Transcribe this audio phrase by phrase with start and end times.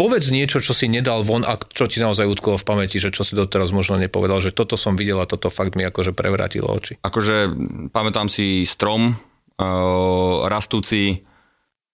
[0.00, 3.20] Povedz niečo, čo si nedal von a čo ti naozaj utkolo v pamäti, že čo
[3.20, 6.96] si doteraz možno nepovedal, že toto som videl a toto fakt mi akože prevratilo oči.
[7.04, 7.52] Akože
[7.92, 11.20] pamätám si strom uh, rastúci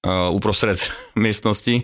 [0.06, 0.78] uh, uprostred
[1.18, 1.82] miestnosti.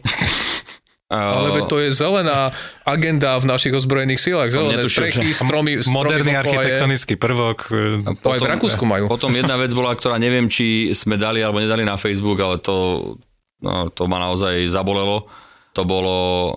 [1.10, 2.54] Ale to je zelená
[2.86, 4.48] agenda v našich ozbrojených silách.
[4.48, 7.68] Zelené netušil, strechy, stromy, stromy Moderný architektonický prvok.
[7.68, 9.10] Potom, to aj v Rakúsku majú.
[9.10, 13.12] Potom jedna vec bola, ktorá neviem, či sme dali alebo nedali na Facebook, ale to,
[13.60, 15.28] no, to ma naozaj zabolelo
[15.72, 16.50] to bolo e,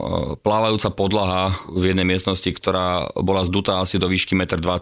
[0.43, 4.75] plávajúca podlaha v jednej miestnosti, ktorá bola zdutá asi do výšky 1,20 m.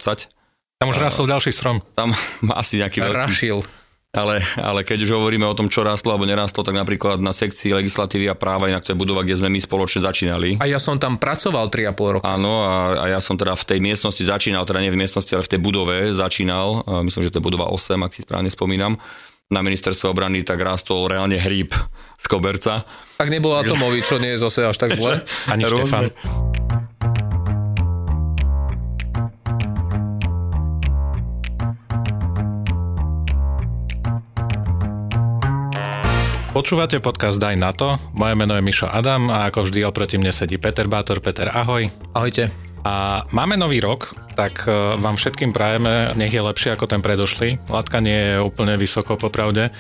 [0.82, 1.80] Tam už rastol ďalší strom.
[1.94, 2.12] Tam
[2.62, 3.18] asi nejaký veľký.
[3.30, 3.60] Rašil.
[4.14, 7.74] Ale, ale keď už hovoríme o tom, čo rastlo alebo nerastlo, tak napríklad na sekcii
[7.74, 10.62] legislatívy a práva, inak to je budova, kde sme my spoločne začínali.
[10.62, 12.26] A ja som tam pracoval 3,5 roka.
[12.30, 15.42] Áno, a, a ja som teda v tej miestnosti začínal, teda nie v miestnosti, ale
[15.42, 16.86] v tej budove začínal.
[17.02, 19.02] Myslím, že to je budova 8, ak si správne spomínam
[19.54, 21.70] na ministerstve obrany, tak rastol reálne hríb
[22.18, 22.82] z koberca.
[23.22, 25.22] Tak nebol atomový, čo nie je zase až tak zle.
[25.48, 26.10] Ani Štefan.
[36.54, 37.98] Počúvate podcast Daj na to.
[38.14, 41.18] Moje meno je Mišo Adam a ako vždy oproti mne sedí Peter Bátor.
[41.18, 41.90] Peter, ahoj.
[42.14, 42.54] Ahojte.
[42.86, 47.58] A máme nový rok, tak e, vám všetkým prajeme, nech je lepšie ako ten predošlý.
[47.74, 49.74] Latka nie je úplne vysoko popravde,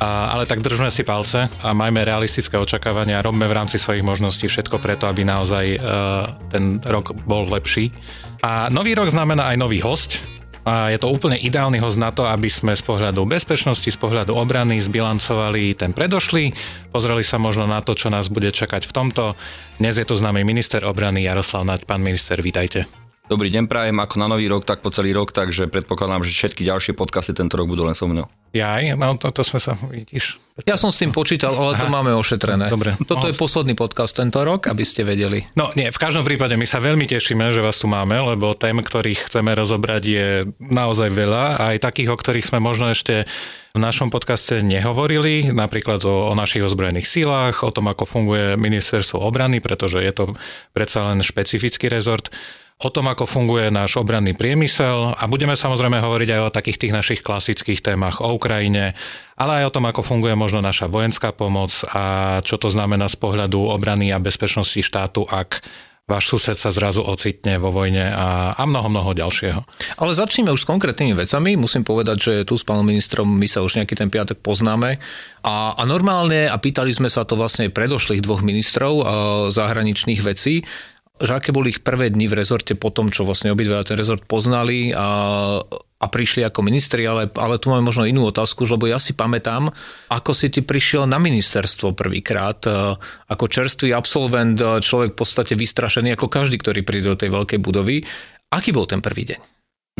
[0.00, 4.48] a, ale tak držme si palce a majme realistické očakávania robme v rámci svojich možností
[4.48, 7.92] všetko preto, aby naozaj uh, ten rok bol lepší.
[8.40, 10.24] A nový rok znamená aj nový host,
[10.64, 14.32] a je to úplne ideálny host na to, aby sme z pohľadu bezpečnosti, z pohľadu
[14.32, 16.56] obrany zbilancovali ten predošlý,
[16.88, 19.36] pozreli sa možno na to, čo nás bude čakať v tomto.
[19.76, 21.84] Dnes je tu známy minister obrany Jaroslav Naď.
[21.84, 22.88] Pán minister, vítajte.
[23.24, 26.60] Dobrý deň prajem, ako na nový rok, tak po celý rok, takže predpokladám, že všetky
[26.64, 28.28] ďalšie podcasty tento rok budú len so mnou.
[28.54, 30.38] Ja, no to, to sme sa, vidíš.
[30.62, 32.70] Ja som s tým počítal, ale to máme ošetrené.
[32.70, 32.94] Dobre.
[33.02, 35.42] Toto je posledný podcast tento rok, aby ste vedeli.
[35.58, 38.78] No nie, v každom prípade my sa veľmi tešíme, že vás tu máme, lebo tém,
[38.78, 40.28] ktorých chceme rozobrať je
[40.62, 43.26] naozaj veľa, aj takých, o ktorých sme možno ešte
[43.74, 49.18] v našom podcaste nehovorili, napríklad o, o našich ozbrojených sílach, o tom, ako funguje ministerstvo
[49.18, 50.38] obrany, pretože je to
[50.70, 52.30] predsa len špecifický rezort
[52.82, 56.96] o tom, ako funguje náš obranný priemysel a budeme samozrejme hovoriť aj o takých tých
[56.96, 58.98] našich klasických témach o Ukrajine,
[59.38, 63.14] ale aj o tom, ako funguje možno naša vojenská pomoc a čo to znamená z
[63.14, 65.62] pohľadu obrany a bezpečnosti štátu, ak
[66.04, 69.64] váš sused sa zrazu ocitne vo vojne a, a mnoho, mnoho ďalšieho.
[69.96, 71.56] Ale začneme už s konkrétnymi vecami.
[71.56, 75.00] Musím povedať, že tu s pánom ministrom my sa už nejaký ten piatok poznáme
[75.40, 78.92] a, a normálne, a pýtali sme sa to vlastne predošlých dvoch ministrov
[79.48, 80.68] zahraničných vecí,
[81.22, 84.26] že aké boli ich prvé dni v rezorte po tom, čo vlastne obidva ten rezort
[84.26, 85.08] poznali a,
[85.62, 89.70] a prišli ako ministri, ale, ale tu máme možno inú otázku, lebo ja si pamätám,
[90.10, 92.98] ako si ty prišiel na ministerstvo prvýkrát, e,
[93.30, 97.62] ako čerstvý absolvent, e, človek v podstate vystrašený ako každý, ktorý príde do tej veľkej
[97.62, 98.02] budovy.
[98.50, 99.40] Aký bol ten prvý deň?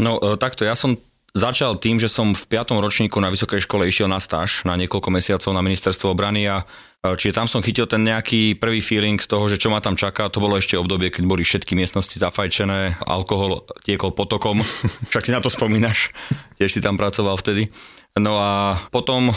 [0.03, 0.99] No e, takto, ja som
[1.31, 2.75] začal tým, že som v 5.
[2.79, 6.67] ročníku na vysokej škole išiel na stáž na niekoľko mesiacov na ministerstvo obrany a
[7.05, 10.33] Čiže tam som chytil ten nejaký prvý feeling z toho, že čo ma tam čaká.
[10.33, 14.65] To bolo ešte obdobie, keď boli všetky miestnosti zafajčené, alkohol tiekol potokom.
[15.13, 16.17] Však si na to spomínaš.
[16.57, 17.69] Tiež si tam pracoval vtedy.
[18.17, 19.37] No a potom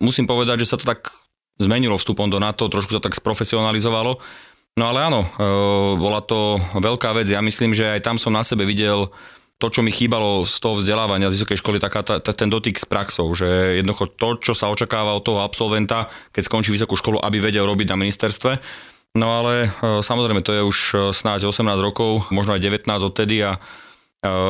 [0.00, 1.12] musím povedať, že sa to tak
[1.60, 4.16] zmenilo vstupom do NATO, trošku sa tak sprofesionalizovalo.
[4.76, 5.28] No ale áno, e,
[6.00, 7.28] bola to veľká vec.
[7.28, 9.08] Ja myslím, že aj tam som na sebe videl
[9.56, 12.84] to, čo mi chýbalo z toho vzdelávania z vysokej školy, taká tá, ten dotyk s
[12.84, 17.40] praxou, že jednoducho to, čo sa očakáva od toho absolventa, keď skončí vysokú školu, aby
[17.40, 18.60] vedel robiť na ministerstve.
[19.16, 23.40] No ale e, samozrejme, to je už e, snáď 18 rokov, možno aj 19 odtedy
[23.48, 23.58] a e,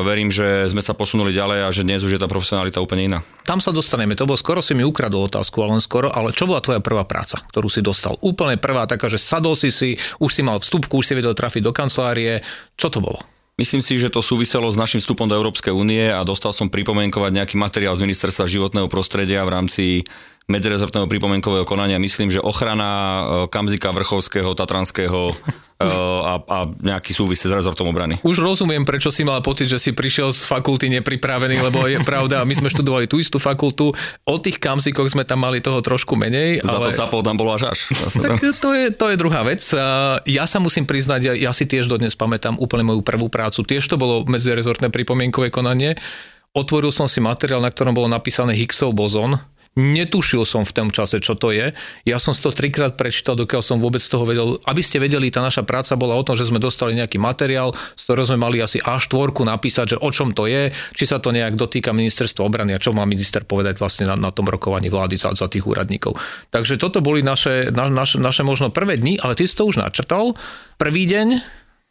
[0.03, 3.19] verím, že sme sa posunuli ďalej a že dnes už je tá profesionalita úplne iná.
[3.47, 6.50] Tam sa dostaneme, to bolo skoro si mi ukradol otázku, ale len skoro, ale čo
[6.50, 8.19] bola tvoja prvá práca, ktorú si dostal?
[8.27, 11.62] Úplne prvá taká, že sadol si si, už si mal vstupku, už si vedel trafiť
[11.62, 12.43] do kancelárie.
[12.75, 13.35] Čo to bolo?
[13.56, 17.33] Myslím si, že to súviselo s našim vstupom do Európskej únie a dostal som pripomienkovať
[17.33, 19.84] nejaký materiál z Ministerstva životného prostredia v rámci
[20.46, 21.98] medzirezortného pripomienkového konania.
[21.98, 25.34] Myslím, že ochrana e, Kamzika Vrchovského, Tatranského e,
[26.22, 28.22] a, a nejaký súvis s rezortom obrany.
[28.22, 32.46] Už rozumiem, prečo si mal pocit, že si prišiel z fakulty nepripravený, lebo je pravda,
[32.46, 33.90] my sme študovali tú istú fakultu,
[34.22, 36.62] o tých Kamzikoch sme tam mali toho trošku menej.
[36.62, 36.94] Za ale...
[36.94, 37.90] to capol tam bolo až až.
[38.26, 39.66] Tak to je, to je druhá vec.
[40.31, 43.66] Ja sa musím priznať, ja, ja si tiež dodnes pamätám úplne moju prvú prácu.
[43.66, 45.99] Tiež to bolo medzirezortné pripomienkové konanie.
[46.54, 49.42] Otvoril som si materiál, na ktorom bolo napísané Higgsov bozon
[49.76, 51.76] Netušil som v tom čase, čo to je.
[52.08, 54.56] Ja som to trikrát prečítal, dokiaľ som vôbec toho vedel.
[54.64, 58.02] Aby ste vedeli, tá naša práca bola o tom, že sme dostali nejaký materiál, z
[58.08, 61.61] ktorého sme mali asi A4 napísať, že o čom to je, či sa to nejak
[61.61, 65.37] dotýka ministerstva obrany a čo má minister povedať vlastne na, na tom rokovaní vlády za,
[65.37, 66.17] za tých úradníkov.
[66.49, 69.76] Takže toto boli naše, na, naše, naše možno prvé dni, ale ty si to už
[69.76, 70.40] načrtal.
[70.81, 71.44] Prvý deň,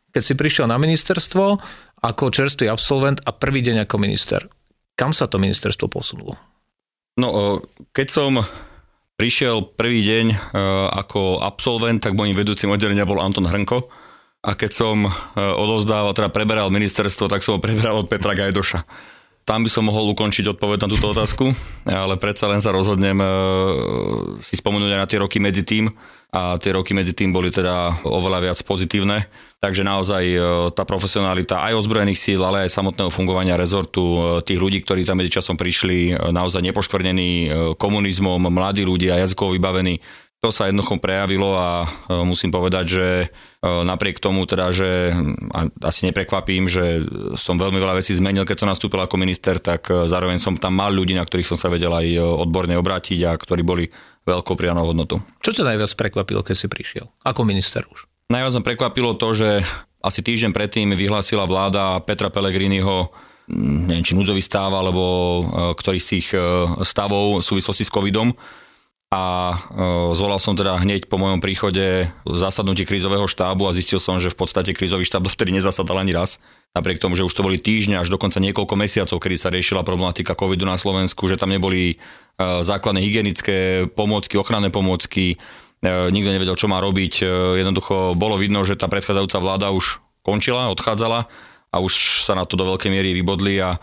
[0.10, 1.62] keď si prišiel na ministerstvo
[2.02, 4.42] ako čerstvý absolvent a prvý deň ako minister.
[4.98, 6.55] Kam sa to ministerstvo posunulo?
[7.16, 7.64] No,
[7.96, 8.44] keď som
[9.16, 10.38] prišiel prvý deň e,
[11.00, 13.88] ako absolvent, tak môjim vedúcim oddelenia bol Anton Hrnko.
[14.46, 18.84] A keď som e, odozdával, teda preberal ministerstvo, tak som ho preberal od Petra Gajdoša.
[19.46, 21.54] Tam by som mohol ukončiť odpoveď na túto otázku,
[21.86, 23.28] ale predsa len sa rozhodnem e,
[24.44, 25.88] si spomenúť aj na tie roky medzi tým
[26.36, 29.24] a tie roky medzi tým boli teda oveľa viac pozitívne.
[29.64, 30.40] Takže naozaj e,
[30.76, 35.24] tá profesionalita aj ozbrojených síl, ale aj samotného fungovania rezortu, e, tých ľudí, ktorí tam
[35.24, 37.50] medzičasom prišli, e, naozaj nepoškvrnení
[37.80, 40.04] komunizmom, mladí ľudia, jazykovo vybavení,
[40.44, 41.90] to sa jednoducho prejavilo a
[42.22, 43.08] musím povedať, že
[43.66, 45.10] napriek tomu teda, že
[45.82, 47.02] asi neprekvapím, že
[47.34, 50.94] som veľmi veľa vecí zmenil, keď som nastúpil ako minister, tak zároveň som tam mal
[50.94, 53.90] ľudí, na ktorých som sa vedel aj odborne obrátiť a ktorí boli
[54.30, 55.26] veľkou prianou hodnotou.
[55.42, 57.10] Čo ťa najviac prekvapilo, keď si prišiel?
[57.26, 58.06] Ako minister už?
[58.26, 59.50] Najviac ma prekvapilo to, že
[60.02, 63.14] asi týždeň predtým vyhlásila vláda Petra Pellegriniho
[63.46, 65.44] mm, neviem, či núdzový stav, alebo e,
[65.78, 66.42] ktorý z tých e,
[66.82, 68.34] stavov v súvislosti s covidom.
[69.14, 69.56] A e,
[70.18, 74.42] zvolal som teda hneď po mojom príchode zasadnutie krízového štábu a zistil som, že v
[74.42, 76.42] podstate krízový štáb dovtedy nezasadal ani raz.
[76.74, 80.34] Napriek tomu, že už to boli týždne až dokonca niekoľko mesiacov, kedy sa riešila problematika
[80.34, 82.02] covidu na Slovensku, že tam neboli
[82.36, 85.40] základné hygienické pomôcky, ochranné pomôcky,
[85.86, 87.22] nikto nevedel, čo má robiť.
[87.62, 91.30] Jednoducho bolo vidno, že tá predchádzajúca vláda už končila, odchádzala
[91.70, 93.78] a už sa na to do veľkej miery vybodli a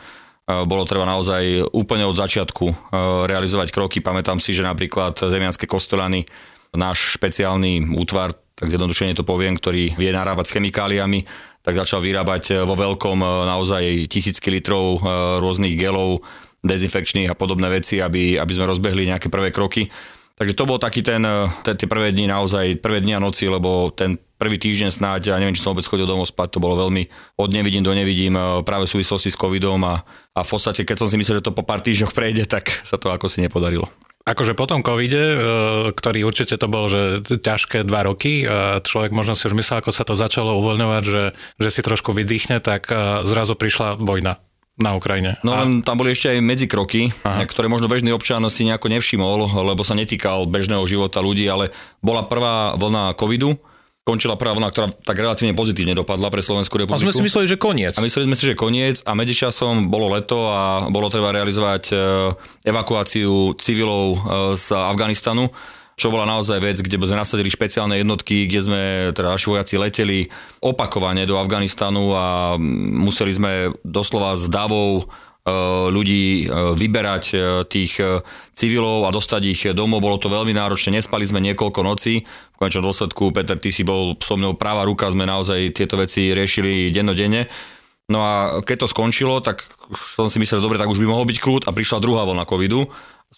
[0.67, 2.91] bolo treba naozaj úplne od začiatku
[3.31, 4.03] realizovať kroky.
[4.03, 6.27] Pamätám si, že napríklad Zemianské kostolany,
[6.75, 11.23] náš špeciálny útvar, tak zjednodušene to poviem, ktorý vie narábať s chemikáliami,
[11.63, 14.99] tak začal vyrábať vo veľkom naozaj tisícky litrov
[15.39, 16.27] rôznych gelov,
[16.67, 19.87] dezinfekčných a podobné veci, aby, aby sme rozbehli nejaké prvé kroky.
[20.43, 23.95] Takže to bol taký ten, eh, tie prvé dni naozaj, prvé dni a noci, lebo
[23.95, 27.07] ten prvý týždeň snáď, ja neviem, či som vôbec chodil domov spať, to bolo veľmi
[27.39, 30.03] od nevidím do nevidím eh, práve v súvislosti s covidom a,
[30.35, 32.99] a v podstate, keď som si myslel, že to po pár týždňoch prejde, tak sa
[32.99, 33.87] to ako si nepodarilo.
[34.27, 35.39] Akože po tom covide, eh,
[35.95, 38.43] ktorý určite to bolo, že ťažké dva roky,
[38.83, 42.59] človek možno si už myslel, ako sa to začalo uvoľňovať, že, že si trošku vydýchne,
[42.59, 42.91] tak
[43.31, 44.43] zrazu prišla vojna
[44.81, 45.37] na Ukrajine.
[45.45, 47.45] No len tam boli ešte aj medzikroky, Aha.
[47.45, 51.69] ktoré možno bežný občan si nejako nevšimol, lebo sa netýkal bežného života ľudí, ale
[52.01, 53.61] bola prvá vlna covidu,
[54.03, 56.99] skončila prvá vlna, ktorá tak relatívne pozitívne dopadla pre Slovenskú republiku.
[56.99, 57.95] A sme si mysleli, že koniec.
[57.95, 61.95] A mysleli sme si, že koniec a medzičasom bolo leto a bolo treba realizovať e,
[62.67, 64.19] evakuáciu civilov e,
[64.59, 65.53] z Afganistanu
[66.03, 68.83] čo bola naozaj vec, kde sme nasadili špeciálne jednotky, kde sme,
[69.15, 70.27] teda naši vojaci leteli
[70.59, 72.59] opakovane do Afganistanu a
[72.99, 75.03] museli sme doslova s davou e,
[75.95, 77.37] ľudí e, vyberať e,
[77.71, 78.03] tých
[78.51, 80.03] civilov a dostať ich domov.
[80.03, 82.27] Bolo to veľmi náročné, nespali sme niekoľko nocí.
[82.27, 86.35] V konečnom dôsledku, Peter, ty si bol so mnou práva ruka, sme naozaj tieto veci
[86.35, 87.47] riešili dennodenne.
[88.11, 88.35] No a
[88.67, 89.63] keď to skončilo, tak
[89.95, 92.91] som si myslel, dobre, tak už by mohol byť kľud a prišla druhá vlna covidu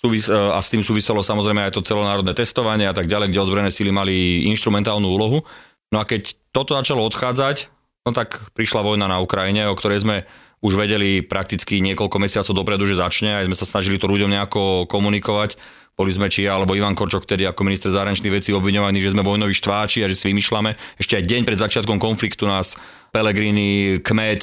[0.02, 3.70] E, a s tým súviselo samozrejme aj to celonárodné testovanie a tak ďalej, kde ozbrojené
[3.70, 5.46] síly mali instrumentálnu úlohu.
[5.94, 7.70] No a keď toto začalo odchádzať,
[8.02, 10.26] no tak prišla vojna na Ukrajine, o ktorej sme
[10.64, 14.88] už vedeli prakticky niekoľko mesiacov dopredu, že začne, aj sme sa snažili to ľuďom nejako
[14.88, 15.60] komunikovať.
[15.94, 19.22] Boli sme či ja, alebo Ivan Korčok, ktorý ako minister zahraničných vecí obviňovaní, že sme
[19.22, 20.74] vojnoví štváči a že si vymýšľame.
[20.98, 22.74] Ešte aj deň pred začiatkom konfliktu nás
[23.14, 24.42] Pelegrini, Kmec,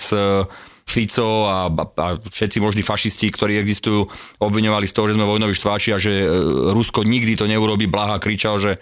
[0.91, 4.11] Fico a, a všetci možní fašisti, ktorí existujú,
[4.43, 6.27] obviňovali z toho, že sme vojnoví štváči a že e,
[6.75, 7.87] Rusko nikdy to neurobi.
[7.87, 8.79] Blaha kričal, že e,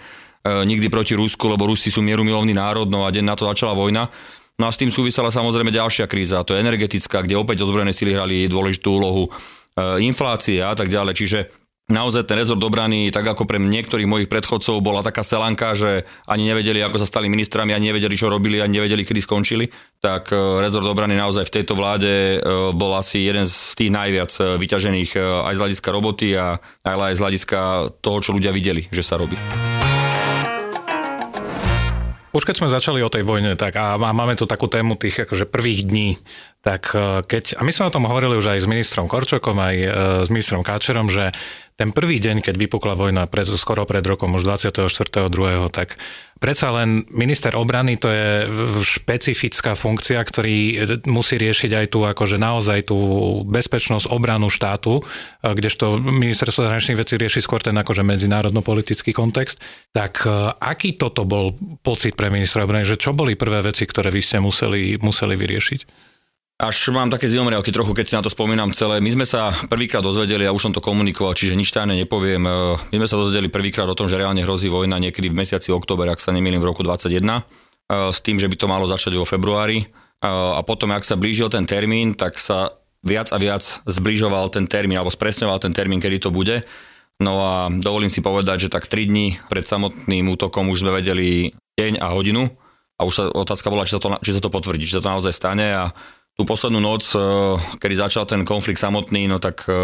[0.66, 4.10] nikdy proti Rusku, lebo Rusi sú mierumilovný národ, no a deň na to začala vojna.
[4.58, 8.18] No a s tým súvisela samozrejme ďalšia kríza, to je energetická, kde opäť ozbrojené sily
[8.18, 11.13] hrali dôležitú úlohu, e, inflácia a tak ďalej.
[11.13, 11.39] Čiže
[11.89, 16.48] naozaj ten rezort obrany, tak ako pre niektorých mojich predchodcov, bola taká selanka, že ani
[16.48, 19.65] nevedeli, ako sa stali ministrami, ani nevedeli, čo robili, ani nevedeli, kedy skončili.
[20.00, 22.38] Tak e, rezort obrany naozaj v tejto vláde e,
[22.72, 27.22] bol asi jeden z tých najviac e, vyťažených aj z hľadiska roboty a aj z
[27.25, 27.60] hľadiska
[28.00, 29.36] toho, čo ľudia videli, že sa robí.
[32.29, 35.50] Už keď sme začali o tej vojne, tak a máme tu takú tému tých akože
[35.50, 36.22] prvých dní,
[36.60, 36.92] tak
[37.24, 39.75] keď, a my sme o tom hovorili už aj s ministrom Korčokom, aj
[40.25, 41.32] s ministrom Káčerom, že
[41.80, 45.32] ten prvý deň, keď vypukla vojna, pred, skoro pred rokom, už 24.2.,
[45.72, 45.96] tak
[46.36, 48.51] predsa len minister obrany to je
[48.84, 53.00] špecifická funkcia, ktorý musí riešiť aj tú, akože naozaj tú
[53.48, 55.00] bezpečnosť obranu štátu,
[55.39, 59.63] kdežto ministerstvo zahraničných vecí rieši skôr ten akože medzinárodno-politický kontext.
[59.96, 64.12] Tak e, aký toto bol pocit pre ministra obrany, že čo boli prvé veci, ktoré
[64.12, 66.09] vy ste museli, museli vyriešiť?
[66.60, 69.00] Až mám také zimomriavky trochu, keď si na to spomínam celé.
[69.00, 72.44] My sme sa prvýkrát dozvedeli, a už som to komunikoval, čiže nič tajné nepoviem.
[72.44, 72.51] E,
[72.92, 76.12] my sme sa dozvedeli prvýkrát o tom, že reálne hrozí vojna niekedy v mesiaci október,
[76.12, 79.24] ak sa nemýlim, v roku 2021, e, s tým, že by to malo začať vo
[79.24, 79.88] februári.
[79.88, 82.75] E, a potom, ak sa blížil ten termín, tak sa
[83.08, 86.68] viac a viac zbližoval ten termín, alebo spresňoval ten termín, kedy to bude.
[87.24, 91.56] No a dovolím si povedať, že tak 3 dní pred samotným útokom už sme vedeli
[91.80, 92.51] deň a hodinu
[93.00, 95.12] a už sa otázka bola, či sa to, či sa to potvrdí, či sa to
[95.12, 95.96] naozaj stane a
[96.39, 97.19] tú poslednú noc, eh,
[97.84, 99.75] kedy začal ten konflikt samotný, no tak eh,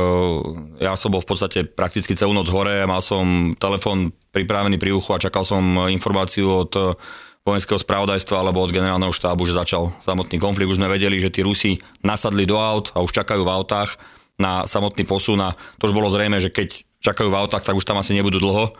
[0.79, 5.11] ja som bol v podstate prakticky celú noc hore, mal som telefon pripravený pri uchu
[5.11, 6.95] a čakal som informáciu od eh,
[7.43, 10.71] vojenského spravodajstva alebo od generálneho štábu, že začal samotný konflikt.
[10.71, 13.99] Už sme vedeli, že tí Rusi nasadli do aut a už čakajú v autách
[14.39, 17.85] na samotný posun a to už bolo zrejme, že keď čakajú v autách, tak už
[17.85, 18.71] tam asi nebudú dlho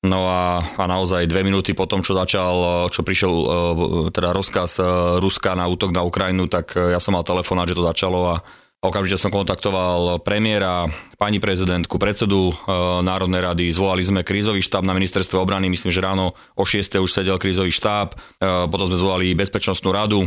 [0.00, 3.46] No a, a naozaj dve minúty po tom, čo začal, čo prišiel e,
[4.08, 4.84] teda rozkaz e,
[5.20, 8.40] Ruska na útok na Ukrajinu, tak e, ja som mal telefonát, že to začalo a
[8.80, 10.88] okamžite som kontaktoval premiéra,
[11.20, 12.48] pani prezidentku, predsedu
[13.04, 16.96] Národnej rady, zvolali sme krízový štáb na ministerstve obrany, myslím, že ráno o 6.
[16.96, 20.24] už sedel krízový štáb, potom sme zvolali bezpečnostnú radu,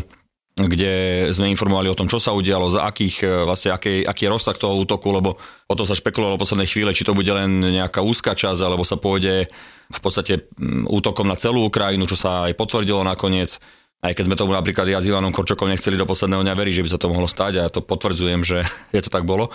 [0.54, 4.54] kde sme informovali o tom, čo sa udialo, za akých, vlastne aký, aký je rozsah
[4.54, 8.38] toho útoku, lebo o to sa špekulovalo poslednej chvíle, či to bude len nejaká úzka
[8.38, 9.50] časť, alebo sa pôjde
[9.90, 13.58] v podstate mm, útokom na celú Ukrajinu, čo sa aj potvrdilo nakoniec.
[14.04, 16.84] Aj keď sme tomu napríklad ja s Ivanom Korčokom nechceli do posledného dňa veriť, že
[16.86, 18.62] by sa to mohlo stať a ja to potvrdzujem, že
[18.96, 19.50] je to tak bolo.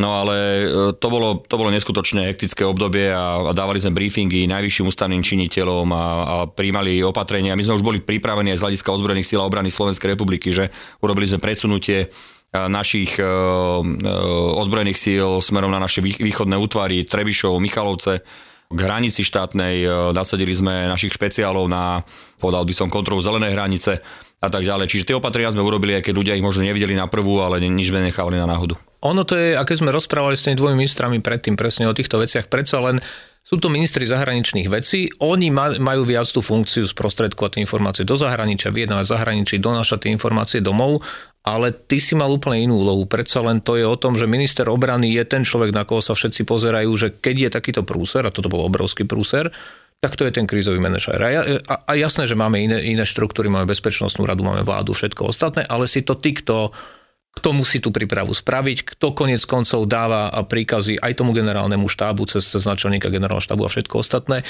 [0.00, 0.66] No ale e,
[0.96, 5.88] to bolo, to bolo neskutočne hektické obdobie a, a dávali sme briefingy najvyšším ústavným činiteľom
[5.92, 7.52] a, a príjmali opatrenia.
[7.52, 10.72] My sme už boli pripravení aj z hľadiska ozbrojených síl a obrany Slovenskej republiky, že
[11.04, 12.08] urobili sme presunutie e,
[12.56, 13.28] našich e,
[14.56, 18.24] ozbrojených síl smerom na naše východné útvary Trebišov, Michalovce,
[18.70, 19.82] k hranici štátnej,
[20.14, 22.06] nasadili sme našich špeciálov na,
[22.38, 23.98] povedal by som, kontrolu zelenej hranice
[24.38, 24.86] a tak ďalej.
[24.86, 27.90] Čiže tie opatrenia sme urobili, aj keď ľudia ich možno nevideli na prvú, ale nič
[27.90, 28.78] sme nechali na náhodu.
[29.00, 32.52] Ono to je, aké sme rozprávali s tými dvomi ministrami predtým presne o týchto veciach,
[32.52, 33.00] predsa len
[33.40, 35.48] sú to ministri zahraničných vecí, oni
[35.80, 41.00] majú viac tú funkciu sprostredkovať informácie do zahraničia, vyjednávať zahraničí, donášať tie informácie domov,
[41.40, 43.08] ale ty si mal úplne inú úlohu.
[43.08, 46.12] Predsa len to je o tom, že minister obrany je ten človek, na koho sa
[46.12, 49.48] všetci pozerajú, že keď je takýto prúser, a toto bol obrovský prúser,
[50.04, 51.16] tak to je ten krízový manažer.
[51.16, 51.28] A,
[51.64, 55.64] a, a jasné, že máme iné, iné štruktúry, máme bezpečnostnú radu, máme vládu, všetko ostatné,
[55.64, 56.76] ale si to ty, kto
[57.40, 62.44] kto musí tú prípravu spraviť, kto konec koncov dáva príkazy aj tomu generálnemu štábu cez,
[62.44, 64.44] cez načelníka generálneho štábu a všetko ostatné.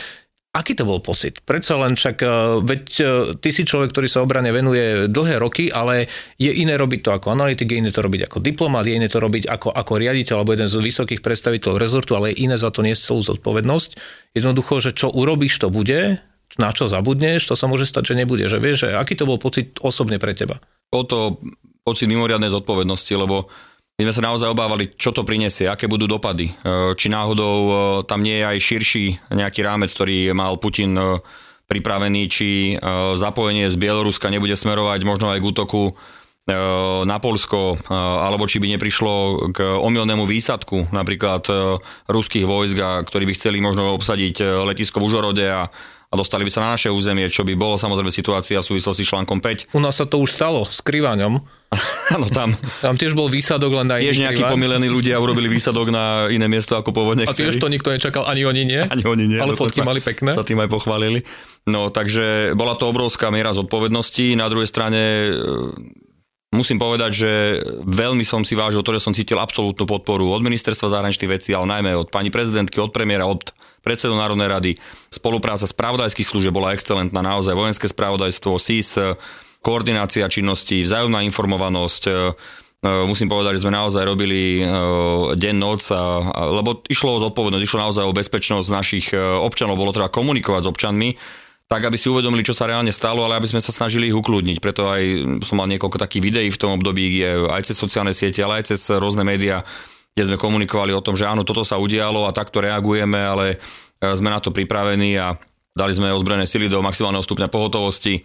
[0.51, 1.47] Aký to bol pocit?
[1.47, 2.29] Predsa len však, e,
[2.67, 3.03] veď e,
[3.39, 6.11] ty si človek, ktorý sa obrane venuje dlhé roky, ale
[6.43, 9.23] je iné robiť to ako analytik, je iné to robiť ako diplomat, je iné to
[9.23, 12.83] robiť ako, ako riaditeľ alebo jeden z vysokých predstaviteľov rezortu, ale je iné za to
[12.83, 13.91] niesť celú zodpovednosť.
[14.35, 16.19] Jednoducho, že čo urobíš, to bude,
[16.59, 18.51] na čo zabudneš, to sa môže stať, že nebude.
[18.51, 20.59] Že vieš, že aký to bol pocit osobne pre teba?
[20.91, 21.39] O to
[21.85, 23.49] pocit mimoriadnej zodpovednosti, lebo
[24.01, 26.49] my sme sa naozaj obávali, čo to prinesie, aké budú dopady.
[26.49, 26.53] E,
[26.97, 27.73] či náhodou e,
[28.09, 29.05] tam nie je aj širší
[29.37, 31.21] nejaký rámec, ktorý mal Putin e,
[31.69, 32.75] pripravený, či
[33.15, 35.95] zapojenie z Bieloruska nebude smerovať možno aj k útoku
[37.07, 39.15] na Polsko, alebo či by neprišlo
[39.55, 41.47] k omylnému výsadku napríklad
[42.11, 42.75] ruských vojsk,
[43.07, 45.71] ktorí by chceli možno obsadiť letisko v Užorode a
[46.11, 49.15] a dostali by sa na naše územie, čo by bolo samozrejme situácia v súvislosti s
[49.15, 49.71] článkom 5.
[49.71, 51.39] U nás sa to už stalo s Kryvaňom.
[52.19, 52.51] Áno, tam.
[52.83, 56.75] Tam tiež bol výsadok len na Tiež nejakí pomilení ľudia urobili výsadok na iné miesto
[56.75, 58.83] ako pôvodne A tiež to nikto nečakal, ani oni nie.
[58.83, 59.39] Ani oni nie.
[59.39, 60.35] Ale fotky mali pekné.
[60.35, 61.23] Sa tým aj pochválili.
[61.71, 64.35] No, takže bola to obrovská miera zodpovednosti.
[64.35, 65.31] Na druhej strane e,
[66.51, 67.31] musím povedať, že
[67.87, 71.71] veľmi som si vážil to, že som cítil absolútnu podporu od ministerstva zahraničných vecí, ale
[71.71, 74.73] najmä od pani prezidentky, od premiéra, od predsedu Národnej rady.
[75.09, 78.97] Spolupráca spravodajských služieb bola excelentná, naozaj vojenské spravodajstvo, SIS,
[79.61, 82.17] koordinácia činností, vzájomná informovanosť, e, e,
[83.05, 84.65] musím povedať, že sme naozaj robili
[85.37, 86.01] deň, noc, a,
[86.61, 91.11] lebo išlo o zodpovednosť, išlo naozaj o bezpečnosť našich občanov, bolo treba komunikovať s občanmi,
[91.71, 94.59] tak aby si uvedomili, čo sa reálne stalo, ale aby sme sa snažili ich ukludniť.
[94.59, 95.03] Preto aj
[95.47, 98.91] som mal niekoľko takých videí v tom období, aj cez sociálne siete, ale aj cez
[98.91, 99.63] rôzne médiá,
[100.21, 104.13] kde sme komunikovali o tom, že áno, toto sa udialo a takto reagujeme, ale e,
[104.13, 105.33] sme na to pripravení a
[105.73, 108.21] dali sme ozbrojené sily do maximálneho stupňa pohotovosti,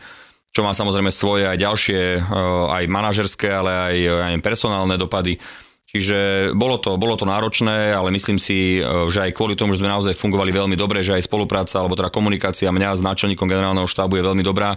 [0.51, 2.19] čo má samozrejme svoje aj ďalšie, e,
[2.67, 3.95] aj manažerské, ale aj,
[4.27, 5.39] aj personálne dopady.
[5.87, 9.87] Čiže bolo to, bolo to náročné, ale myslím si, že aj kvôli tomu, že sme
[9.87, 14.19] naozaj fungovali veľmi dobre, že aj spolupráca, alebo teda komunikácia mňa s náčelníkom generálneho štábu
[14.19, 14.75] je veľmi dobrá,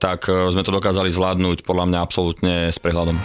[0.00, 3.20] tak sme to dokázali zvládnuť podľa mňa absolútne s prehľadom.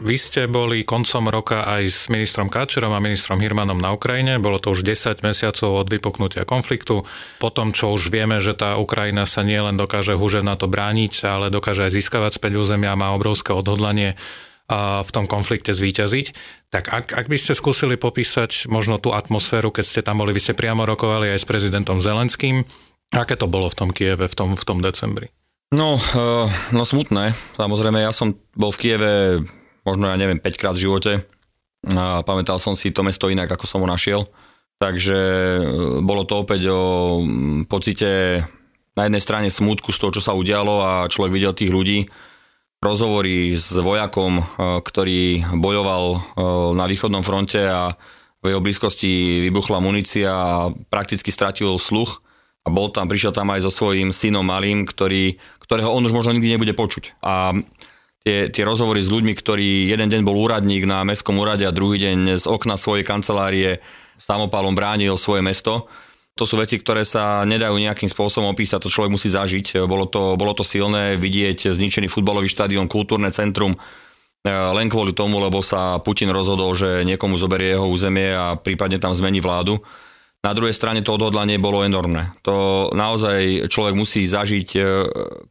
[0.00, 4.40] Vy ste boli koncom roka aj s ministrom Káčerom a ministrom Hirmanom na Ukrajine.
[4.40, 7.04] Bolo to už 10 mesiacov od vypuknutia konfliktu.
[7.36, 11.28] Po tom, čo už vieme, že tá Ukrajina sa nielen dokáže húže na to brániť,
[11.28, 14.16] ale dokáže aj získavať späť územia, má obrovské odhodlanie
[14.72, 16.26] a v tom konflikte zvíťaziť.
[16.72, 20.40] Tak ak, ak by ste skúsili popísať možno tú atmosféru, keď ste tam boli, vy
[20.40, 22.64] ste priamo rokovali aj s prezidentom Zelenským,
[23.12, 25.28] aké to bolo v tom Kieve v tom, v tom decembri?
[25.76, 27.36] No, uh, no smutné.
[27.60, 29.12] Samozrejme, ja som bol v Kieve
[29.84, 31.12] možno ja neviem, 5 krát v živote
[31.88, 34.28] a pamätal som si to mesto inak, ako som ho našiel.
[34.80, 35.18] Takže
[35.60, 35.60] e,
[36.00, 36.82] bolo to opäť o
[37.68, 38.40] pocite
[38.96, 42.08] na jednej strane smútku z toho, čo sa udialo a človek videl tých ľudí,
[42.80, 44.44] rozhovory s vojakom, e,
[44.80, 45.20] ktorý
[45.56, 46.18] bojoval e,
[46.76, 47.92] na východnom fronte a
[48.40, 52.24] v jeho blízkosti vybuchla munícia a prakticky stratil sluch
[52.64, 56.32] a bol tam, prišiel tam aj so svojím synom malým, ktorý, ktorého on už možno
[56.32, 57.20] nikdy nebude počuť.
[57.20, 57.52] A
[58.24, 62.00] tie, tie rozhovory s ľuďmi, ktorí jeden deň bol úradník na mestskom úrade a druhý
[62.00, 63.80] deň z okna svojej kancelárie
[64.20, 65.88] samopalom bránil svoje mesto.
[66.38, 69.84] To sú veci, ktoré sa nedajú nejakým spôsobom opísať, to človek musí zažiť.
[69.84, 73.78] Bolo to, bolo to silné vidieť zničený futbalový štadión, kultúrne centrum, e,
[74.48, 79.12] len kvôli tomu, lebo sa Putin rozhodol, že niekomu zoberie jeho územie a prípadne tam
[79.12, 79.84] zmení vládu.
[80.40, 82.32] Na druhej strane to odhodlanie bolo enormné.
[82.48, 84.80] To naozaj človek musí zažiť, e,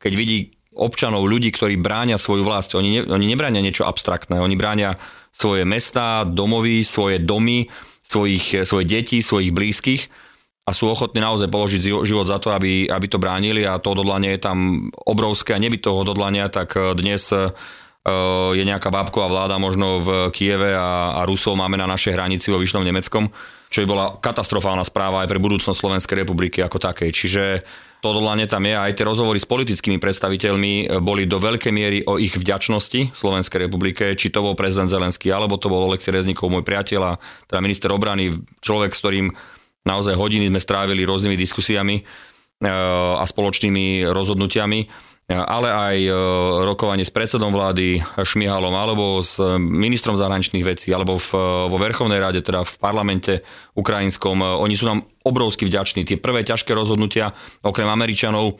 [0.01, 2.73] keď vidí, občanov, ľudí, ktorí bránia svoju vlast.
[2.73, 4.95] Oni, ne, oni nebránia niečo abstraktné, oni bránia
[5.29, 7.67] svoje mesta, domovy, svoje domy,
[8.01, 10.09] svojich, svoje deti, svojich blízkych
[10.65, 14.37] a sú ochotní naozaj položiť život za to, aby, aby to bránili a to odhodlanie
[14.37, 17.49] je tam obrovské a nebyť toho odhodlania, tak eh, dnes uh,
[18.53, 22.57] je nejaká bábková vláda možno v Kieve a, a Rusov máme na našej hranici vo
[22.57, 23.29] Vyšnom Nemeckom,
[23.69, 27.09] čo by bola katastrofálna správa aj pre budúcnosť Slovenskej republiky ako takej.
[27.13, 27.43] Čiže
[27.99, 28.75] to odhodlanie tam je.
[28.75, 33.67] Aj tie rozhovory s politickými predstaviteľmi e, boli do veľkej miery o ich vďačnosti Slovenskej
[33.67, 37.59] republike, či to bol prezident Zelenský, alebo to bol Oleksij Reznikov, môj priateľ a teda
[37.59, 39.27] minister obrany, človek, s ktorým
[39.83, 42.03] naozaj hodiny sme strávili rôznymi diskusiami e,
[43.19, 46.11] a spoločnými rozhodnutiami ale aj e,
[46.65, 51.29] rokovanie s predsedom vlády Šmihalom alebo s ministrom zahraničných vecí alebo v,
[51.69, 53.45] vo Verchovnej rade, teda v parlamente
[53.77, 54.41] ukrajinskom.
[54.41, 56.01] Oni sú nám obrovsky vďační.
[56.09, 58.57] Tie prvé ťažké rozhodnutia, okrem Američanov,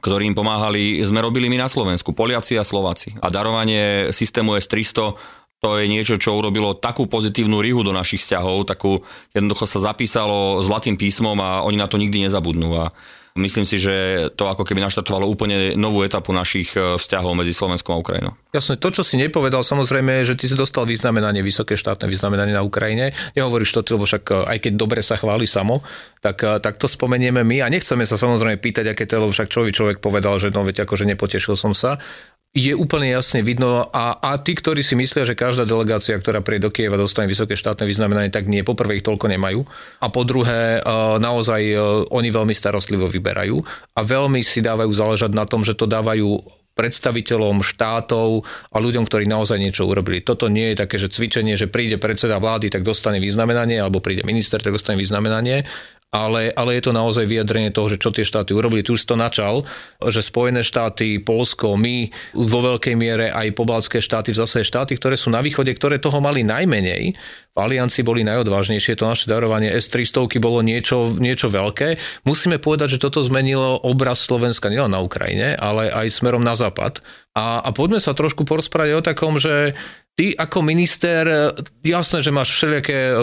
[0.00, 3.12] ktorí im pomáhali, sme robili my na Slovensku, Poliaci a Slováci.
[3.20, 5.20] A darovanie systému S-300
[5.60, 9.04] to je niečo, čo urobilo takú pozitívnu rihu do našich vzťahov, takú
[9.36, 12.80] jednoducho sa zapísalo zlatým písmom a oni na to nikdy nezabudnú.
[12.80, 12.96] A
[13.38, 17.94] Myslím si, že to ako keby naštartovalo úplne novú etapu našich e, vzťahov medzi Slovenskom
[17.94, 18.34] a Ukrajinou.
[18.50, 22.66] Jasne, to, čo si nepovedal, samozrejme, že ty si dostal vyznamenanie, vysoké štátne vyznamenanie na
[22.66, 23.14] Ukrajine.
[23.38, 25.78] Nehovoríš to, lebo však e, aj keď dobre sa chváli samo,
[26.18, 29.32] tak, e, tak to spomenieme my a nechceme sa samozrejme pýtať, aké to je, lebo
[29.32, 32.02] však človek, človek povedal, že no veď akože nepotešil som sa
[32.50, 36.66] je úplne jasne vidno a, a tí, ktorí si myslia, že každá delegácia, ktorá príde
[36.66, 38.66] do Kieva, dostane vysoké štátne vyznamenanie, tak nie.
[38.66, 39.62] Po prvé ich toľko nemajú
[40.02, 40.90] a po druhé e,
[41.22, 41.76] naozaj e,
[42.10, 43.54] oni veľmi starostlivo vyberajú
[43.94, 46.42] a veľmi si dávajú záležať na tom, že to dávajú
[46.74, 50.18] predstaviteľom štátov a ľuďom, ktorí naozaj niečo urobili.
[50.18, 54.26] Toto nie je také, že cvičenie, že príde predseda vlády, tak dostane vyznamenanie, alebo príde
[54.26, 55.68] minister, tak dostane vyznamenanie
[56.10, 58.82] ale, ale je to naozaj vyjadrenie toho, že čo tie štáty urobili.
[58.82, 59.62] Tu už to načal,
[60.02, 65.14] že Spojené štáty, Polsko, my vo veľkej miere aj pobaltské štáty, v zase štáty, ktoré
[65.14, 67.14] sú na východe, ktoré toho mali najmenej,
[67.50, 72.22] v aliancii boli najodvážnejšie, to naše darovanie S-300 bolo niečo, niečo veľké.
[72.26, 77.02] Musíme povedať, že toto zmenilo obraz Slovenska nielen na Ukrajine, ale aj smerom na západ.
[77.34, 79.78] A, a poďme sa trošku porozprávať o takom, že
[80.18, 83.14] Ty ako minister, jasné, že máš všelijaké e,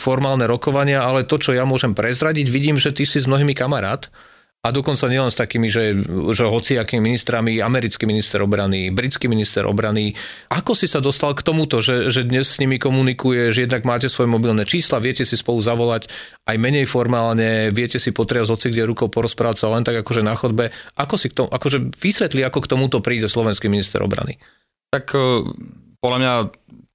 [0.00, 4.08] formálne rokovania, ale to, čo ja môžem prezradiť, vidím, že ty si s mnohými kamarát.
[4.58, 5.94] A dokonca nielen s takými, že,
[6.34, 10.18] že hociakými ministrami, americký minister obrany, britský minister obrany.
[10.50, 14.26] Ako si sa dostal k tomuto, že, že dnes s nimi komunikuješ, jednak máte svoje
[14.26, 16.10] mobilné čísla, viete si spolu zavolať
[16.42, 20.34] aj menej formálne, viete si potriať hoci kde rukou porozprávať sa len tak akože na
[20.34, 20.74] chodbe.
[20.98, 24.42] Ako si k tomu, akože vysvetli, ako k tomuto príde slovenský minister obrany?
[24.90, 25.48] Tak e,
[25.98, 26.32] podľa mňa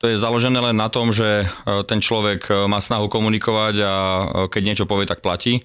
[0.03, 1.45] to je založené len na tom, že e,
[1.87, 5.63] ten človek e, má snahu komunikovať a e, keď niečo povie, tak platí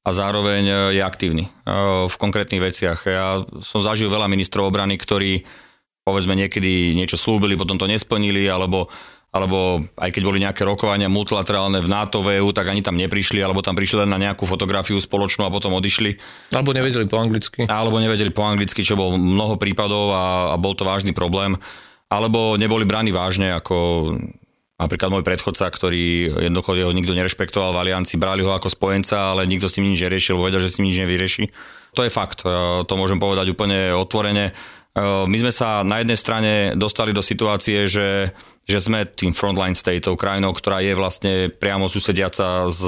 [0.00, 1.44] a zároveň je aktívny
[2.08, 3.04] v konkrétnych veciach.
[3.04, 5.44] Ja som zažil veľa ministrov obrany, ktorí
[6.08, 8.88] povedzme niekedy niečo slúbili, potom to nesplnili, alebo
[9.30, 13.38] alebo aj keď boli nejaké rokovania multilaterálne v NATO, v EU, tak ani tam neprišli,
[13.38, 16.18] alebo tam prišli len na nejakú fotografiu spoločnú a potom odišli.
[16.50, 17.70] Alebo nevedeli po anglicky.
[17.70, 21.54] Alebo nevedeli po anglicky, čo bol mnoho prípadov a, a bol to vážny problém.
[22.10, 23.78] Alebo neboli bráni vážne ako
[24.80, 29.44] Napríklad môj predchodca, ktorý jednoducho ho nikto nerešpektoval v alianci, brali ho ako spojenca, ale
[29.44, 31.44] nikto s tým nič neriešil, povedal, že s tým nič nevyrieši.
[32.00, 32.48] To je fakt,
[32.88, 34.56] to môžem povedať úplne otvorene.
[34.98, 38.34] My sme sa na jednej strane dostali do situácie, že,
[38.66, 42.82] že sme tým frontline stateov, krajinou, ktorá je vlastne priamo susediaca s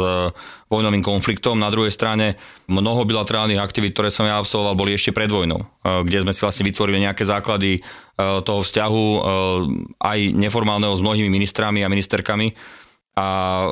[0.67, 1.63] vojnovým konfliktom.
[1.63, 2.35] Na druhej strane
[2.67, 6.67] mnoho bilaterálnych aktivít, ktoré som ja absolvoval, boli ešte pred vojnou, kde sme si vlastne
[6.67, 7.87] vytvorili nejaké základy
[8.19, 9.05] toho vzťahu
[10.03, 12.51] aj neformálneho s mnohými ministrami a ministerkami
[13.15, 13.29] a,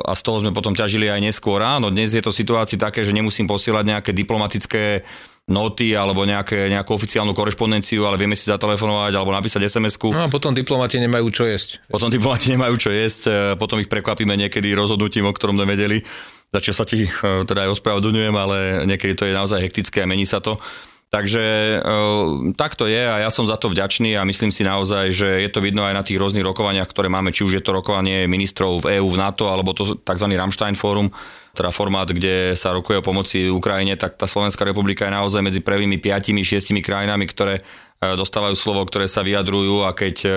[0.07, 1.59] a z toho sme potom ťažili aj neskôr.
[1.59, 5.03] Áno, dnes je to situácii také, že nemusím posielať nejaké diplomatické
[5.51, 10.15] noty alebo nejaké, nejakú oficiálnu korešpondenciu, ale vieme si zatelefonovať alebo napísať SMS-ku.
[10.15, 11.83] No a potom diplomati nemajú čo jesť.
[11.91, 16.01] Potom diplomati nemajú čo jesť, e, potom ich prekvapíme niekedy rozhodnutím, o ktorom nevedeli.
[16.51, 17.11] Za čo sa ti e,
[17.43, 20.55] teda aj ospravedlňujem, ale niekedy to je naozaj hektické a mení sa to.
[21.11, 21.79] Takže e,
[22.55, 25.51] tak to je a ja som za to vďačný a myslím si naozaj, že je
[25.51, 28.79] to vidno aj na tých rôznych rokovaniach, ktoré máme, či už je to rokovanie ministrov
[28.79, 30.27] v EÚ, v NATO alebo to tzv.
[30.31, 31.11] Rammstein Fórum,
[31.51, 35.59] teda formát, kde sa rokuje o pomoci Ukrajine, tak tá Slovenská republika je naozaj medzi
[35.59, 37.61] prvými 5-6 krajinami, ktoré e,
[38.15, 40.31] dostávajú slovo, ktoré sa vyjadrujú a keď e,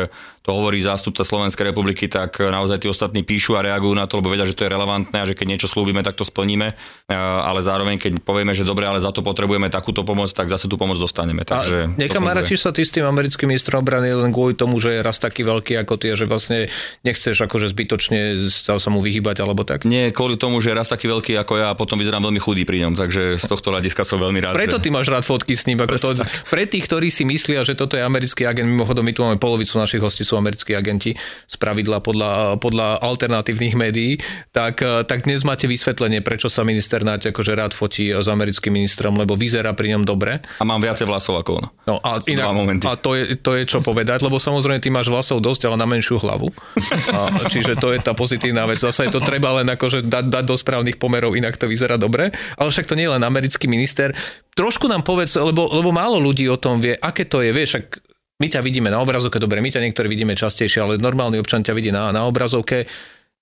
[0.45, 4.21] to hovorí zástupca Slovenskej republiky, tak e, naozaj tí ostatní píšu a reagujú na to,
[4.21, 6.77] lebo vedia, že to je relevantné a že keď niečo slúbime, tak to splníme.
[7.09, 10.77] Ale zároveň, keď povieme, že dobre, ale za to potrebujeme takúto pomoc, tak zase tú
[10.77, 11.49] pomoc dostaneme.
[11.49, 15.21] Takže nekamarátiš sa ty s tým americkým ministrom obrany len kvôli tomu, že je raz
[15.21, 16.73] taký veľký ako ty, že vlastne
[17.05, 19.85] nechceš akože zbytočne sa mu vyhybať alebo tak?
[19.85, 22.65] Nie, kvôli tomu, že je raz taký veľký ako ja a potom vyzerám veľmi chudý
[22.65, 24.57] pri ňom, takže z tohto hľadiska som veľmi rád.
[24.57, 25.85] Preto ty máš rád fotky s ním.
[25.85, 29.21] Ako to, pre tých, ktorí si myslia, že toto je americký agent, mimochodom my tu
[29.25, 31.14] máme polovicu našich hostí sú americkí agenti
[31.47, 34.18] z pravidla podľa, podľa alternatívnych médií,
[34.51, 39.14] tak, tak dnes máte vysvetlenie, prečo sa minister Náť akože rád fotí s americkým ministrom,
[39.18, 40.40] lebo vyzerá pri ňom dobre.
[40.59, 41.66] A mám viacej vlasov ako on.
[41.85, 42.49] No a, inak,
[42.85, 45.85] a to, je, to je čo povedať, lebo samozrejme ty máš vlasov dosť, ale na
[45.85, 46.49] menšiu hlavu.
[47.12, 48.81] A, čiže to je tá pozitívna vec.
[48.81, 52.33] Zase to treba len akože dať, dať do správnych pomerov, inak to vyzerá dobre.
[52.57, 54.16] Ale však to nie je len americký minister.
[54.55, 58.04] Trošku nám povedz, lebo, lebo málo ľudí o tom vie, aké to je, vieš, ak
[58.42, 61.75] my ťa vidíme na obrazovke, dobre, my ťa niektorí vidíme častejšie, ale normálny občan ťa
[61.75, 62.90] vidí na, na obrazovke.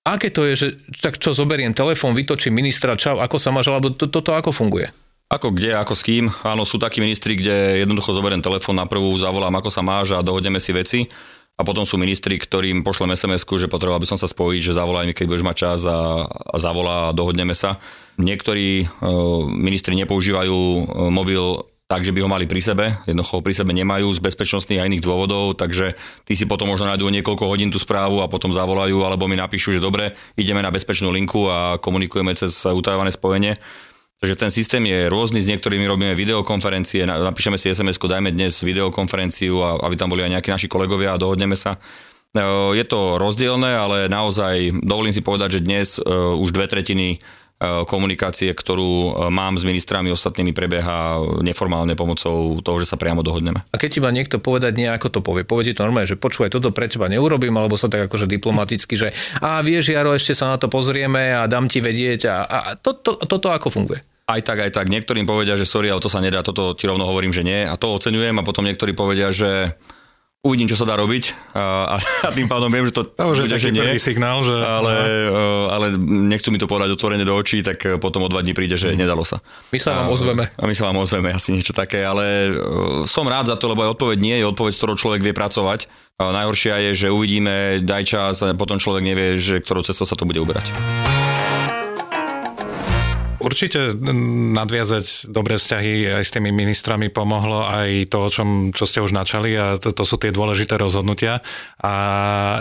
[0.03, 0.67] Aké to je, že
[0.99, 4.91] tak čo, zoberiem telefón, vytočím ministra, čau, ako sa máš, alebo to, toto ako funguje?
[5.31, 6.29] Ako kde, ako s kým.
[6.45, 10.21] Áno, sú takí ministri, kde jednoducho zoberiem telefón na prvú, zavolám, ako sa máš a
[10.21, 10.99] dohodneme si veci.
[11.53, 15.05] A potom sú ministri, ktorým pošlem sms že potreboval by som sa spojiť, že zavolaj
[15.05, 17.77] mi, keď budeš mať čas a, a zavolá a dohodneme sa.
[18.17, 18.85] Niektorí e,
[19.53, 20.81] ministri nepoužívajú e,
[21.13, 21.61] mobil
[21.93, 22.97] tak, že by ho mali pri sebe.
[23.05, 25.93] Jednoducho pri sebe nemajú z bezpečnostných a iných dôvodov, takže
[26.25, 29.77] tí si potom možno nájdú niekoľko hodín tú správu a potom zavolajú alebo mi napíšu,
[29.77, 33.61] že dobre, ideme na bezpečnú linku a komunikujeme cez utajované spojenie.
[34.25, 39.85] Takže ten systém je rôzny, s niektorými robíme videokonferencie, napíšeme si sms dajme dnes videokonferenciu,
[39.85, 41.77] aby tam boli aj nejakí naši kolegovia a dohodneme sa.
[42.73, 47.42] Je to rozdielne, ale naozaj dovolím si povedať, že dnes uh, už dve tretiny E,
[47.87, 53.63] komunikácie, ktorú e, mám s ministrami ostatnými, prebieha neformálne pomocou toho, že sa priamo dohodneme.
[53.71, 56.75] A keď ti má niekto povedať nejako to povie, povie to normálne, že počúvaj, toto
[56.75, 59.07] pre teba neurobím, alebo sa tak akože diplomaticky, že
[59.39, 62.95] a vieš, Jaro, ešte sa na to pozrieme a dám ti vedieť a, a to,
[62.99, 64.01] to, toto ako funguje?
[64.23, 64.87] Aj tak, aj tak.
[64.87, 67.75] Niektorým povedia, že sorry, ale to sa nedá, toto ti rovno hovorím, že nie a
[67.75, 69.75] to oceňujem a potom niektorí povedia, že
[70.43, 73.55] uvidím, čo sa dá robiť a, a tým pádom viem, že to, to už bude,
[73.55, 74.51] že nie, signál, že...
[74.51, 74.95] ale,
[75.71, 78.91] ale nechcú mi to povedať otvorene do očí, tak potom o dva dní príde, že
[78.91, 78.99] mm.
[78.99, 79.39] nedalo sa.
[79.71, 80.51] My sa vám ozveme.
[80.59, 82.51] A my sa vám ozveme asi niečo také, ale
[83.07, 85.87] som rád za to, lebo aj odpoveď nie je odpoveď, s ktorou človek vie pracovať.
[86.19, 90.19] A najhoršia je, že uvidíme, daj čas a potom človek nevie, že ktorou cestou sa
[90.19, 90.67] to bude uberať.
[93.53, 93.93] Určite
[94.57, 99.13] nadviazať dobré vzťahy aj s tými ministrami pomohlo aj to, o čom, čo ste už
[99.13, 101.45] načali a to, to sú tie dôležité rozhodnutia.
[101.77, 101.93] A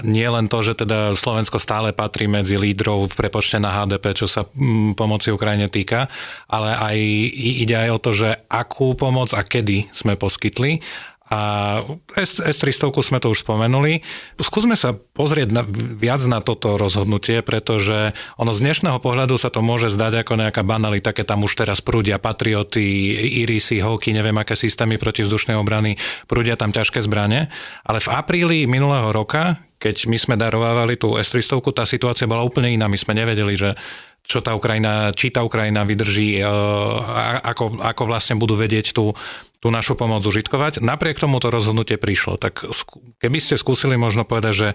[0.04, 4.28] nie len to, že teda Slovensko stále patrí medzi lídrov v prepočte na HDP, čo
[4.28, 4.44] sa
[4.92, 6.12] pomoci Ukrajine týka,
[6.52, 6.96] ale aj
[7.64, 10.84] ide aj o to, že akú pomoc a kedy sme poskytli
[11.32, 11.38] a
[12.12, 14.04] S, S300 sme to už spomenuli.
[14.36, 15.64] Skúsme sa pozrieť na,
[15.96, 20.60] viac na toto rozhodnutie, pretože ono z dnešného pohľadu sa to môže zdať ako nejaká
[20.60, 25.96] banalita, keď tam už teraz prúdia patrioty, irisy, hoky, neviem aké systémy protivzdušnej obrany,
[26.28, 27.48] prúdia tam ťažké zbranie.
[27.88, 32.76] Ale v apríli minulého roka, keď my sme darovávali tú S300, tá situácia bola úplne
[32.76, 32.92] iná.
[32.92, 33.72] My sme nevedeli, že
[34.22, 36.46] čo tá Ukrajina, či tá Ukrajina vydrží, e,
[37.42, 39.10] ako, ako vlastne budú vedieť tú
[39.62, 40.82] tú našu pomoc užitkovať.
[40.82, 42.34] Napriek tomu to rozhodnutie prišlo.
[42.34, 42.66] Tak
[43.22, 44.68] keby ste skúsili možno povedať, že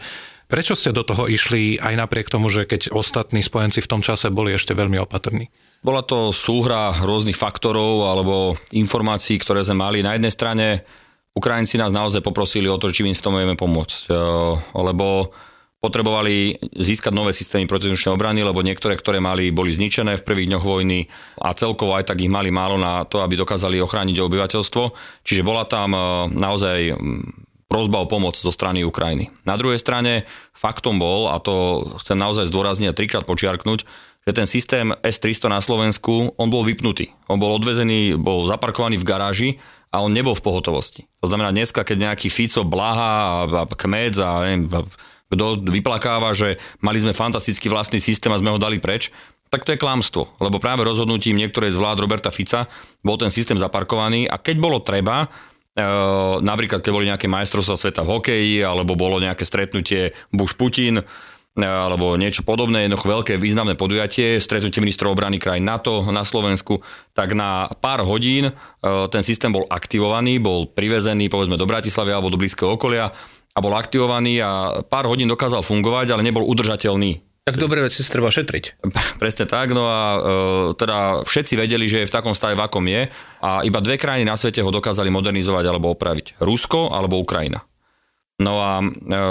[0.47, 4.32] prečo ste do toho išli aj napriek tomu, že keď ostatní spojenci v tom čase
[4.32, 5.52] boli ešte veľmi opatrní?
[5.84, 10.00] Bola to súhra rôznych faktorov alebo informácií, ktoré sme mali.
[10.00, 10.88] Na jednej strane
[11.36, 14.08] Ukrajinci nás naozaj poprosili o to, či im v tom vieme pomôcť.
[14.71, 15.36] Lebo
[15.78, 20.66] potrebovali získať nové systémy protivzdušnej obrany, lebo niektoré, ktoré mali, boli zničené v prvých dňoch
[20.66, 21.06] vojny
[21.38, 24.84] a celkovo aj tak ich mali málo na to, aby dokázali ochrániť obyvateľstvo.
[25.22, 25.94] Čiže bola tam
[26.34, 26.98] naozaj
[27.70, 29.30] prozba o pomoc zo strany Ukrajiny.
[29.46, 33.86] Na druhej strane faktom bol, a to chcem naozaj zdôrazniť a trikrát počiarknúť,
[34.28, 37.16] že ten systém S-300 na Slovensku, on bol vypnutý.
[37.32, 39.50] On bol odvezený, bol zaparkovaný v garáži
[39.92, 41.08] a on nebol v pohotovosti.
[41.24, 44.68] To znamená, dneska, keď nejaký Fico, Blaha a, a Kmec a neviem,
[45.28, 49.12] kto vyplakáva, že mali sme fantastický vlastný systém a sme ho dali preč,
[49.48, 52.68] tak to je klamstvo, lebo práve rozhodnutím niektorej z vlád Roberta Fica
[53.00, 55.28] bol ten systém zaparkovaný a keď bolo treba, e,
[56.44, 61.00] napríklad keď boli nejaké majstrovstvá sveta v hokeji alebo bolo nejaké stretnutie Bush-Putin,
[61.58, 66.86] alebo niečo podobné, jednoducho veľké významné podujatie, stretnutie ministrov obrany krajín NATO na Slovensku,
[67.18, 68.54] tak na pár hodín e,
[69.10, 73.10] ten systém bol aktivovaný, bol privezený povedzme do Bratislavy alebo do blízkeho okolia
[73.58, 77.26] a bol aktivovaný a pár hodín dokázal fungovať, ale nebol udržateľný.
[77.48, 78.86] Tak dobré veci si treba šetriť.
[79.24, 80.20] Presne tak, no a e,
[80.78, 83.08] teda všetci vedeli, že je v takom stave, v akom je
[83.41, 86.38] a iba dve krajiny na svete ho dokázali modernizovať alebo opraviť.
[86.43, 87.63] Rusko alebo Ukrajina.
[88.38, 88.86] No a e,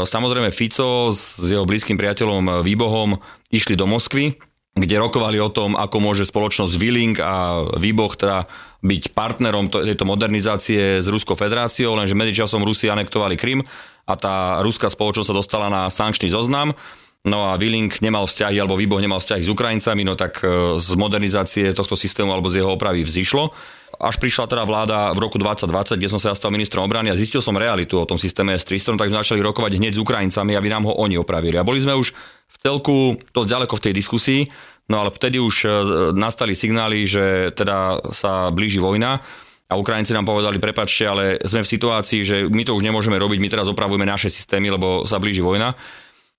[0.09, 3.21] samozrejme Fico s, s jeho blízkym priateľom Výbohom
[3.53, 4.33] išli do Moskvy,
[4.77, 8.49] kde rokovali o tom, ako môže spoločnosť Willing a Výboh teda
[8.81, 13.61] byť partnerom tejto modernizácie s Ruskou federáciou, lenže medzičasom Rusi anektovali Krym
[14.07, 16.73] a tá ruská spoločnosť sa dostala na sankčný zoznam.
[17.27, 20.95] No a Willing nemal vzťahy, alebo Výboh nemal vzťahy s Ukrajincami, no tak e, z
[20.95, 23.51] modernizácie tohto systému alebo z jeho opravy vzýšlo
[24.01, 27.17] až prišla teda vláda v roku 2020, kde som sa ja stal ministrom obrany a
[27.17, 30.69] zistil som realitu o tom systéme S-300, tak sme začali rokovať hneď s Ukrajincami, aby
[30.69, 31.57] nám ho oni opravili.
[31.57, 32.13] A boli sme už
[32.47, 34.41] v celku dosť ďaleko v tej diskusii,
[34.93, 35.69] no ale vtedy už e,
[36.13, 39.25] nastali signály, že teda sa blíži vojna
[39.67, 43.39] a Ukrajinci nám povedali, prepačte, ale sme v situácii, že my to už nemôžeme robiť,
[43.43, 45.75] my teraz opravujeme naše systémy, lebo sa blíži vojna.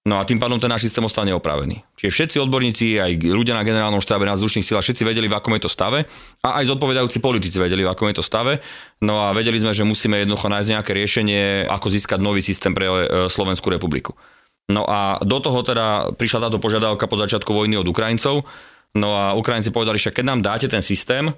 [0.08, 1.84] No a tým pádom ten náš systém ostane opravený.
[2.00, 5.52] Čiže všetci odborníci, aj ľudia na generálnom štábe, na zručných silách, všetci vedeli, v akom
[5.60, 6.08] je to stave
[6.48, 8.64] a aj zodpovedajúci politici vedeli, v akom je to stave.
[9.04, 12.88] No a vedeli sme, že musíme jednoducho nájsť nejaké riešenie, ako získať nový systém pre
[12.88, 14.16] e, Slovenskú republiku.
[14.72, 18.48] No a do toho teda prišla táto požiadavka po začiatku vojny od Ukrajincov.
[18.96, 21.36] No a Ukrajinci povedali, že keď nám dáte ten systém,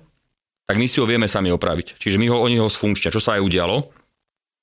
[0.70, 1.98] tak my si ho vieme sami opraviť.
[1.98, 3.90] Čiže my ho, oni ho sfunkčia, čo sa aj udialo.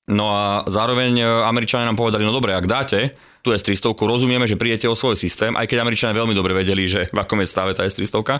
[0.07, 3.11] No a zároveň e, Američania nám povedali, no dobre, ak dáte,
[3.43, 7.11] tú S-300, rozumieme, že prídete o svoj systém, aj keď Američania veľmi dobre vedeli, že
[7.11, 8.39] v akom je stave tá S-300.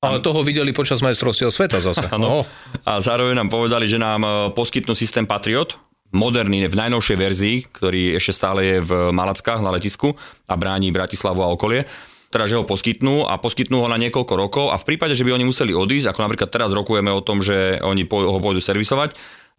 [0.00, 2.08] Ale toho videli počas majstrovstiev sveta zase.
[2.16, 2.48] Ano.
[2.88, 5.76] A zároveň nám povedali, že nám e, poskytnú systém Patriot,
[6.16, 10.16] moderný, v najnovšej verzii, ktorý ešte stále je v Malackách na letisku
[10.48, 11.84] a bráni Bratislavu a okolie
[12.32, 15.36] teda že ho poskytnú a poskytnú ho na niekoľko rokov a v prípade, že by
[15.36, 19.12] oni museli odísť, ako napríklad teraz rokujeme o tom, že oni ho pôjdu servisovať,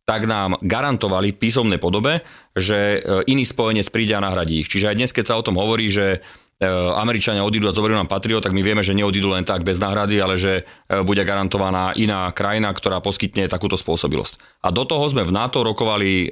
[0.04, 2.20] tak nám garantovali v písomnej podobe,
[2.58, 4.68] že e, iný spojenec príde a nahradí ich.
[4.68, 6.68] Čiže aj dnes, keď sa o tom hovorí, že e,
[7.00, 10.20] Američania odídu a zoberú nám Patrio, tak my vieme, že neodídu len tak bez náhrady,
[10.20, 10.64] ale že e,
[11.08, 14.60] bude garantovaná iná krajina, ktorá poskytne takúto spôsobilosť.
[14.68, 16.28] A do toho sme v NATO rokovali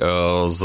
[0.51, 0.59] s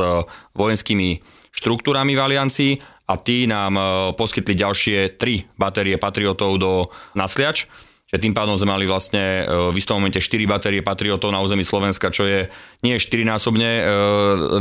[0.58, 2.72] vojenskými štruktúrami v aliancii
[3.08, 3.78] a tí nám
[4.18, 6.72] poskytli ďalšie tri batérie Patriotov do
[7.14, 7.70] nasliač.
[8.06, 11.66] Že tým pádom sme mali vlastne e, v istom momente 4 batérie Patriotov na území
[11.66, 12.46] Slovenska, čo je
[12.86, 13.82] nie 4-násobne e,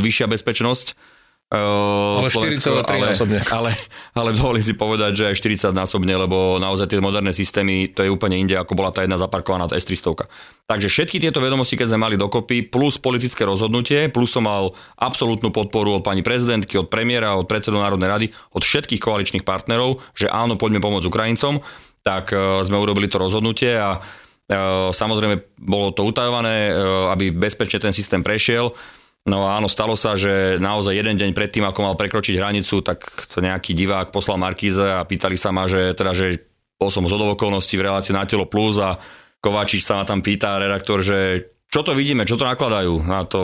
[0.01, 0.97] vyššia bezpečnosť,
[1.45, 3.39] Uh, ale 43 ale, násobne.
[3.55, 3.71] Ale,
[4.17, 5.35] ale dovolím si povedať, že aj
[5.69, 9.15] 40 násobne, lebo naozaj tie moderné systémy, to je úplne inde, ako bola tá jedna
[9.21, 10.25] zaparkovaná tá S300.
[10.65, 15.53] Takže všetky tieto vedomosti, keď sme mali dokopy, plus politické rozhodnutie, plus som mal absolútnu
[15.53, 20.25] podporu od pani prezidentky, od premiéra, od predsedu Národnej rady, od všetkých koaličných partnerov, že
[20.25, 21.61] áno, poďme pomôcť Ukrajincom
[22.05, 23.99] tak e, sme urobili to rozhodnutie a e,
[24.93, 26.71] samozrejme bolo to utajované, e,
[27.09, 28.69] aby bezpečne ten systém prešiel.
[29.25, 33.41] No áno, stalo sa, že naozaj jeden deň predtým, ako mal prekročiť hranicu, tak to
[33.41, 36.45] nejaký divák poslal Markíze a pýtali sa ma, že teda, že
[36.77, 39.01] bol som z okolností v relácii na telo plus a
[39.41, 43.41] Kováčič sa ma tam pýta, redaktor, že čo to vidíme, čo to nakladajú na, to,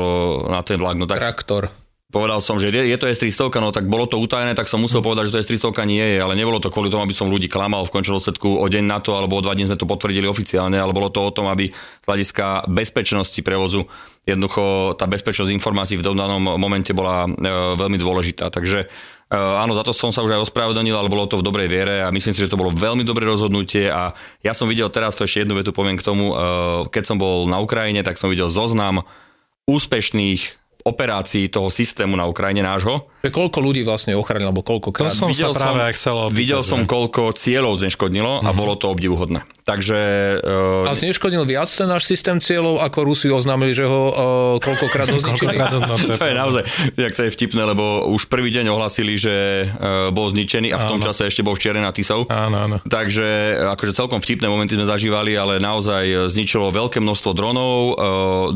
[0.53, 1.01] na ten vlak.
[1.01, 1.80] No tak, Traktor
[2.11, 5.31] povedal som, že je, to S300, no tak bolo to utajené, tak som musel povedať,
[5.31, 7.93] že to S300 nie je, ale nebolo to kvôli tomu, aby som ľudí klamal v
[7.95, 10.91] končnom dôsledku o deň na to, alebo o dva dní sme to potvrdili oficiálne, ale
[10.91, 13.87] bolo to o tom, aby z hľadiska bezpečnosti prevozu
[14.27, 17.29] jednoducho tá bezpečnosť informácií v danom momente bola e,
[17.73, 18.53] veľmi dôležitá.
[18.53, 18.87] Takže e,
[19.33, 22.13] áno, za to som sa už aj ospravedlnil, ale bolo to v dobrej viere a
[22.13, 24.13] myslím si, že to bolo veľmi dobré rozhodnutie a
[24.45, 26.35] ja som videl teraz, to ešte jednu vetu poviem k tomu, e,
[26.93, 29.01] keď som bol na Ukrajine, tak som videl zoznam
[29.65, 35.09] úspešných operácií toho systému na Ukrajine nášho koľko ľudí vlastne ochránil, alebo koľkokrát?
[35.09, 38.73] To som videl sa práve som, chcel opýtať, Videl som, koľko cieľov zneškodnilo a bolo
[38.73, 39.45] to obdivuhodné.
[39.71, 39.99] Takže...
[40.43, 44.15] Uh, A zneškodnil viac ten náš systém cieľov, ako Rusi oznámili, že ho uh,
[44.59, 45.55] koľkokrát zničili?
[46.19, 46.63] To je naozaj,
[46.99, 50.85] jak to je vtipné, lebo už prvý deň ohlasili, že uh, bol zničený a v
[50.91, 51.07] tom Áno.
[51.07, 52.27] čase ešte bol v nad Tisou.
[52.27, 52.77] Áno, áno.
[52.83, 53.27] Takže
[53.77, 57.93] akože celkom vtipné momenty sme zažívali, ale naozaj e, zničilo veľké množstvo dronov, e,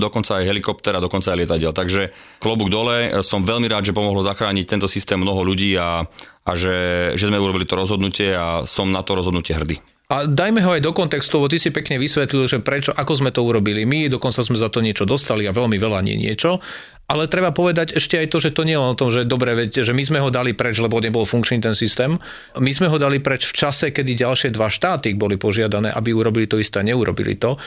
[0.01, 1.71] dokonca aj helikoptera, dokonca aj lietadiel.
[1.71, 6.03] Takže klobúk dole, e, som veľmi rád, že pomohlo zachrániť tento systém mnoho ľudí a,
[6.43, 9.77] a že, že sme urobili to rozhodnutie a som na to rozhodnutie hrdý.
[10.15, 13.35] A dajme ho aj do kontextu, lebo ty si pekne vysvetlil, že prečo, ako sme
[13.35, 16.63] to urobili my, dokonca sme za to niečo dostali a veľmi veľa nie niečo.
[17.11, 19.53] Ale treba povedať ešte aj to, že to nie je len o tom, že dobre,
[19.53, 22.15] veď, že my sme ho dali preč, lebo nebol funkčný ten systém.
[22.55, 26.47] My sme ho dali preč v čase, kedy ďalšie dva štáty boli požiadané, aby urobili
[26.47, 27.59] to isté a neurobili to.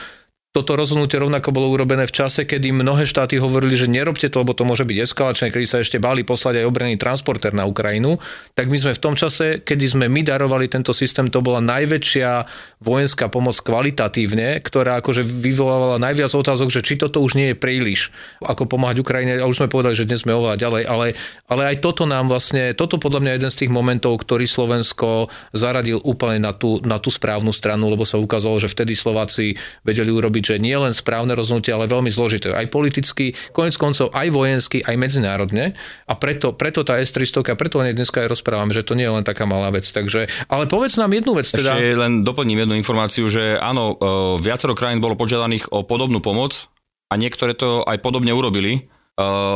[0.49, 4.57] Toto rozhodnutie rovnako bolo urobené v čase, kedy mnohé štáty hovorili, že nerobte to, lebo
[4.57, 8.17] to môže byť eskalačné, kedy sa ešte báli poslať aj obranný transporter na Ukrajinu.
[8.57, 12.49] Tak my sme v tom čase, kedy sme my darovali tento systém, to bola najväčšia
[12.81, 18.09] vojenská pomoc kvalitatívne, ktorá akože vyvolávala najviac otázok, že či toto už nie je príliš,
[18.41, 19.37] ako pomáhať Ukrajine.
[19.37, 21.13] A už sme povedali, že dnes sme oveľa ďalej, ale,
[21.45, 25.29] ale aj toto nám vlastne, toto podľa mňa je jeden z tých momentov, ktorý Slovensko
[25.53, 29.53] zaradil úplne na tú, na tú správnu stranu, lebo sa ukázalo, že vtedy Slováci
[29.85, 32.51] vedeli urobiť že nie len správne rozhodnutie, ale veľmi zložité.
[32.53, 35.77] Aj politicky, konec koncov aj vojensky, aj medzinárodne.
[36.05, 39.13] A preto, preto tá S-300, a preto len dneska aj rozprávame, že to nie je
[39.13, 39.87] len taká malá vec.
[39.87, 41.47] Takže, ale povedz nám jednu vec.
[41.49, 41.75] Teda...
[41.75, 44.05] Ešte len doplním jednu informáciu, že áno, e,
[44.43, 46.69] viacero krajín bolo požiadaných o podobnú pomoc
[47.09, 48.89] a niektoré to aj podobne urobili,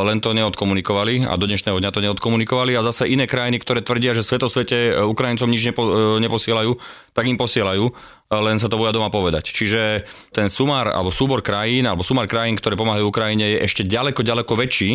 [0.03, 4.11] len to neodkomunikovali a do dnešného dňa to neodkomunikovali a zase iné krajiny, ktoré tvrdia,
[4.11, 5.83] že sveto svete e, Ukrajincom nič nepo,
[6.19, 6.71] neposielajú,
[7.15, 7.85] tak im posielajú,
[8.33, 9.55] len sa to boja doma povedať.
[9.55, 10.03] Čiže
[10.35, 14.51] ten sumár alebo súbor krajín alebo sumár krajín, ktoré pomáhajú Ukrajine je ešte ďaleko, ďaleko
[14.51, 14.91] väčší,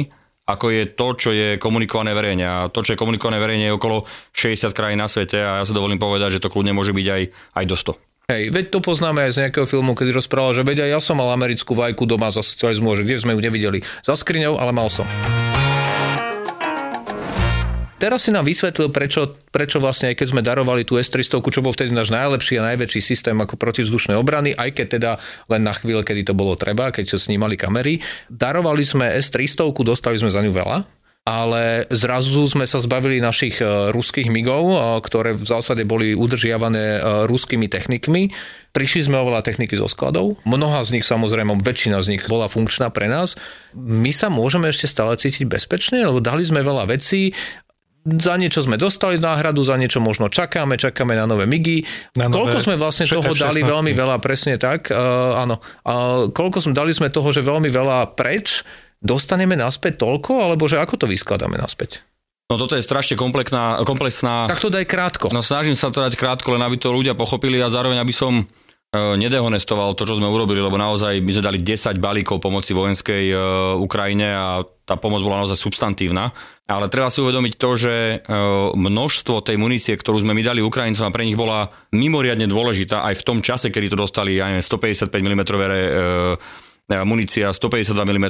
[0.49, 2.45] ako je to, čo je komunikované verejne.
[2.49, 5.77] A to, čo je komunikované verejne, je okolo 60 krajín na svete a ja sa
[5.77, 7.23] dovolím povedať, že to kľudne môže byť aj,
[7.57, 8.08] aj do 100.
[8.29, 11.33] Hej, veď to poznáme aj z nejakého filmu, kedy rozprával, že aj ja som mal
[11.33, 15.09] americkú vajku doma za socializmu, že kde sme ju nevideli za skriňou, ale mal som.
[17.97, 21.73] Teraz si nám vysvetlil, prečo, prečo vlastne, aj keď sme darovali tú S-300, čo bol
[21.73, 25.11] vtedy náš najlepší a najväčší systém ako protivzdušnej obrany, aj keď teda
[25.49, 28.05] len na chvíľu, kedy to bolo treba, keď snímali kamery.
[28.29, 30.98] Darovali sme S-300, dostali sme za ňu veľa,
[31.29, 33.61] ale zrazu sme sa zbavili našich
[33.93, 34.73] ruských migov,
[35.05, 38.33] ktoré v zásade boli udržiavané ruskými technikmi.
[38.73, 40.41] Prišli sme oveľa techniky zo skladov.
[40.49, 43.37] Mnoha z nich, samozrejme, väčšina z nich bola funkčná pre nás.
[43.77, 47.37] My sa môžeme ešte stále cítiť bezpečne, lebo dali sme veľa vecí,
[48.09, 51.85] za niečo sme dostali náhradu, za niečo možno čakáme, čakáme na nové migy.
[52.17, 53.45] Na nové koľko sme vlastne toho F16.
[53.45, 55.61] dali veľmi veľa, presne tak, uh, áno.
[55.85, 58.64] Uh, koľko sme dali sme toho, že veľmi veľa preč,
[58.99, 62.03] dostaneme naspäť toľko, alebo že ako to vyskladáme naspäť?
[62.49, 64.49] No toto je strašne komplexná, komplexná...
[64.49, 65.29] Tak to daj krátko.
[65.29, 68.41] No snažím sa to dať krátko, len aby to ľudia pochopili a zároveň aby som
[68.41, 68.45] e,
[68.97, 73.37] nedehonestoval to, čo sme urobili, lebo naozaj my sme dali 10 balíkov pomoci vojenskej e,
[73.77, 76.33] Ukrajine a tá pomoc bola naozaj substantívna.
[76.65, 78.17] Ale treba si uvedomiť to, že e,
[78.73, 83.21] množstvo tej munície, ktorú sme my dali Ukrajincom a pre nich bola mimoriadne dôležitá aj
[83.21, 85.43] v tom čase, kedy to dostali aj 155 mm
[87.05, 88.27] munícia 152 mm,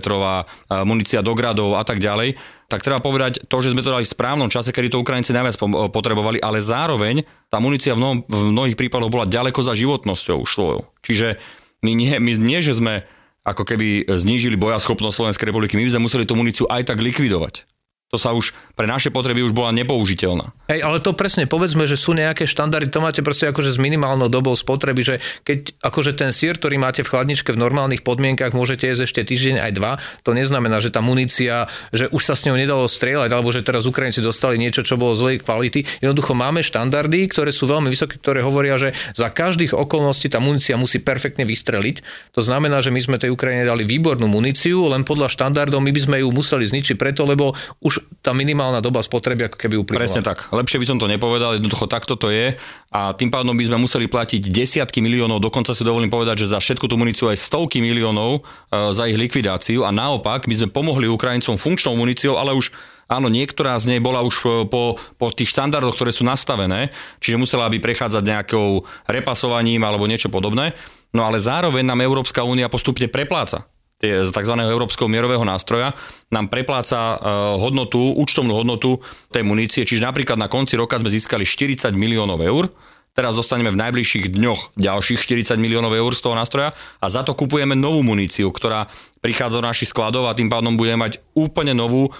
[0.82, 2.34] munícia do gradov a tak ďalej,
[2.66, 5.56] tak treba povedať to, že sme to dali v správnom čase, kedy to Ukrajinci najviac
[5.94, 10.50] potrebovali, ale zároveň tá munícia v, mnoh- v mnohých prípadoch bola ďaleko za životnosťou už
[10.50, 10.80] svojou.
[11.06, 11.38] Čiže
[11.86, 13.06] my nie, my nie, že sme
[13.46, 17.77] ako keby znížili bojaschopnosť Slovenskej republiky, my by sme museli tú muníciu aj tak likvidovať
[18.08, 20.56] to sa už pre naše potreby už bola nepoužiteľná.
[20.72, 24.32] Hej, ale to presne, povedzme, že sú nejaké štandardy, to máte proste akože s minimálnou
[24.32, 28.88] dobou spotreby, že keď akože ten sír, ktorý máte v chladničke v normálnych podmienkach, môžete
[28.88, 29.92] jesť ešte týždeň aj dva,
[30.24, 33.84] to neznamená, že tá munícia, že už sa s ňou nedalo strieľať, alebo že teraz
[33.84, 36.00] Ukrajinci dostali niečo, čo bolo zlej kvality.
[36.00, 40.80] Jednoducho máme štandardy, ktoré sú veľmi vysoké, ktoré hovoria, že za každých okolností tá munícia
[40.80, 42.00] musí perfektne vystreliť.
[42.32, 46.00] To znamená, že my sme tej Ukrajine dali výbornú muníciu, len podľa štandardov my by
[46.00, 47.52] sme ju museli zničiť preto, lebo
[47.84, 50.02] už tá minimálna doba spotreby ako keby uplynula.
[50.04, 50.50] Presne tak.
[50.50, 52.54] Lepšie by som to nepovedal, jednoducho takto to je
[52.92, 56.58] a tým pádom by sme museli platiť desiatky miliónov, dokonca si dovolím povedať, že za
[56.58, 61.06] všetku tú muníciu aj stovky miliónov e, za ich likvidáciu a naopak by sme pomohli
[61.08, 62.74] Ukrajincom funkčnou muníciou, ale už
[63.08, 66.92] Áno, niektorá z nej bola už po, po tých štandardoch, ktoré sú nastavené,
[67.24, 70.76] čiže musela by prechádzať nejakou repasovaním alebo niečo podobné.
[71.16, 73.64] No ale zároveň nám Európska únia postupne prepláca
[73.98, 74.54] z tzv.
[74.62, 75.90] európskeho mierového nástroja,
[76.30, 77.18] nám prepláca
[77.58, 79.02] hodnotu, účtovnú hodnotu
[79.34, 79.82] tej munície.
[79.82, 82.70] Čiže napríklad na konci roka sme získali 40 miliónov eur,
[83.18, 86.70] Teraz dostaneme v najbližších dňoch ďalších 40 miliónov eur z toho nástroja
[87.02, 88.86] a za to kupujeme novú muníciu, ktorá
[89.18, 92.10] prichádza do našich skladov a tým pádom budeme mať úplne novú e,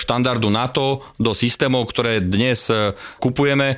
[0.00, 3.76] štandardu NATO do systémov, ktoré dnes e, kupujeme,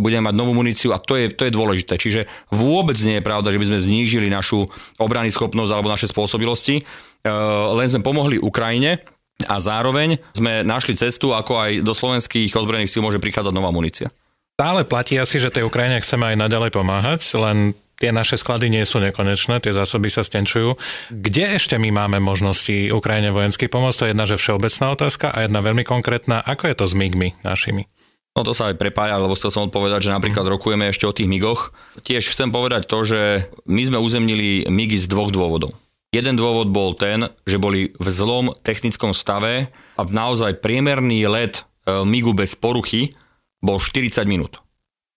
[0.00, 2.00] budeme mať novú muníciu a to je, to je dôležité.
[2.00, 4.64] Čiže vôbec nie je pravda, že by sme znížili našu
[4.96, 6.80] obrany schopnosť alebo naše spôsobilosti,
[7.76, 9.04] len sme pomohli Ukrajine
[9.44, 14.08] a zároveň sme našli cestu, ako aj do slovenských ozbrojených síl môže prichádzať nová munícia.
[14.54, 18.86] Stále platí asi, že tej Ukrajine chceme aj naďalej pomáhať, len tie naše sklady nie
[18.86, 20.78] sú nekonečné, tie zásoby sa stenčujú.
[21.10, 23.98] Kde ešte my máme možnosti Ukrajine vojensky pomôcť?
[23.98, 26.38] To je jedna že všeobecná otázka a jedna veľmi konkrétna.
[26.38, 27.90] Ako je to s MIGmi našimi?
[28.38, 31.26] No to sa aj prepája, lebo chcel som odpovedať, že napríklad rokujeme ešte o tých
[31.26, 31.74] MIGoch.
[32.06, 35.74] Tiež chcem povedať to, že my sme uzemnili MIGy z dvoch dôvodov.
[36.14, 39.66] Jeden dôvod bol ten, že boli v zlom technickom stave
[39.98, 43.18] a naozaj priemerný let e, MIGu bez poruchy
[43.64, 44.60] bol 40 minút.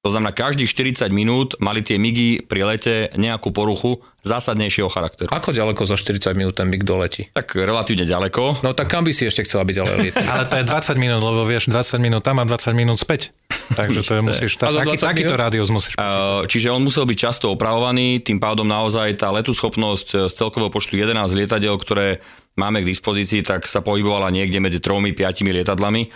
[0.08, 0.72] To znamená, každých
[1.04, 5.28] 40 minút mali tie MIGy pri lete nejakú poruchu zásadnejšieho charakteru.
[5.36, 7.28] Ako ďaleko za 40 minút ten MIG doletí?
[7.36, 8.64] Tak relatívne ďaleko.
[8.64, 10.24] No tak kam by si ešte chcela byť ďalej lietať?
[10.32, 13.36] Ale to je 20 minút, lebo vieš, 20 minút tam a 20 minút späť.
[13.76, 16.48] Takže to je musíš, tá, taký, takýto rádius musíš počítať.
[16.48, 20.96] Čiže on musel byť často opravovaný, tým pádom naozaj tá letu schopnosť z celkového počtu
[20.96, 22.24] 11 lietadiel, ktoré
[22.56, 26.08] máme k dispozícii, tak sa pohybovala niekde medzi 3-5 lietadlami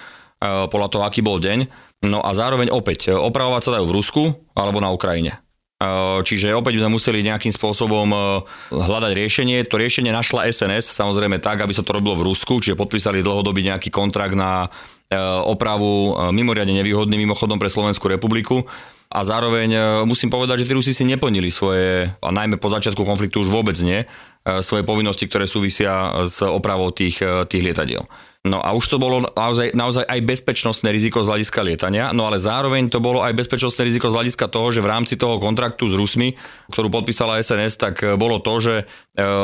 [0.41, 1.90] podľa toho, aký bol deň.
[2.01, 4.23] No a zároveň opäť, e, opravovať sa dajú v Rusku
[4.57, 5.37] alebo na Ukrajine.
[5.77, 5.87] E,
[6.25, 8.17] čiže opäť sme museli nejakým spôsobom e,
[8.73, 9.61] hľadať riešenie.
[9.69, 13.61] To riešenie našla SNS, samozrejme tak, aby sa to robilo v Rusku, čiže podpísali dlhodobý
[13.69, 14.69] nejaký kontrakt na
[15.43, 18.63] opravu mimoriadne nevýhodný mimochodom pre Slovenskú republiku.
[19.11, 23.43] A zároveň musím povedať, že tí Rusi si neplnili svoje, a najmä po začiatku konfliktu
[23.43, 24.07] už vôbec nie,
[24.63, 27.19] svoje povinnosti, ktoré súvisia s opravou tých,
[27.51, 28.07] tých lietadiel.
[28.41, 32.41] No a už to bolo naozaj, naozaj aj bezpečnostné riziko z hľadiska lietania, no ale
[32.41, 35.93] zároveň to bolo aj bezpečnostné riziko z hľadiska toho, že v rámci toho kontraktu s
[35.93, 36.33] Rusmi,
[36.73, 38.83] ktorú podpísala SNS, tak e, bolo to, že e,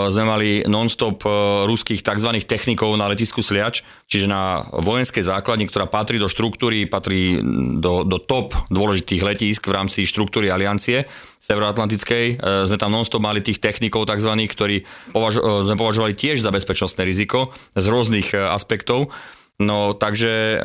[0.10, 1.30] sme mali non-stop e,
[1.70, 2.42] ruských tzv.
[2.42, 7.38] technikov na letisku Sliač, čiže na vojenskej základni, ktorá patrí do štruktúry, patrí
[7.78, 11.08] do, do top dôležitých letísk v rámci štruktúry aliancie
[11.48, 12.26] severoatlantickej.
[12.28, 14.84] E, sme tam nonstop mali tých technikov tzv., ktorí
[15.16, 19.10] považ- e, sme považovali tiež za bezpečnostné riziko z rôznych e, aspektov.
[19.58, 20.62] No takže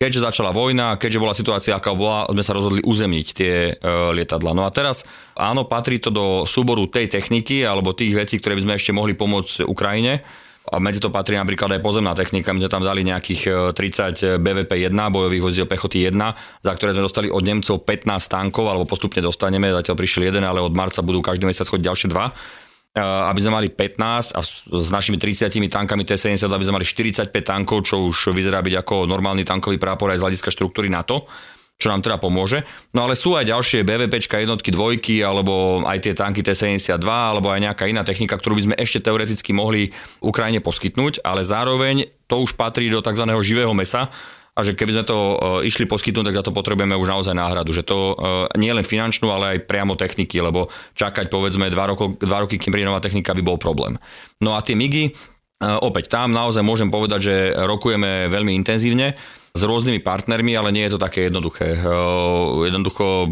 [0.00, 3.76] keďže začala vojna, keďže bola situácia, aká bola, sme sa rozhodli uzemniť tie
[4.16, 4.56] lietadla.
[4.56, 5.04] No a teraz,
[5.36, 9.12] áno, patrí to do súboru tej techniky alebo tých vecí, ktoré by sme ešte mohli
[9.12, 10.24] pomôcť Ukrajine.
[10.64, 12.48] A medzi to patrí napríklad aj pozemná technika.
[12.56, 16.16] My sme tam dali nejakých 30 BVP-1, bojových vozidiel pechoty 1,
[16.64, 20.64] za ktoré sme dostali od Nemcov 15 tankov, alebo postupne dostaneme, zatiaľ prišiel jeden, ale
[20.64, 22.32] od marca budú každý mesiac chodiť ďalšie dva.
[23.28, 27.84] Aby sme mali 15 a s našimi 30 tankami T-70 aby sme mali 45 tankov,
[27.84, 31.26] čo už vyzerá byť ako normálny tankový prápor aj z hľadiska štruktúry NATO
[31.84, 32.64] čo nám teda pomôže.
[32.96, 37.60] No ale sú aj ďalšie BVPčka, jednotky, dvojky, alebo aj tie tanky T-72, alebo aj
[37.60, 39.92] nejaká iná technika, ktorú by sme ešte teoreticky mohli
[40.24, 43.28] Ukrajine poskytnúť, ale zároveň to už patrí do tzv.
[43.44, 44.08] živého mesa,
[44.54, 47.74] a že keby sme to uh, išli poskytnúť, tak za to potrebujeme už naozaj náhradu.
[47.74, 52.14] Že to uh, nie len finančnú, ale aj priamo techniky, lebo čakať povedzme dva, roko,
[52.22, 53.98] dva roky, kým príde nová technika, by bol problém.
[54.38, 57.34] No a tie MIGy, uh, opäť tam naozaj môžem povedať, že
[57.66, 59.18] rokujeme veľmi intenzívne
[59.54, 61.78] s rôznymi partnermi, ale nie je to také jednoduché.
[62.66, 63.30] Jednoducho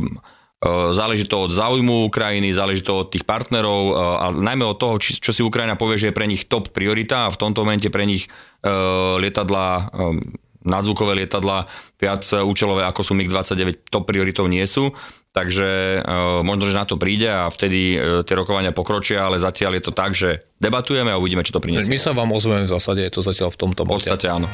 [0.94, 5.34] záleží to od záujmu Ukrajiny, záleží to od tých partnerov a najmä od toho, čo
[5.34, 8.30] si Ukrajina povie, že je pre nich top priorita a v tomto momente pre nich
[9.18, 9.90] lietadla
[10.62, 11.66] nadzvukové lietadla
[11.98, 14.94] viac účelové ako sú MiG-29 top prioritou nie sú.
[15.34, 15.98] Takže
[16.46, 20.14] možno, že na to príde a vtedy tie rokovania pokročia, ale zatiaľ je to tak,
[20.14, 21.90] že debatujeme a uvidíme, čo to priniesie.
[21.90, 24.46] My sa vám ozveme v zásade, je to zatiaľ v tomto V podstate áno.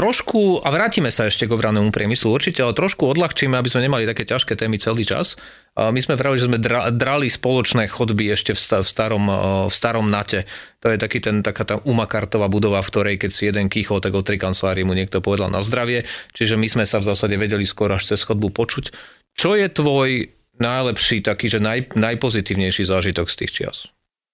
[0.00, 4.08] Trošku, a vrátime sa ešte k obranému priemyslu určite, ale trošku odľahčíme, aby sme nemali
[4.08, 5.36] také ťažké témy celý čas.
[5.76, 6.56] My sme vravili, že sme
[6.96, 9.28] drali spoločné chodby ešte v starom,
[9.68, 10.48] v starom NATE.
[10.80, 14.16] To je taký ten, taká tá umakartová budova, v ktorej keď si jeden kýchol, tak
[14.16, 16.08] o tri kancelárii mu niekto povedal na zdravie.
[16.32, 18.96] Čiže my sme sa v zásade vedeli skôr až cez chodbu počuť.
[19.36, 23.78] Čo je tvoj najlepší, taký, že naj, najpozitívnejší zážitok z tých čias?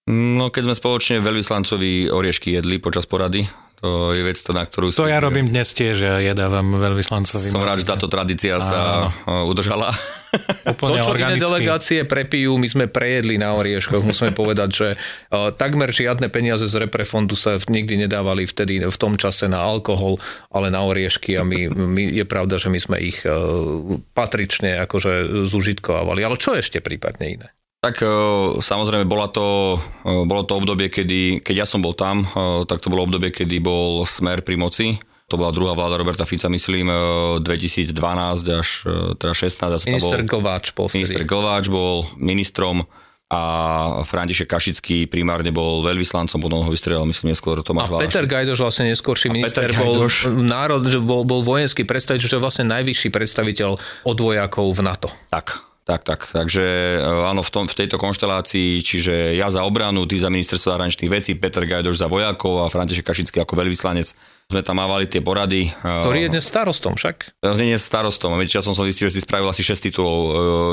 [0.07, 3.51] No, keď sme spoločne veľvyslancovi oriešky jedli počas porady,
[3.87, 4.91] to je vec, na ktorú...
[4.91, 7.55] To ja robím dnes tiež, ja jedávam veľvyslancovi.
[7.55, 9.47] Som rád, že táto tradícia sa Áno.
[9.47, 9.95] udržala.
[10.75, 14.03] Úplne to, čo iné delegácie prepijú, my sme prejedli na orieškoch.
[14.03, 19.15] Musíme povedať, že uh, takmer žiadne peniaze z reprefondu sa nikdy nedávali vtedy v tom
[19.15, 20.19] čase na alkohol,
[20.51, 25.47] ale na oriešky a my, my je pravda, že my sme ich uh, patrične akože
[25.47, 26.27] zužitkovali.
[26.27, 27.49] Ale čo ešte prípadne iné?
[27.87, 28.09] Tak e,
[28.59, 32.83] samozrejme bola to, e, bolo to obdobie, kedy, keď ja som bol tam, e, tak
[32.83, 34.99] to bolo obdobie, kedy bol smer pri moci
[35.31, 36.87] To bola druhá vláda Roberta Fica, myslím,
[37.43, 37.91] 2012
[38.47, 38.69] až
[39.19, 39.91] teda 16.
[39.91, 41.03] Minister Glváč bol vtedy.
[41.03, 42.87] Minister Glváč bol ministrom
[43.27, 43.43] a
[44.07, 48.87] František Kašický primárne bol veľvyslancom, potom ho vystrelal, myslím, neskôr Tomáš A Peter Gajdoš vlastne
[48.87, 53.71] neskôrší minister bol, národ, bol, bol vojenský predstaviteľ, čo je vlastne najvyšší predstaviteľ
[54.07, 55.11] od vojakov v NATO.
[55.27, 56.21] Tak, tak, tak.
[56.35, 56.65] Takže
[56.99, 61.13] e, áno, v, tom, v tejto konštelácii, čiže ja za obranu, ty za ministerstvo zahraničných
[61.15, 64.11] vecí, Peter Gajdoš za vojakov a František Kašický ako veľvyslanec
[64.47, 65.71] sme tam mávali tie porady.
[65.83, 67.39] Ktorý je dnes starostom však?
[67.59, 68.35] Nie je starostom.
[68.47, 70.19] Ja som zistil, že si spravil asi 6 titulov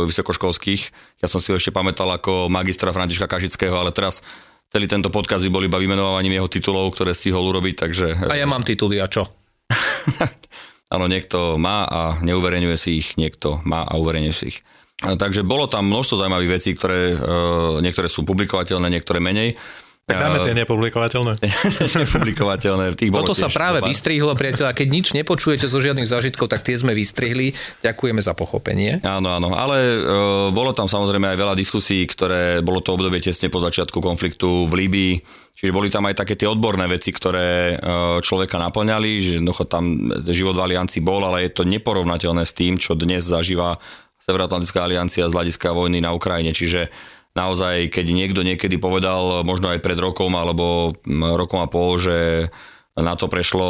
[0.09, 0.81] vysokoškolských.
[1.21, 4.21] Ja som si ho ešte pamätal ako magistra Františka Kašického, ale teraz
[4.69, 8.29] celý tento podkaz by bol iba vymenovaním jeho titulov, ktoré stihol urobiť, takže...
[8.29, 9.25] A ja mám tituly, a čo?
[10.93, 14.59] Áno, niekto má a neuverejňuje si ich, niekto má a uverejňuje si ich.
[15.03, 17.17] Takže bolo tam množstvo zaujímavých vecí, ktoré e,
[17.83, 19.59] niektoré sú publikovateľné, niektoré menej.
[20.03, 21.39] Tak dáme tie nepublikovateľné.
[22.03, 22.91] nepublikovateľné.
[22.99, 23.87] Tých bolo Toto sa práve pár.
[23.87, 24.75] vystrihlo, priateľ.
[24.75, 27.55] Keď nič nepočujete zo žiadnych zážitkov, tak tie sme vystrihli.
[27.79, 28.99] Ďakujeme za pochopenie.
[28.99, 29.55] Áno, áno.
[29.55, 29.99] Ale e,
[30.51, 34.73] bolo tam samozrejme aj veľa diskusí, ktoré bolo to obdobie tesne po začiatku konfliktu v
[34.83, 35.13] Líbii.
[35.55, 37.75] Čiže boli tam aj také tie odborné veci, ktoré e,
[38.19, 42.75] človeka naplňali, že jednoducho tam život v aliancii bol, ale je to neporovnateľné s tým,
[42.75, 43.79] čo dnes zažíva
[44.23, 46.55] Severoatlantická aliancia z hľadiska vojny na Ukrajine.
[46.55, 46.87] Čiže
[47.35, 52.47] naozaj, keď niekto niekedy povedal, možno aj pred rokom alebo rokom a pol, že
[52.93, 53.67] na to prešlo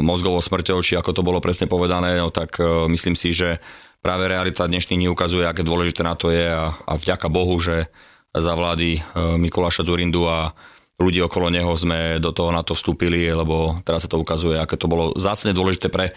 [0.00, 3.60] mozgovou smrťou, či ako to bolo presne povedané, no tak e, myslím si, že
[4.00, 7.92] práve realita dnešných dní ukazuje, aké dôležité na to je a, a vďaka Bohu, že
[8.32, 9.00] za vlády e,
[9.36, 10.56] Mikuláša Zurindu a
[10.96, 14.80] ľudí okolo neho sme do toho na to vstúpili, lebo teraz sa to ukazuje, aké
[14.80, 16.16] to bolo zásadne dôležité pre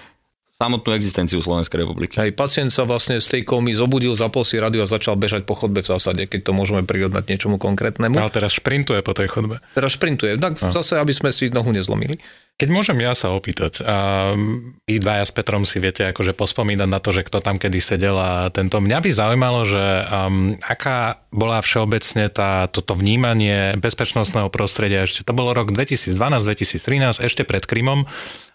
[0.61, 2.21] samotnú existenciu Slovenskej republiky.
[2.21, 5.57] Aj pacient sa vlastne z tej komy zobudil, zapol si radio a začal bežať po
[5.57, 8.21] chodbe v zásade, keď to môžeme prirodnať niečomu konkrétnemu.
[8.21, 9.57] Ale teraz šprintuje po tej chodbe.
[9.73, 10.69] Teraz šprintuje, tak no.
[10.69, 12.21] zase, aby sme si nohu nezlomili.
[12.61, 14.37] Keď môžem ja sa opýtať, a
[14.85, 18.13] vy dvaja s Petrom si viete akože pospomínať na to, že kto tam kedy sedel
[18.13, 18.77] a tento.
[18.77, 25.33] Mňa by zaujímalo, že um, aká bola všeobecne tá, toto vnímanie bezpečnostného prostredia, ešte to
[25.33, 28.05] bolo rok 2012-2013, ešte pred Krymom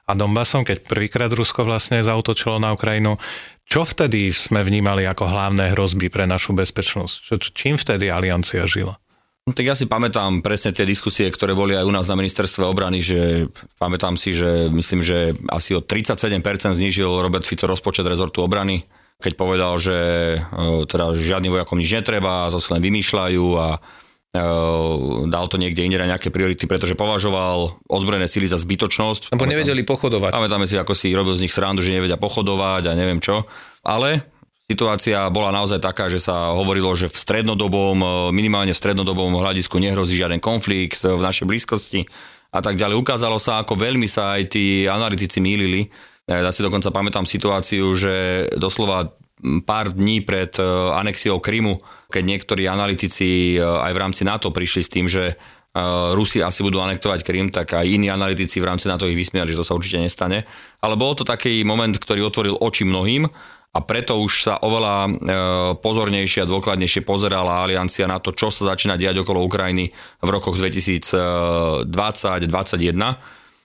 [0.07, 3.19] a Donbasom, keď prvýkrát Rusko vlastne zautočilo na Ukrajinu.
[3.67, 7.43] Čo vtedy sme vnímali ako hlavné hrozby pre našu bezpečnosť?
[7.59, 9.03] Čím vtedy aliancia žila?
[9.47, 12.67] No, tak ja si pamätám presne tie diskusie, ktoré boli aj u nás na ministerstve
[12.67, 13.47] obrany, že
[13.79, 16.43] pamätám si, že myslím, že asi o 37%
[16.75, 18.83] znížil Robert Fico rozpočet rezortu obrany,
[19.23, 19.97] keď povedal, že
[20.91, 23.67] teda žiadnym vojakom nič netreba, to sa len vymýšľajú a
[24.37, 29.33] Ehm, dal to niekde inde na nejaké priority, pretože považoval ozbrojené sily za zbytočnosť.
[29.33, 30.31] Lebo nevedeli pochodovať.
[30.35, 33.49] Pamätáme si, ako si robil z nich srandu, že nevedia pochodovať a neviem čo.
[33.81, 34.29] Ale
[34.67, 39.79] situácia bola naozaj taká, že sa hovorilo, že v strednodobom, e, minimálne v strednodobom hľadisku
[39.79, 42.07] nehrozí žiaden konflikt v našej blízkosti
[42.51, 42.99] a tak ďalej.
[42.99, 45.87] Ukázalo sa, ako veľmi sa aj tí analytici mýlili.
[45.87, 45.89] E,
[46.31, 49.15] ja si dokonca pamätám situáciu, že doslova
[49.65, 50.65] pár dní pred e,
[50.97, 55.35] anexiou Krymu, keď niektorí analytici e, aj v rámci NATO prišli s tým, že e,
[56.17, 59.61] Rusi asi budú anektovať Krym, tak aj iní analytici v rámci NATO ich vysmiali, že
[59.61, 60.49] to sa určite nestane.
[60.81, 63.29] Ale bol to taký moment, ktorý otvoril oči mnohým
[63.77, 65.13] a preto už sa oveľa
[65.85, 69.93] pozornejšie a dôkladnejšie pozerala aliancia na to, čo sa začína diať okolo Ukrajiny
[70.25, 71.85] v rokoch 2020-2021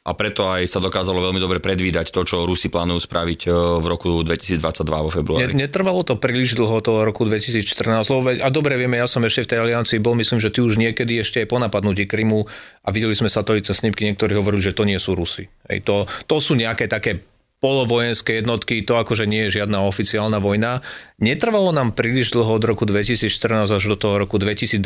[0.01, 3.85] a preto aj sa dokázalo veľmi dobre predvídať to, čo Rusi plánujú spraviť e, v
[3.85, 5.53] roku 2022 vo februári.
[5.53, 9.59] Netrvalo to príliš dlho toho roku 2014, a dobre vieme, ja som ešte v tej
[9.61, 12.49] aliancii bol, myslím, že ty už niekedy ešte aj po napadnutí Krymu
[12.81, 15.45] a videli sme satelitné snímky, niektorí hovorili, že to nie sú Rusi.
[15.69, 17.21] Hej, to, to sú nejaké také
[17.61, 20.81] polovojenské jednotky, to akože nie je žiadna oficiálna vojna.
[21.21, 24.81] Netrvalo nám príliš dlho od roku 2014 až do toho roku 2021,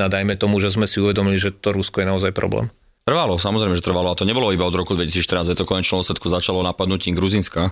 [0.00, 2.72] dajme tomu, že sme si uvedomili, že to Rusko je naozaj problém.
[3.06, 4.10] Trvalo, samozrejme, že trvalo.
[4.10, 7.70] A to nebolo iba od roku 2014, to konečnom dôsledku začalo napadnutím Gruzinska.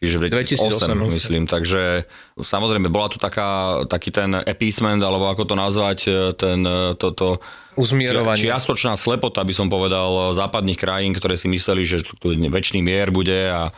[0.00, 1.42] Čiže v 2008, 2008 myslím.
[1.44, 2.08] Takže
[2.40, 5.98] samozrejme, bola tu taká, taký ten appeasement, alebo ako to nazvať,
[6.40, 6.64] ten,
[6.96, 7.36] toto...
[7.76, 8.48] Uzmierovanie.
[8.48, 13.52] Čiastočná slepota, by som povedal, západných krajín, ktoré si mysleli, že tu väčší mier bude
[13.52, 13.68] a,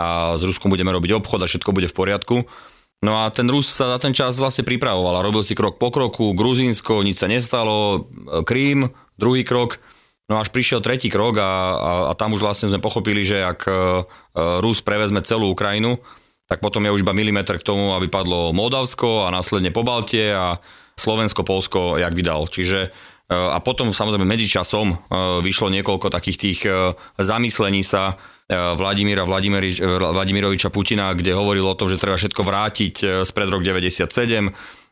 [0.00, 0.06] a
[0.40, 2.36] s Ruskom budeme robiť obchod a všetko bude v poriadku.
[3.04, 5.92] No a ten Rus sa za ten čas vlastne pripravoval a robil si krok po
[5.92, 8.08] kroku, Gruzínsko, nič sa nestalo,
[8.48, 8.88] Krím,
[9.20, 9.76] druhý krok,
[10.26, 13.60] No až prišiel tretí krok a, a, a tam už vlastne sme pochopili, že ak
[13.70, 14.02] uh,
[14.58, 16.02] Rus prevezme celú Ukrajinu,
[16.50, 20.58] tak potom je už iba milimeter k tomu, aby padlo Moldavsko a následne Pobaltie a
[20.98, 22.50] Slovensko, Polsko, jak vydal.
[22.50, 25.10] Čiže uh, a potom samozrejme medzičasom
[25.46, 26.60] vyšlo niekoľko takých tých
[27.18, 33.66] zamyslení sa Vladimíra Vladimiroviča Putina, kde hovoril o tom, že treba všetko vrátiť spred rok
[33.66, 34.06] 97,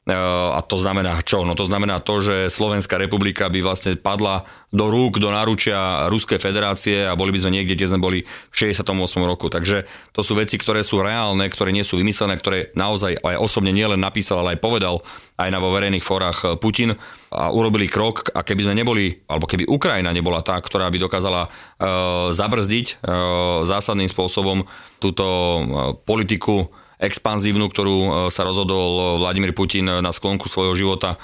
[0.05, 1.49] a to znamená čo?
[1.49, 6.37] No to znamená to, že Slovenská republika by vlastne padla do rúk, do náručia Ruskej
[6.37, 8.21] federácie a boli by sme niekde, kde sme boli
[8.53, 8.85] v 68.
[9.25, 9.49] roku.
[9.49, 13.73] Takže to sú veci, ktoré sú reálne, ktoré nie sú vymyslené, ktoré naozaj aj osobne
[13.73, 15.01] nielen napísal, ale aj povedal
[15.41, 16.93] aj na vo verejných forách Putin
[17.33, 21.49] a urobili krok a keby sme neboli, alebo keby Ukrajina nebola tá, ktorá by dokázala
[21.49, 24.69] uh, zabrzdiť uh, zásadným spôsobom
[25.01, 25.63] túto uh,
[25.97, 26.69] politiku
[27.05, 31.19] expanzívnu, ktorú e, sa rozhodol Vladimír Putin na sklonku svojho života e,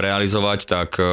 [0.00, 1.04] realizovať, tak e,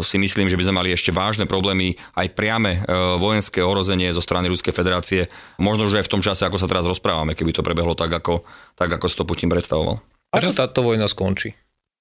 [0.00, 2.80] si myslím, že by sme mali ešte vážne problémy, aj priame
[3.20, 5.28] vojenské ohrozenie zo strany Ruskej federácie.
[5.60, 8.42] Možno, že aj v tom čase, ako sa teraz rozprávame, keby to prebehlo tak, ako,
[8.74, 10.00] tak, ako si to Putin predstavoval.
[10.32, 11.52] Ako táto vojna skončí?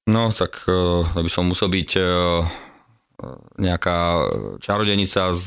[0.07, 1.89] No, tak to by som musel byť
[3.61, 3.97] nejaká
[4.57, 5.45] čarodenica s,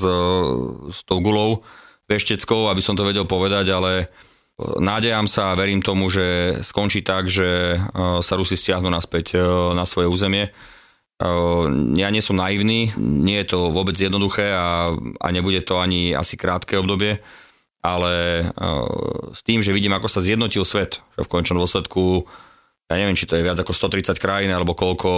[0.94, 1.66] s tou gulou
[2.06, 4.12] vešteckou, aby som to vedel povedať, ale
[4.54, 7.78] Nádejam sa a verím tomu, že skončí tak, že e,
[8.22, 9.38] sa Rusi stiahnu naspäť e,
[9.74, 10.46] na svoje územie.
[10.46, 10.50] E,
[11.98, 16.38] ja nie som naivný, nie je to vôbec jednoduché a, a nebude to ani asi
[16.38, 17.18] krátke obdobie,
[17.82, 18.46] ale
[19.34, 22.24] s tým, že vidím, ako sa zjednotil svet, že v končnom dôsledku
[22.88, 25.10] ja neviem, či to je viac ako 130 krajín, alebo koľko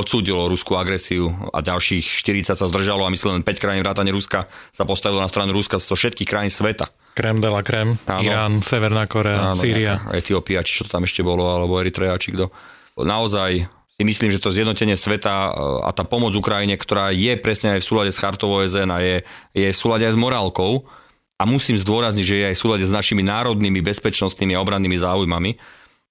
[0.00, 4.48] odsúdilo ruskú agresiu a ďalších 40 sa zdržalo a myslím len 5 krajín vrátane Ruska
[4.72, 6.88] sa postavilo na stranu Ruska zo všetkých krajín sveta.
[7.18, 8.22] Krem de la Krem, áno.
[8.22, 9.98] Irán, Severná Korea, áno, Sýria.
[10.14, 12.46] Etiópia, či čo to tam ešte bolo, alebo Eritrea, či kto.
[12.94, 15.52] Naozaj si myslím, že to zjednotenie sveta e,
[15.82, 19.16] a tá pomoc Ukrajine, ktorá je presne aj v súlade s chartou OSN a je,
[19.50, 20.86] je v súlade aj s morálkou
[21.34, 25.58] a musím zdôrazniť, že je aj v súlade s našimi národnými, bezpečnostnými a obrannými záujmami.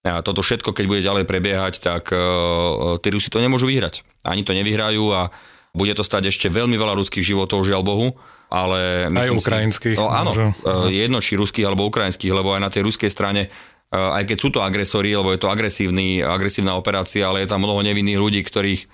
[0.03, 4.07] A toto všetko, keď bude ďalej prebiehať, tak uh, tí Rusi to nemôžu vyhrať.
[4.23, 5.27] Ani to nevyhrajú a
[5.75, 8.07] bude to stať ešte veľmi veľa ruských životov, žiaľ Bohu
[8.47, 9.11] ale...
[9.11, 9.95] Aj ukrajinských.
[9.95, 10.31] Si, no, áno.
[10.33, 14.37] E, jedno či ruských alebo ukrajinských, lebo aj na tej ruskej strane e, aj keď
[14.39, 18.41] sú to agresori, lebo je to agresívny, agresívna operácia, ale je tam mnoho nevinných ľudí,
[18.43, 18.87] ktorých e,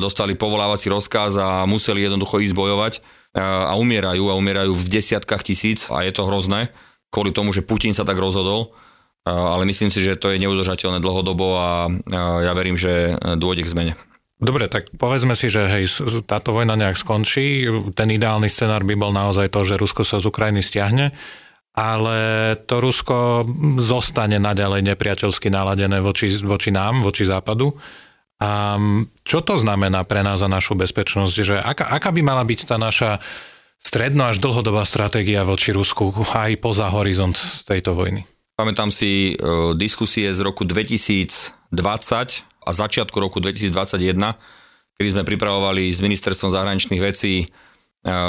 [0.00, 2.94] dostali povolávací rozkaz a museli jednoducho ísť bojovať
[3.38, 6.72] a umierajú a umierajú v desiatkách tisíc a je to hrozné
[7.12, 8.72] kvôli tomu, že Putin sa tak rozhodol
[9.28, 11.68] ale myslím si, že to je neudržateľné dlhodobo a
[12.44, 13.92] ja verím, že dôjde k zmene.
[14.38, 15.90] Dobre, tak povedzme si, že hej,
[16.22, 17.66] táto vojna nejak skončí.
[17.98, 21.10] Ten ideálny scenár by bol naozaj to, že Rusko sa z Ukrajiny stiahne,
[21.74, 22.18] ale
[22.62, 23.42] to Rusko
[23.82, 27.74] zostane naďalej nepriateľsky naladené voči, voči nám, voči západu.
[28.38, 28.78] A
[29.26, 31.34] čo to znamená pre nás a našu bezpečnosť?
[31.34, 33.18] Že aká, aká by mala byť tá naša
[33.82, 37.34] stredno až dlhodobá stratégia voči Rusku aj poza horizont
[37.66, 38.22] tejto vojny?
[38.54, 41.78] Pamätám si e, diskusie z roku 2020
[42.68, 44.12] a začiatku roku 2021,
[45.00, 47.46] kedy sme pripravovali s ministerstvom zahraničných vecí e,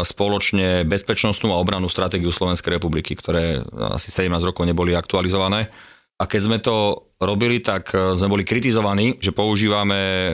[0.07, 3.59] spoločne bezpečnostnú a obranú stratégiu Slovenskej republiky, ktoré
[3.91, 5.67] asi 17 rokov neboli aktualizované.
[6.19, 10.33] A keď sme to robili, tak e, sme boli kritizovaní, že používame e,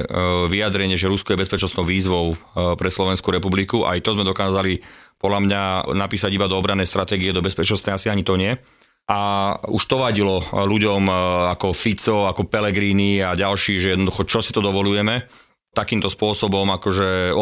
[0.54, 2.38] vyjadrenie, že Rusko je bezpečnostnou výzvou
[2.78, 3.90] pre Slovenskú republiku.
[3.90, 4.86] Aj to sme dokázali
[5.18, 5.62] podľa mňa
[5.98, 8.54] napísať iba do obranej stratégie, do bezpečnostnej asi ani to nie
[9.06, 11.14] a už to vadilo ľuďom e,
[11.54, 15.30] ako Fico, ako Pellegrini a ďalší, že jednoducho čo si to dovolujeme
[15.76, 17.36] takýmto spôsobom akože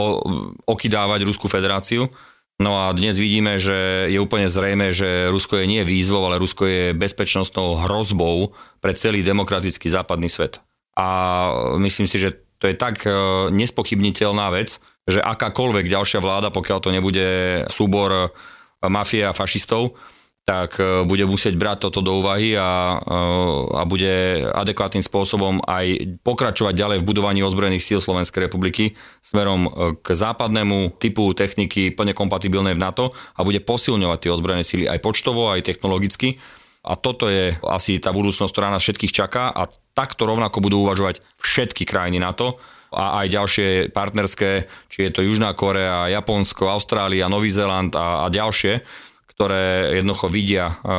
[0.66, 2.09] okydávať Ruskú federáciu.
[2.57, 6.66] No a dnes vidíme, že je úplne zrejme, že Rusko je nie výzvou, ale Rusko
[6.66, 10.66] je bezpečnostnou hrozbou pre celý demokratický západný svet.
[10.97, 13.14] A myslím si, že to je tak e,
[13.53, 17.28] nespochybniteľná vec, že akákoľvek ďalšia vláda, pokiaľ to nebude
[17.70, 18.34] súbor
[18.82, 19.95] mafie a fašistov,
[20.43, 23.17] tak e, bude musieť brať toto do úvahy a, e,
[23.79, 29.69] a bude adekvátnym spôsobom aj pokračovať ďalej v budovaní ozbrojených síl Slovenskej republiky smerom e,
[30.03, 34.99] k západnému typu techniky plne kompatibilnej v NATO a bude posilňovať tie ozbrojené síly aj
[34.99, 36.35] počtovo, aj technologicky.
[36.83, 41.23] A toto je asi tá budúcnosť, ktorá nás všetkých čaká a takto rovnako budú uvažovať
[41.39, 42.59] všetky krajiny NATO
[42.93, 48.29] a aj ďalšie partnerské, či je to Južná Korea, Japonsko, Austrália, Nový Zéland a, a
[48.29, 48.85] ďalšie
[49.36, 50.89] ktoré jednoducho vidia, eh,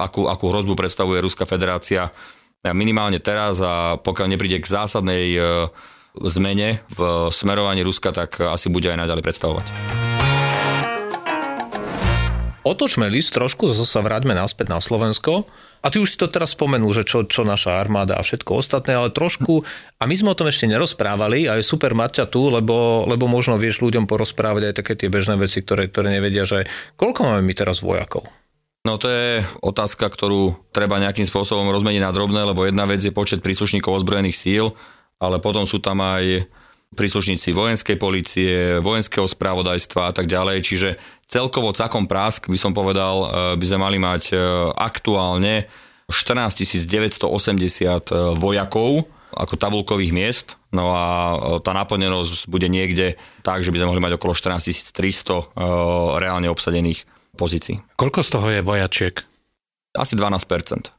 [0.00, 2.10] akú, akú hrozbu predstavuje Ruská federácia
[2.66, 5.42] minimálne teraz a pokiaľ nepríde k zásadnej eh,
[6.18, 9.66] zmene v smerovaní Ruska, tak asi bude aj naďalej predstavovať.
[12.66, 15.46] Otočme list trošku, zase sa vráťme naspäť na Slovensko.
[15.88, 18.92] A ty už si to teraz spomenul, že čo, čo naša armáda a všetko ostatné,
[18.92, 19.64] ale trošku,
[19.96, 23.24] a my sme o tom ešte nerozprávali a je super mať ťa tu, lebo, lebo
[23.24, 26.68] možno vieš ľuďom porozprávať aj také tie bežné veci, ktoré, ktoré nevedia, že
[27.00, 28.28] koľko máme my teraz vojakov?
[28.84, 33.08] No to je otázka, ktorú treba nejakým spôsobom rozmeniť na drobné, lebo jedna vec je
[33.08, 34.76] počet príslušníkov ozbrojených síl,
[35.16, 36.44] ale potom sú tam aj
[36.94, 40.64] príslušníci vojenskej policie, vojenského spravodajstva a tak ďalej.
[40.64, 40.88] Čiže
[41.28, 43.26] celkovo cakom prásk by som povedal, e,
[43.60, 44.36] by sme mali mať e,
[44.72, 45.68] aktuálne
[46.08, 51.04] 14 980 e, vojakov ako tabulkových miest, no a
[51.60, 57.04] tá naplnenosť bude niekde tak, že by sme mohli mať okolo 14 300 reálne obsadených
[57.36, 57.78] pozícií.
[58.00, 59.14] Koľko z toho je vojačiek?
[59.94, 60.97] Asi 12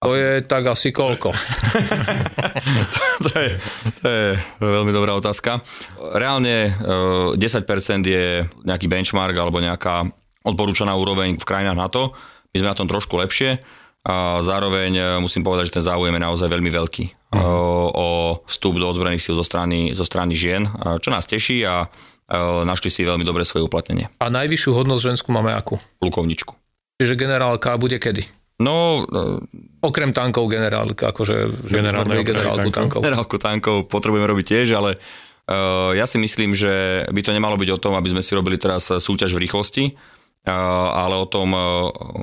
[0.00, 1.28] to je tak asi koľko?
[3.28, 3.50] to, je,
[4.00, 4.26] to je
[4.56, 5.60] veľmi dobrá otázka.
[6.16, 6.72] Reálne
[7.36, 7.36] 10%
[8.08, 10.08] je nejaký benchmark alebo nejaká
[10.40, 12.02] odporúčaná úroveň v krajinách NATO.
[12.50, 13.60] My sme na tom trošku lepšie
[14.08, 17.92] a zároveň e, musím povedať, že ten záujem je naozaj veľmi veľký uh-huh.
[17.92, 18.08] o
[18.48, 20.64] vstup do ozbrojených síl zo strany, zo strany žien,
[21.04, 21.84] čo nás teší a
[22.64, 24.08] našli si veľmi dobre svoje uplatnenie.
[24.16, 25.76] A najvyššiu hodnosť ženskú máme akú?
[26.00, 26.56] Plukovničku.
[26.96, 28.24] Čiže generálka bude kedy?
[28.64, 29.04] No...
[29.80, 32.72] Okrem tankov generálka, akože generálku tankov.
[32.72, 33.00] tankov.
[33.00, 37.70] Generálku tankov potrebujeme robiť tiež, ale uh, ja si myslím, že by to nemalo byť
[37.72, 39.84] o tom, aby sme si robili teraz súťaž v rýchlosti,
[40.48, 41.52] ale o tom,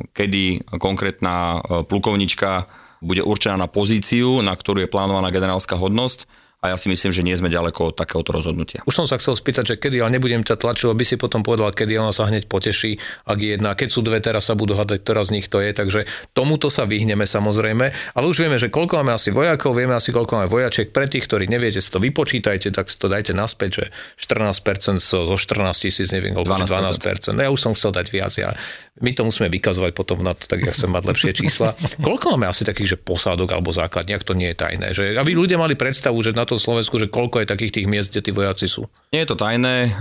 [0.10, 2.66] kedy konkrétna plukovnička
[2.98, 6.26] bude určená na pozíciu, na ktorú je plánovaná generálska hodnosť
[6.58, 8.82] a ja si myslím, že nie sme ďaleko od takéhoto rozhodnutia.
[8.90, 11.70] Už som sa chcel spýtať, že kedy, ale nebudem ťa tlačiť, aby si potom povedal,
[11.70, 12.98] kedy ona sa hneď poteší,
[13.30, 13.78] ak je jedna.
[13.78, 16.90] Keď sú dve, teraz sa budú hľadať, ktorá z nich to je, takže tomuto sa
[16.90, 17.86] vyhneme samozrejme,
[18.18, 20.90] ale už vieme, že koľko máme asi vojakov, vieme asi koľko máme vojačiek.
[20.90, 23.86] Pre tých, ktorí neviete, si to vypočítajte, tak si to dajte naspäť, že
[24.18, 27.30] 14% zo 14 tisíc, neviem koľko, 12%.
[27.30, 27.38] 12%.
[27.38, 28.50] No ja už som chcel dať viac, ja
[28.98, 31.78] my to musíme vykazovať potom na to, tak ja chcem mať lepšie čísla.
[32.02, 34.88] Koľko máme asi takých, že posádok alebo základní, ak to nie je tajné?
[34.98, 38.10] Že, aby ľudia mali predstavu, že na tom Slovensku, že koľko je takých tých miest,
[38.16, 38.88] kde tí vojaci sú?
[39.12, 39.92] Nie je to tajné,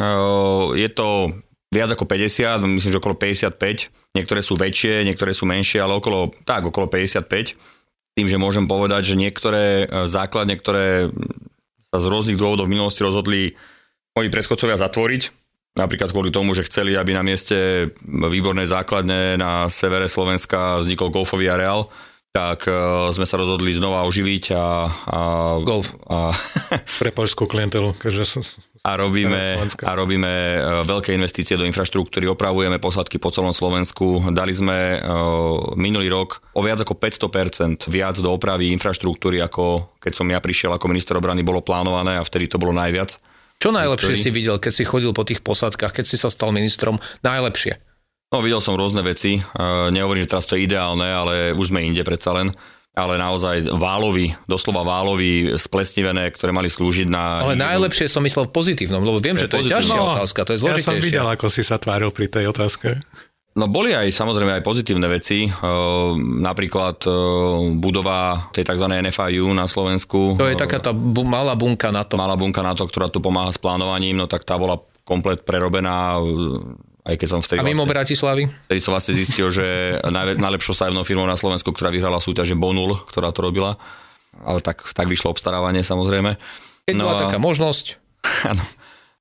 [0.79, 1.35] je to
[1.75, 4.15] viac ako 50, myslím, že okolo 55.
[4.15, 7.59] Niektoré sú väčšie, niektoré sú menšie, ale okolo, tak, okolo 55.
[8.17, 11.13] Tým, že môžem povedať, že niektoré e, základne, ktoré
[11.93, 13.53] sa z rôznych dôvodov v minulosti rozhodli
[14.17, 20.09] moji predchodcovia zatvoriť, Napríklad kvôli tomu, že chceli, aby na mieste výbornej základne na severe
[20.09, 21.93] Slovenska vznikol golfový areál,
[22.37, 24.65] tak uh, sme sa rozhodli znova oživiť a...
[25.09, 25.19] a
[25.65, 25.89] Golf.
[26.05, 26.37] A,
[27.01, 27.97] Pre poľskú klientelu.
[27.97, 28.53] Keďže
[28.87, 34.31] a robíme, a robíme uh, veľké investície do infraštruktúry, opravujeme posadky po celom Slovensku.
[34.31, 40.13] Dali sme uh, minulý rok o viac ako 500% viac do opravy infraštruktúry, ako keď
[40.13, 43.17] som ja prišiel ako minister obrany, bolo plánované a vtedy to bolo najviac.
[43.57, 47.01] Čo najlepšie si videl, keď si chodil po tých posádkach, keď si sa stal ministrom?
[47.25, 47.86] Najlepšie?
[48.35, 49.39] No, videl som rôzne veci.
[49.95, 52.51] Nehovorím, že teraz to je ideálne, ale už sme inde predsa len
[52.97, 57.45] ale naozaj válovy, doslova válovy splesnivené, ktoré mali slúžiť na...
[57.45, 60.51] Ale najlepšie som myslel v pozitívnom, lebo viem, že to je ťažšia no, otázka, to
[60.57, 60.81] je zložitejšia.
[60.81, 62.97] Ja som videl, ako si sa tváril pri tej otázke.
[63.57, 68.89] No boli aj samozrejme aj pozitívne veci, ehm, napríklad ehm, budova tej tzv.
[68.89, 70.41] NFIU na Slovensku.
[70.41, 72.17] To je taká tá bu- malá bunka na to.
[72.17, 76.21] Malá bunka na to, ktorá tu pomáha s plánovaním, no tak tá bola komplet prerobená
[77.07, 77.63] aj keď som vtedy...
[77.63, 78.43] A mimo vlastne, Bratislavy?
[78.67, 82.59] Vtedy som vlastne zistil, že naj, najlepšou stavebnou firmou na Slovensku, ktorá vyhrala súťaž je
[82.59, 83.79] Bonul, ktorá to robila.
[84.43, 86.35] Ale tak, tak vyšlo obstarávanie samozrejme.
[86.91, 88.03] Keď no bola taká možnosť.
[88.51, 88.65] Áno.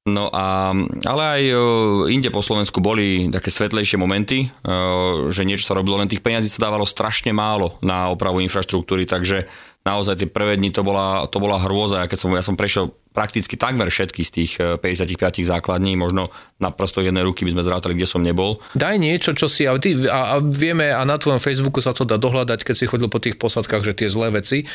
[0.05, 0.69] No a,
[1.01, 1.55] ale aj e,
[2.13, 4.47] inde po Slovensku boli také svetlejšie momenty, e,
[5.33, 9.49] že niečo sa robilo, len tých peňazí sa dávalo strašne málo na opravu infraštruktúry, takže
[9.85, 12.03] naozaj tie prvé dni to bola, to bola hrôza.
[12.03, 16.33] Ja, keď som, ja som prešiel prakticky takmer všetky z tých 55 e, základní, možno
[16.57, 18.59] na prosto jednej ruky by sme zrátali, kde som nebol.
[18.73, 22.03] Daj niečo, čo si, a, ty, a, a vieme, a na tvojom Facebooku sa to
[22.03, 24.65] dá dohľadať, keď si chodil po tých posadkách, že tie zlé veci,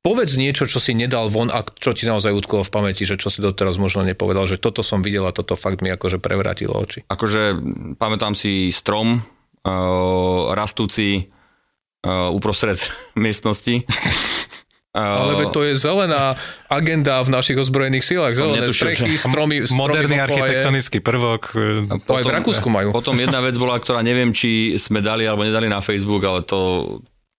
[0.00, 3.28] Povedz niečo, čo si nedal von a čo ti naozaj utkolo v pamäti, že čo
[3.28, 7.04] si doteraz možno nepovedal, že toto som videl a toto fakt mi akože prevrátilo oči.
[7.04, 7.60] Akože
[8.00, 12.80] pamätám si strom uh, rastúci uh, uprostred
[13.28, 13.84] miestnosti.
[14.90, 16.34] Ale to je zelená
[16.66, 18.34] agenda v našich ozbrojených silách.
[18.34, 21.54] Zelené netušil, strechy, stromy, stromy Moderný architektonický prvok.
[21.54, 22.88] Potom, to aj v Rakúsku majú.
[22.90, 26.58] Potom jedna vec bola, ktorá neviem, či sme dali alebo nedali na Facebook, ale to,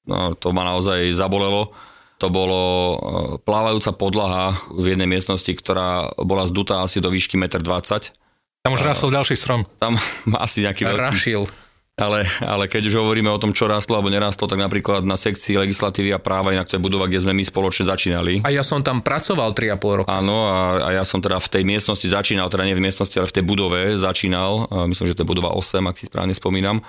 [0.07, 1.75] no, to ma naozaj zabolelo
[2.21, 2.95] to bolo e,
[3.41, 7.73] plávajúca podlaha v jednej miestnosti, ktorá bola zdutá asi do výšky 1,20 m.
[8.61, 9.65] Tam už rastol ďalší strom.
[9.81, 9.97] Tam
[10.45, 11.01] asi nejaký veľký...
[11.01, 11.41] Rašil.
[11.99, 15.59] Ale, ale keď už hovoríme o tom, čo rastlo alebo nerastlo, tak napríklad na sekcii
[15.59, 18.41] legislatívy a práva, inak to je budova, kde sme my spoločne začínali.
[18.47, 20.09] A ja som tam pracoval 3,5 roka.
[20.09, 23.27] Áno, a, a ja som teda v tej miestnosti začínal, teda nie v miestnosti, ale
[23.27, 24.71] v tej budove začínal.
[24.87, 26.79] Myslím, že to je budova 8, ak si správne spomínam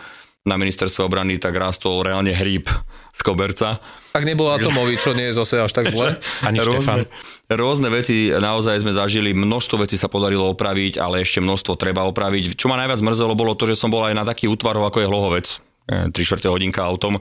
[0.42, 2.66] na ministerstve obrany, tak rastol reálne hríb
[3.14, 3.78] z koberca.
[4.10, 6.18] Tak nebol atomový, čo nie je zase až tak zle.
[6.48, 7.06] Ani rôzne,
[7.46, 12.58] rôzne veci naozaj sme zažili, množstvo vecí sa podarilo opraviť, ale ešte množstvo treba opraviť.
[12.58, 15.10] Čo ma najviac mrzelo, bolo to, že som bol aj na taký útvarov, ako je
[15.10, 15.48] Hlohovec.
[15.90, 17.20] 3 čtvrte hodinka autom e,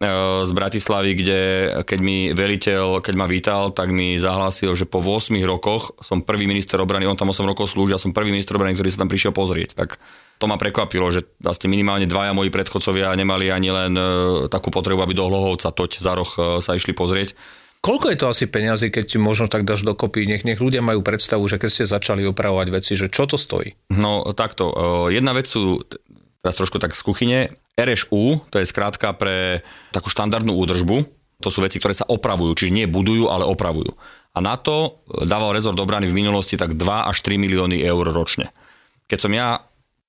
[0.00, 1.40] z Bratislavy, kde
[1.84, 6.48] keď mi veliteľ, keď ma vítal, tak mi zahlásil, že po 8 rokoch som prvý
[6.48, 9.36] minister obrany, on tam 8 rokov slúžil, som prvý minister obrany, ktorý sa tam prišiel
[9.36, 9.76] pozrieť.
[9.76, 10.00] Tak
[10.40, 14.04] to ma prekvapilo, že vlastne minimálne dvaja moji predchodcovia nemali ani len e,
[14.48, 17.36] takú potrebu, aby do Hlohovca toť za roh e, sa išli pozrieť.
[17.84, 20.24] Koľko je to asi peniazy, keď možno tak dáš dokopy?
[20.24, 23.76] Nech, nech ľudia majú predstavu, že keď ste začali opravovať veci, že čo to stojí?
[23.92, 24.68] No takto,
[25.08, 25.80] jedna vec sú,
[26.40, 27.40] teraz trošku tak z kuchyne,
[27.76, 31.04] RŠU, to je skrátka pre takú štandardnú údržbu,
[31.40, 33.96] to sú veci, ktoré sa opravujú, čiže nie budujú, ale opravujú.
[34.36, 38.52] A na to dával rezort obrany v minulosti tak 2 až 3 milióny eur ročne.
[39.08, 39.64] Keď som ja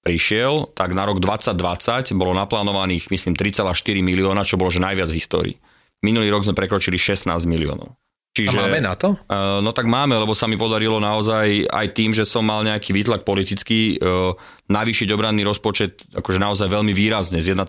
[0.05, 5.17] prišiel, tak na rok 2020 bolo naplánovaných, myslím, 3,4 milióna, čo bolo že najviac v
[5.17, 5.55] histórii.
[6.01, 7.93] Minulý rok sme prekročili 16 miliónov.
[8.31, 9.19] Čiže, a máme na to?
[9.27, 12.95] Uh, no tak máme, lebo sa mi podarilo naozaj aj tým, že som mal nejaký
[12.95, 14.31] výtlak politický, uh,
[14.71, 17.59] navýšiť obranný rozpočet akože naozaj veľmi výrazne z 1,6%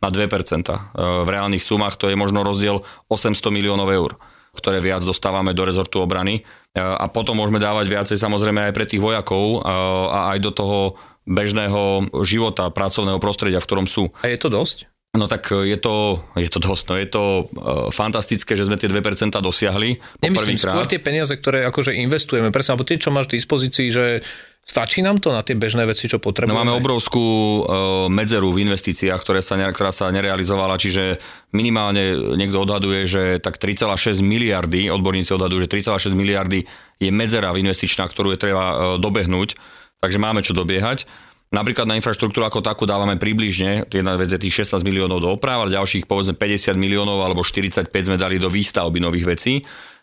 [0.00, 0.08] na 2%.
[0.08, 2.80] Uh, v reálnych sumách to je možno rozdiel
[3.12, 4.12] 800 miliónov eur
[4.48, 6.42] ktoré viac dostávame do rezortu obrany.
[6.74, 10.78] A potom môžeme dávať viacej samozrejme aj pre tých vojakov a aj do toho
[11.28, 14.10] bežného života, pracovného prostredia, v ktorom sú.
[14.18, 14.90] A je to dosť?
[15.16, 18.76] No tak e, je to, je to dosť, no je to uh, fantastické, že sme
[18.76, 19.96] tie 2% dosiahli.
[20.20, 24.20] Nemyslím skôr tie peniaze, ktoré akože investujeme, presne, alebo tie, čo máš v dispozícii, že
[24.60, 26.52] stačí nám to na tie bežné veci, čo potrebujeme?
[26.52, 27.62] No máme obrovskú uh,
[28.12, 31.16] medzeru v investíciách, ktoré sa, ktorá sa nerealizovala, čiže
[31.56, 36.68] minimálne niekto odhaduje, že tak 3,6 miliardy, odborníci odhadujú, že 3,6 miliardy
[37.00, 39.56] je medzera investičná, ktorú je treba uh, dobehnúť,
[40.04, 41.08] takže máme čo dobiehať.
[41.48, 45.64] Napríklad na infraštruktúru ako takú dávame približne, jedna vec je tých 16 miliónov do oprav,
[45.64, 49.54] ale ďalších povedzme 50 miliónov alebo 45 sme dali do výstavby nových vecí.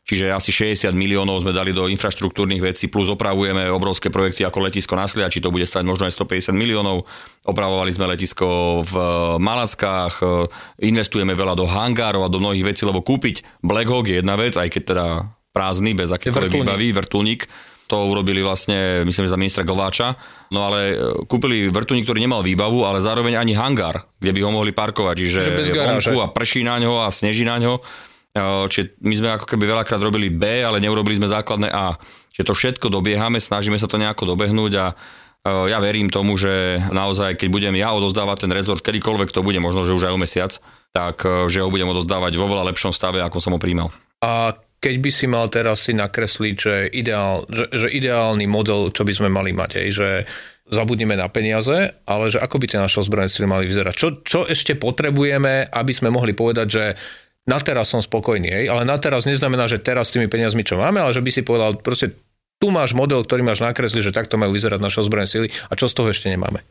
[0.06, 4.93] Čiže asi 60 miliónov sme dali do infraštruktúrnych vecí, plus opravujeme obrovské projekty ako letisko
[4.93, 7.10] na Sliači, to bude stať možno aj 150 miliónov.
[7.41, 8.93] Opravovali sme letisko v
[9.41, 10.22] Malackách,
[10.86, 14.54] investujeme veľa do hangárov a do mnohých vecí, lebo kúpiť Black Hawk je jedna vec,
[14.54, 15.06] aj keď teda
[15.50, 17.50] prázdny, bez akékoľvek výbavy, vrtulník
[17.86, 20.18] to urobili vlastne, myslím, za ministra Glováča.
[20.50, 20.96] No ale e,
[21.30, 25.16] kúpili vrtuník, ktorý nemal výbavu, ale zároveň ani hangár, kde by ho mohli parkovať.
[25.22, 27.78] Čiže je vonku a prší na ňo a sneží na ňo.
[27.78, 31.94] E, čiže my sme ako keby veľakrát robili B, ale neurobili sme základné A.
[32.34, 34.94] Čiže to všetko dobiehame, snažíme sa to nejako dobehnúť a e,
[35.70, 39.86] ja verím tomu, že naozaj, keď budem ja odozdávať ten rezort, kedykoľvek to bude, možno,
[39.86, 40.52] že už aj o mesiac,
[40.90, 43.92] tak že ho budem odozdávať vo veľa lepšom stave, ako som ho príjmal.
[44.24, 44.56] A
[44.86, 49.14] keď by si mal teraz si nakresliť, že, ideál, že, že ideálny model, čo by
[49.18, 50.10] sme mali mať, aj, že
[50.70, 53.94] zabudneme na peniaze, ale že ako by tie naše ozbrojené sily mali vyzerať.
[53.98, 56.84] Čo, čo ešte potrebujeme, aby sme mohli povedať, že
[57.50, 60.78] na teraz som spokojný, aj, ale na teraz neznamená, že teraz s tými peniazmi, čo
[60.78, 62.14] máme, ale že by si povedal, proste
[62.62, 65.90] tu máš model, ktorý máš nakresliť, že takto majú vyzerať naše ozbrojené sily a čo
[65.90, 66.62] z toho ešte nemáme.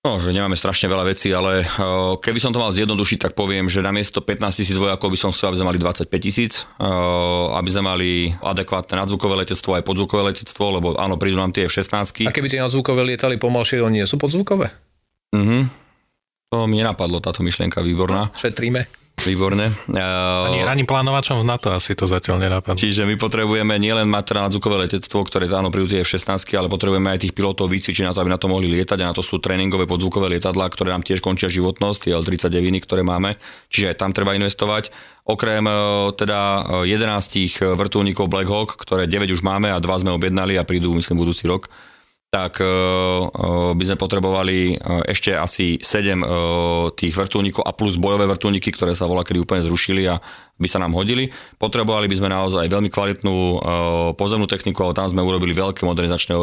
[0.00, 3.68] No, že nemáme strašne veľa vecí, ale uh, keby som to mal zjednodušiť, tak poviem,
[3.68, 7.52] že na miesto 15 tisíc vojakov by som chcel, aby sme mali 25 tisíc, uh,
[7.60, 12.24] aby sme mali adekvátne nadzvukové letectvo aj podzvukové letectvo, lebo áno, prídu nám tie F-16.
[12.24, 14.72] A keby tie nadzvukové lietali pomalšie, oni nie sú podzvukové?
[15.36, 15.68] Mhm.
[16.48, 18.32] To mi nenapadlo, táto myšlienka výborná.
[18.40, 18.88] Šetríme.
[19.20, 19.68] Výborné.
[19.92, 22.80] Ani, ani plánovačom v NATO asi to zatiaľ nenapadlo.
[22.80, 27.12] Čiže my potrebujeme nielen mať teda nadzvukové letectvo, ktoré áno prídu tie F-16, ale potrebujeme
[27.12, 29.36] aj tých pilotov vycvičiť na to, aby na to mohli lietať a na to sú
[29.38, 33.36] tréningové podzvukové lietadlá, ktoré nám tiež končia životnosť, tie L-39, ktoré máme.
[33.68, 34.88] Čiže aj tam treba investovať.
[35.28, 35.72] Okrem e,
[36.16, 36.38] teda
[36.88, 40.96] 11 e, vrtulníkov Black Hawk, ktoré 9 už máme a 2 sme objednali a prídu,
[40.96, 41.68] myslím, budúci rok
[42.30, 42.62] tak
[43.74, 44.78] by sme potrebovali
[45.10, 50.06] ešte asi 7 tých vrtulníkov a plus bojové vrtulníky, ktoré sa volá kedy úplne zrušili
[50.06, 50.22] a
[50.54, 51.26] by sa nám hodili.
[51.58, 53.36] Potrebovali by sme naozaj veľmi kvalitnú
[54.14, 56.34] pozemnú techniku, ale tam sme urobili veľké modernizačné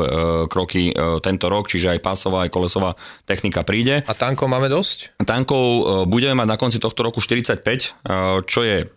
[0.52, 0.92] kroky
[1.24, 2.92] tento rok, čiže aj pásová, aj kolesová
[3.24, 4.04] technika príde.
[4.04, 5.24] A tankov máme dosť?
[5.24, 8.92] Tankov budeme mať na konci tohto roku 45, čo je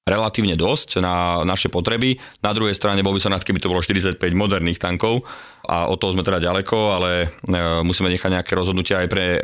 [0.00, 2.16] relatívne dosť na naše potreby.
[2.42, 5.22] Na druhej strane bol by som rád, keby to bolo 45 moderných tankov
[5.70, 7.10] a o toho sme teda ďaleko, ale
[7.46, 7.56] e,
[7.86, 9.40] musíme nechať nejaké rozhodnutia aj pre e,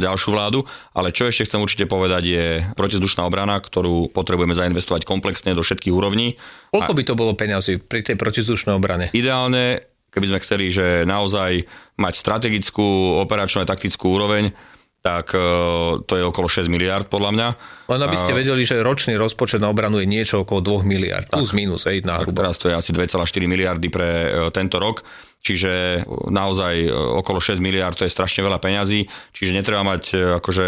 [0.00, 0.64] ďalšiu vládu.
[0.96, 5.92] Ale čo ešte chcem určite povedať je protizdušná obrana, ktorú potrebujeme zainvestovať komplexne do všetkých
[5.92, 6.40] úrovní.
[6.72, 9.12] Koľko by to bolo peňazí pri tej protizdušnej obrane?
[9.12, 11.68] Ideálne, keby sme chceli, že naozaj
[12.00, 14.56] mať strategickú, operačnú a taktickú úroveň,
[15.06, 15.40] tak e,
[16.02, 17.48] to je okolo 6 miliard podľa mňa.
[17.86, 21.54] Len aby ste vedeli, že ročný rozpočet na obranu je niečo okolo 2 miliard, plus
[21.54, 22.34] minus, aj na hrubo.
[22.34, 25.06] Teraz to je asi 2,4 miliardy pre e, tento rok,
[25.44, 30.66] čiže naozaj e, okolo 6 miliard to je strašne veľa peňazí, čiže netreba mať, akože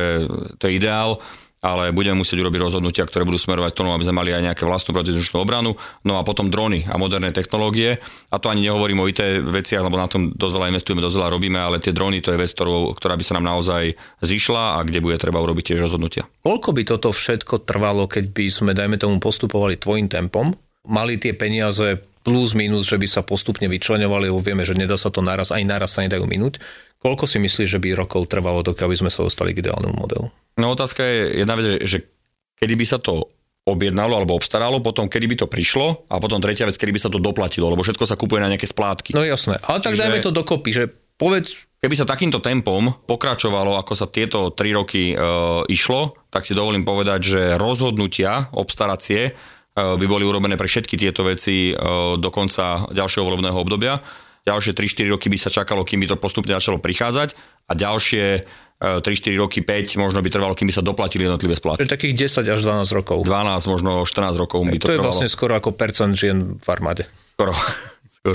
[0.58, 1.20] to je ideál,
[1.58, 4.94] ale budeme musieť urobiť rozhodnutia, ktoré budú smerovať tomu, aby sme mali aj nejaké vlastnú
[4.94, 5.74] protizdušnú obranu,
[6.06, 7.98] no a potom drony a moderné technológie.
[8.30, 11.34] A to ani nehovorím o IT veciach, lebo na tom dosť veľa investujeme, dosť veľa
[11.34, 14.86] robíme, ale tie drony to je vec, ktorú, ktorá by sa nám naozaj zišla a
[14.86, 16.30] kde bude treba urobiť tiež rozhodnutia.
[16.46, 20.54] Koľko by toto všetko trvalo, keď by sme, dajme tomu, postupovali tvojim tempom,
[20.86, 21.98] mali tie peniaze
[22.28, 25.64] plus minus, že by sa postupne vyčlenovali, lebo vieme, že nedá sa to naraz, aj
[25.64, 26.60] naraz sa nedajú minúť.
[27.00, 30.28] Koľko si myslíš, že by rokov trvalo, dokiaľ by sme sa dostali k ideálnemu modelu?
[30.60, 32.04] No otázka je jedna vec, že
[32.60, 33.32] kedy by sa to
[33.68, 37.12] objednalo alebo obstaralo, potom kedy by to prišlo a potom tretia vec, kedy by sa
[37.12, 39.12] to doplatilo, lebo všetko sa kupuje na nejaké splátky.
[39.12, 40.02] No jasné, ale tak Čiže...
[40.04, 40.84] dajme to dokopy, že
[41.20, 41.68] povedz...
[41.78, 45.16] Keby sa takýmto tempom pokračovalo, ako sa tieto tri roky e,
[45.70, 49.38] išlo, tak si dovolím povedať, že rozhodnutia obstaracie
[49.78, 51.74] by boli urobené pre všetky tieto veci e,
[52.18, 54.02] do konca ďalšieho volebného obdobia.
[54.48, 57.36] Ďalšie 3-4 roky by sa čakalo, kým by to postupne začalo prichádzať
[57.68, 58.48] a ďalšie
[58.78, 61.84] 3-4 roky, 5 možno by trvalo, kým by sa doplatili jednotlivé splátky.
[61.84, 63.26] Takých 10 až 12 rokov.
[63.26, 65.10] 12, možno 14 rokov by to, to je trvalo.
[65.10, 67.10] vlastne skoro ako percent žien v armáde.
[67.34, 67.52] Skoro.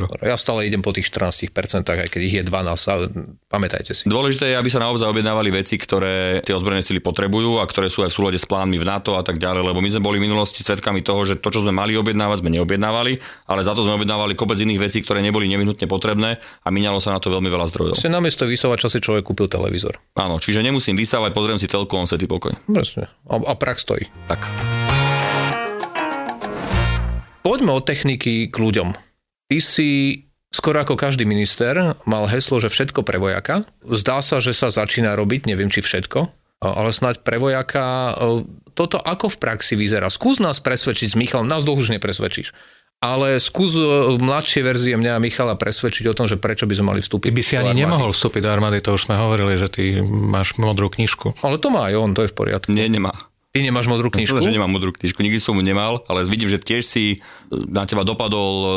[0.01, 0.23] Skoro.
[0.23, 4.03] Ja stále idem po tých 14%, aj keď ich je 12, pamätajte si.
[4.09, 8.01] Dôležité je, aby sa naozaj objednávali veci, ktoré tie ozbrojené sily potrebujú a ktoré sú
[8.01, 10.31] aj v súlade s plánmi v NATO a tak ďalej, lebo my sme boli v
[10.31, 13.99] minulosti svetkami toho, že to, čo sme mali objednávať, sme neobjednávali, ale za to sme
[13.99, 17.67] objednávali kopec iných vecí, ktoré neboli nevyhnutne potrebné a minalo sa na to veľmi veľa
[17.69, 17.95] zdrojov.
[17.99, 19.97] Si namiesto vysávať si človek kúpil televízor.
[20.19, 22.53] Áno, čiže nemusím vysávať, pozriem si telku, on setý pokoj.
[22.69, 23.09] Presne.
[23.25, 24.05] A, a prak stojí.
[24.29, 24.45] Tak.
[27.43, 29.12] Poďme od techniky k ľuďom.
[29.53, 29.89] Ty si
[30.49, 33.69] skoro ako každý minister mal heslo, že všetko pre vojaka.
[33.85, 36.25] Zdá sa, že sa začína robiť, neviem či všetko,
[36.57, 38.17] ale snáď pre vojaka
[38.73, 40.09] toto ako v praxi vyzerá.
[40.09, 42.49] Skús nás presvedčiť s Michalom, nás dlho už nepresvedčíš.
[42.97, 43.77] Ale skús
[44.17, 47.29] mladšie verzie mňa a Michala presvedčiť o tom, že prečo by sme mali vstúpiť.
[47.29, 47.83] Ty by si ani armády.
[47.85, 51.45] nemohol vstúpiť do armády, to už sme hovorili, že ty máš modrú knižku.
[51.45, 52.73] Ale to má aj on, to je v poriadku.
[52.73, 53.13] Nie, nemá.
[53.53, 54.41] Ty nemáš modrú knižku?
[54.41, 57.21] že nemám modrú knižku, nikdy som ju nemal, ale vidím, že tiež si
[57.53, 58.69] na teba dopadol e,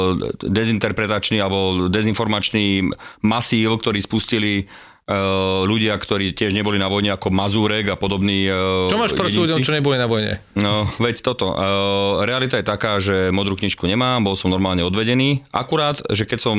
[0.45, 2.93] dezinterpretačný alebo dezinformačný
[3.25, 4.69] masív, ktorý spustili
[5.09, 9.41] uh, ľudia, ktorí tiež neboli na vojne ako Mazúrek a podobní uh, Čo máš proti
[9.41, 10.45] ľuďom, čo neboli na vojne?
[10.53, 11.57] No, veď toto.
[11.57, 15.41] Uh, realita je taká, že modrú knižku nemám, bol som normálne odvedený.
[15.57, 16.57] Akurát, že keď som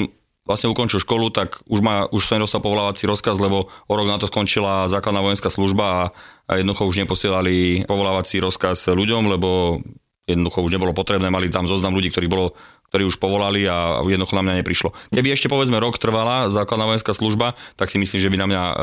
[0.48, 4.16] vlastne ukončil školu, tak už, ma, už som dostal povolávací rozkaz, lebo o rok na
[4.16, 6.02] to skončila základná vojenská služba a,
[6.48, 9.84] a jednoducho už neposielali povolávací rozkaz ľuďom, lebo
[10.28, 12.56] jednoducho už nebolo potrebné, mali tam zoznam ľudí, ktorí, bolo,
[12.92, 14.92] ktorí už povolali a jednoducho na mňa neprišlo.
[15.12, 18.64] Keby ešte povedzme rok trvala základná vojenská služba, tak si myslím, že by na mňa
[18.64, 18.76] e,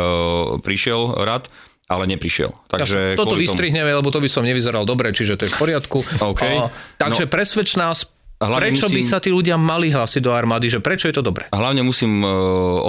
[0.64, 1.48] prišiel rad
[1.84, 2.48] ale neprišiel.
[2.72, 3.98] Takže ja, toto vystrihneme, tomu...
[4.00, 6.00] lebo to by som nevyzeral dobre, čiže to je v poriadku.
[6.34, 6.56] Okay.
[6.56, 7.30] A, takže no.
[7.30, 8.08] presvedč nás,
[8.38, 11.46] prečo musím, by sa tí ľudia mali hlásiť do armády, že prečo je to dobré?
[11.54, 12.30] Hlavne musím uh,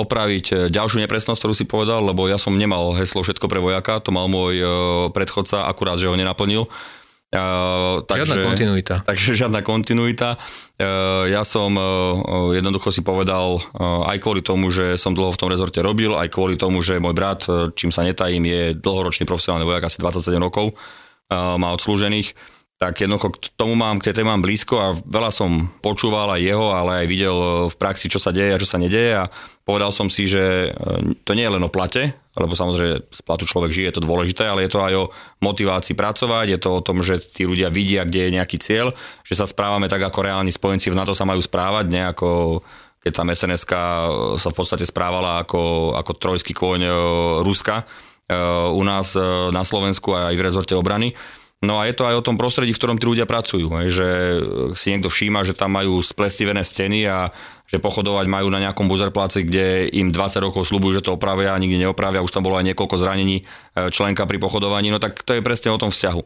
[0.01, 4.01] opraviť e, ďalšiu nepresnosť, ktorú si povedal, lebo ja som nemal heslo všetko pre vojaka,
[4.01, 4.69] to mal môj uh,
[5.13, 6.65] predchodca, akurát, že ho nenaplnil.
[7.35, 8.95] Uh, takže, žiadna kontinuita.
[9.03, 10.29] Takže žiadna kontinuita.
[10.39, 15.39] Uh, ja som uh, jednoducho si povedal uh, aj kvôli tomu, že som dlho v
[15.41, 17.43] tom rezorte robil, aj kvôli tomu, že môj brat,
[17.75, 23.32] čím sa netajím, je dlhoročný profesionálny vojak, asi 27 rokov, uh, má odslúžených tak jednoducho
[23.32, 27.07] k tomu mám, k tej mám blízko a veľa som počúval aj jeho, ale aj
[27.07, 29.32] videl e, v praxi, čo sa deje a čo sa nedeje a
[29.63, 33.47] povedal som si, že e, to nie je len o plate, lebo samozrejme z platu
[33.47, 35.09] človek žije, je to dôležité, ale je to aj o
[35.39, 38.91] motivácii pracovať, je to o tom, že tí ľudia vidia, kde je nejaký cieľ,
[39.23, 42.59] že sa správame tak, ako reálni spojenci v NATO sa majú správať, ne ako
[43.07, 43.63] keď tam sns
[44.36, 46.91] sa v podstate správala ako, ako trojský kôň e,
[47.39, 47.88] Ruska
[48.73, 49.13] u nás
[49.53, 51.13] na Slovensku a aj v rezorte obrany.
[51.66, 53.66] No a je to aj o tom prostredí, v ktorom tí ľudia pracujú.
[53.89, 54.07] že
[54.78, 57.34] si niekto všíma, že tam majú splestivené steny a
[57.66, 61.61] že pochodovať majú na nejakom buzerpláci, kde im 20 rokov slúbujú, že to opravia a
[61.61, 62.22] nikdy neopravia.
[62.22, 63.43] Už tam bolo aj niekoľko zranení e,
[63.89, 64.93] členka pri pochodovaní.
[64.93, 66.22] No tak to je presne o tom vzťahu.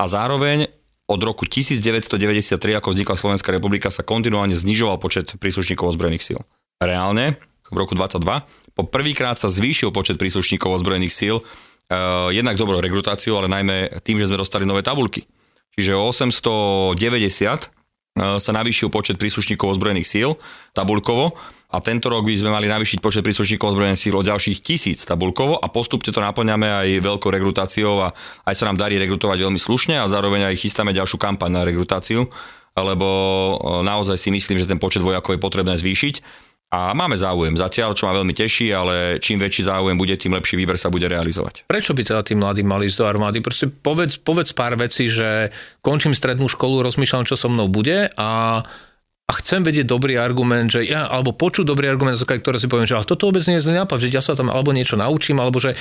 [0.00, 0.72] A zároveň
[1.08, 6.40] od roku 1993, ako vznikla Slovenská republika, sa kontinuálne znižoval počet príslušníkov ozbrojených síl.
[6.80, 7.36] Reálne,
[7.68, 8.24] v roku 22,
[8.72, 11.36] po prvýkrát sa zvýšil počet príslušníkov ozbrojených síl
[12.32, 15.24] jednak dobrou rekrutáciou, ale najmä tým, že sme dostali nové tabulky.
[15.78, 20.34] Čiže o 890 uh, sa navýšil počet príslušníkov ozbrojených síl
[20.74, 21.38] tabulkovo
[21.70, 25.54] a tento rok by sme mali navýšiť počet príslušníkov ozbrojených síl o ďalších tisíc tabulkovo
[25.54, 28.08] a postupne to naplňame aj veľkou rekrutáciou a
[28.42, 32.26] aj sa nám darí rekrutovať veľmi slušne a zároveň aj chystáme ďalšiu kampaň na rekrutáciu,
[32.74, 33.08] lebo
[33.54, 37.96] uh, naozaj si myslím, že ten počet vojakov je potrebné zvýšiť a máme záujem zatiaľ,
[37.96, 41.64] čo ma veľmi teší, ale čím väčší záujem bude, tým lepší výber sa bude realizovať.
[41.64, 43.40] Prečo by teda tí mladí mali ísť do armády?
[43.40, 45.48] Proste povedz, povedz pár vecí, že
[45.80, 48.60] končím strednú školu, rozmýšľam, čo so mnou bude a
[49.28, 52.96] a chcem vedieť dobrý argument, že ja, alebo počuť dobrý argument, ktoré si poviem, že
[52.96, 55.76] ale toto vôbec nie je nápad, že ja sa tam alebo niečo naučím, alebo že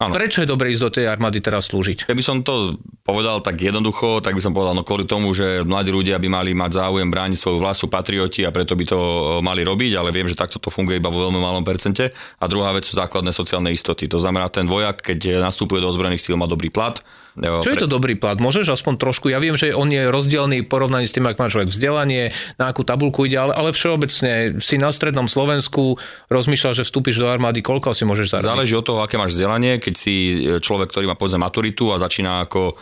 [0.00, 0.16] Ano.
[0.16, 2.08] Prečo je dobre ísť do tej armády teraz slúžiť?
[2.08, 2.72] Keby som to
[3.04, 6.56] povedal tak jednoducho, tak by som povedal, no kvôli tomu, že mladí ľudia by mali
[6.56, 10.24] mať záujem brániť svoju vlasu patrioti a preto by to e, mali robiť, ale viem,
[10.24, 12.16] že takto to funguje iba vo veľmi malom percente.
[12.40, 14.08] A druhá vec sú základné sociálne istoty.
[14.08, 16.96] To znamená, ten vojak, keď nastupuje do ozbrojených síl, má dobrý plat,
[17.38, 18.40] čo je to dobrý plat?
[18.40, 21.46] Môžeš aspoň trošku, ja viem, že on je rozdielný v porovnaní s tým, ak má
[21.46, 26.00] človek vzdelanie, na akú tabulku ide, ale, ale všeobecne si na strednom Slovensku
[26.32, 28.50] rozmýšľal, že vstúpiš do armády, koľko si môžeš zarobiť?
[28.50, 29.78] Záleží od toho, aké máš vzdelanie.
[29.78, 30.14] Keď si
[30.58, 32.74] človek, ktorý má povedzme maturitu a začína ako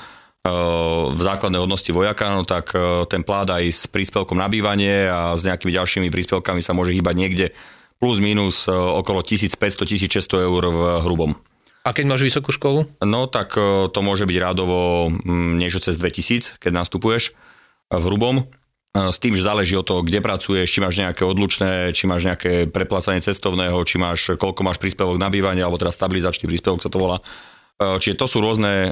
[1.12, 2.72] v základnej hodnosti vojaka, no tak
[3.12, 7.14] ten plát aj s príspevkom na bývanie a s nejakými ďalšími príspevkami sa môže hýbať
[7.18, 7.46] niekde
[7.98, 11.36] plus minus okolo 1500-1600 eur v hrubom.
[11.88, 12.84] A keď máš vysokú školu?
[13.00, 17.32] No tak to môže byť rádovo mm, niečo cez 2000, keď nastupuješ
[17.88, 18.44] v hrubom
[18.92, 22.66] s tým, že záleží od toho, kde pracuješ, či máš nejaké odlučné, či máš nejaké
[22.66, 26.98] preplácanie cestovného, či máš, koľko máš príspevok na bývanie, alebo teda stabilizačný príspevok sa to
[26.98, 27.22] volá.
[27.78, 28.90] Čiže to sú rôzne,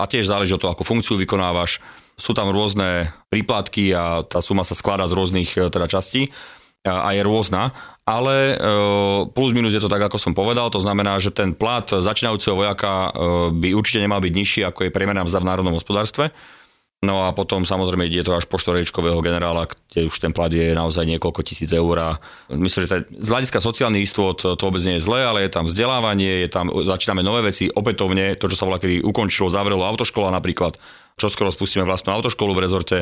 [0.00, 1.84] a tiež záleží od toho, ako funkciu vykonávaš.
[2.16, 6.34] Sú tam rôzne príplatky a tá suma sa skladá z rôznych e, teda častí
[6.82, 7.70] a je rôzna,
[8.08, 8.76] ale e,
[9.36, 12.88] plus minus je to tak, ako som povedal, to znamená, že ten plat začínajúceho vojaka
[12.88, 13.10] e,
[13.52, 16.32] by určite nemal byť nižší, ako je priemerná mzda v národnom hospodárstve.
[16.98, 20.74] No a potom samozrejme ide to až po štorečkového generála, kde už ten plat je
[20.74, 22.18] naozaj niekoľko tisíc eur.
[22.50, 26.42] Myslím, že z hľadiska sociálnych istôt to vôbec nie je zlé, ale je tam vzdelávanie,
[26.42, 30.74] je tam, začíname nové veci, opätovne to, čo sa volá, kedy ukončilo, zavrelo autoškola napríklad,
[31.18, 32.96] čo skoro spustíme vlastnú autoškolu v rezorte,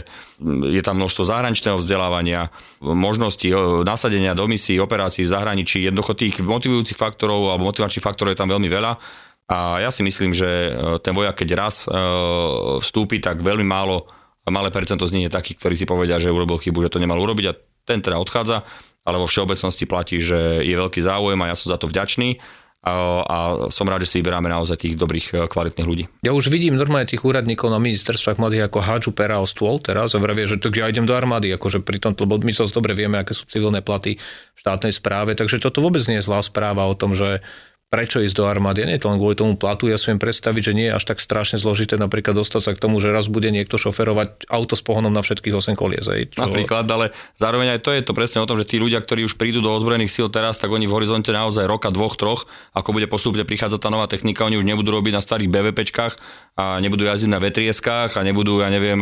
[0.72, 2.48] je tam množstvo zahraničného vzdelávania,
[2.80, 3.46] možnosti
[3.84, 8.48] nasadenia do misií, operácií v zahraničí, jednoducho tých motivujúcich faktorov alebo motivačných faktorov je tam
[8.48, 8.92] veľmi veľa.
[9.46, 11.94] A ja si myslím, že e, ten vojak, keď raz e,
[12.82, 14.10] vstúpi, tak veľmi málo,
[14.42, 17.14] malé percento z nich je takých, ktorí si povedia, že urobil chybu, že to nemal
[17.22, 17.54] urobiť a
[17.86, 18.66] ten teda odchádza,
[19.06, 22.42] ale vo všeobecnosti platí, že je veľký záujem a ja som za to vďačný
[22.86, 26.04] a, som rád, že si vyberáme naozaj tých dobrých, e, kvalitných ľudí.
[26.22, 30.14] Ja už vidím normálne tých úradníkov na ministerstvách mladých ako hádžu pera o stôl teraz
[30.14, 32.94] a vravie, že tak ja idem do armády, akože pri tom, lebo my sa dobre
[32.94, 36.86] vieme, aké sú civilné platy v štátnej správe, takže toto vôbec nie je zlá správa
[36.86, 37.42] o tom, že
[37.86, 38.82] prečo ísť do armády.
[38.82, 41.22] Nie to len kvôli tomu platu, ja si viem predstaviť, že nie je až tak
[41.22, 45.14] strašne zložité napríklad dostať sa k tomu, že raz bude niekto šoferovať auto s pohonom
[45.14, 46.02] na všetkých 8 kolies.
[46.02, 46.42] Čo...
[46.42, 49.38] Napríklad, ale zároveň aj to je to presne o tom, že tí ľudia, ktorí už
[49.38, 53.06] prídu do ozbrojených síl teraz, tak oni v horizonte naozaj roka, dvoch, troch, ako bude
[53.06, 56.14] postupne prichádzať tá nová technika, oni už nebudú robiť na starých BVPčkách
[56.58, 58.98] a nebudú jazdiť na vetrieskách a nebudú, ja neviem,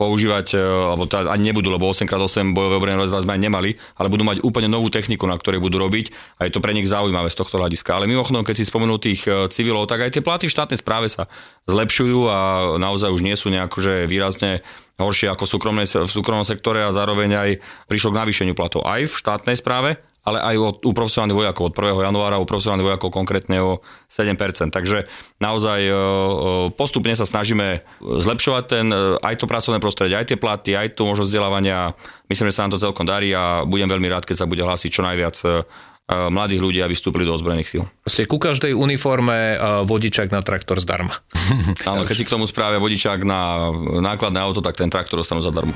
[0.00, 4.24] používať, e, alebo teda ani nebudú, lebo 8x8 bojové obrany rozhľad sme nemali, ale budú
[4.24, 7.36] mať úplne novú techniku, na ktorej budú robiť a je to pre nich zaujímavé z
[7.36, 7.92] tohto hľadiska.
[7.92, 11.12] Ale mimochodom, keď si spomenul tých e, civilov, tak aj tie platy v štátnej správe
[11.12, 11.28] sa
[11.68, 12.38] zlepšujú a
[12.80, 14.64] naozaj už nie sú nejako, že výrazne
[14.96, 17.50] horšie ako v súkromnom sektore a zároveň aj
[17.84, 21.74] prišlo k navýšeniu platov aj v štátnej správe, ale aj od, u profesionálnych vojakov od
[21.74, 22.06] 1.
[22.12, 23.80] januára, u profesionálnych vojakov konkrétne o
[24.12, 24.36] 7%.
[24.68, 25.08] Takže
[25.40, 25.96] naozaj e, e,
[26.76, 31.08] postupne sa snažíme zlepšovať ten, e, aj to pracovné prostredie, aj tie platy, aj tu
[31.08, 31.96] možnosť vzdelávania.
[32.28, 34.90] Myslím, že sa nám to celkom darí a budem veľmi rád, keď sa bude hlásiť
[34.92, 35.36] čo najviac
[36.10, 37.82] mladých ľudí, aby vstúpili do ozbrojených síl.
[38.02, 39.54] Ste ku každej uniforme
[39.86, 41.14] vodičák na traktor zdarma.
[41.90, 43.70] Áno, keď si k tomu správia vodičák na
[44.02, 45.70] nákladné auto, tak ten traktor dostanú zadarmo.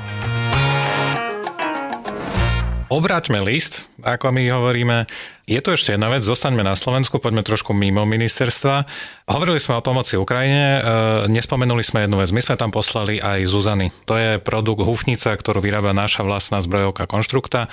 [2.95, 5.03] Obráťme list, ako my hovoríme.
[5.51, 8.87] Je tu ešte jedna vec, zostaňme na Slovensku, poďme trošku mimo ministerstva.
[9.27, 10.81] Hovorili sme o pomoci Ukrajine, e,
[11.27, 13.91] nespomenuli sme jednu vec, my sme tam poslali aj Zuzany.
[14.07, 17.67] To je produkt hufnica, ktorú vyrába naša vlastná zbrojovka Konštrukta.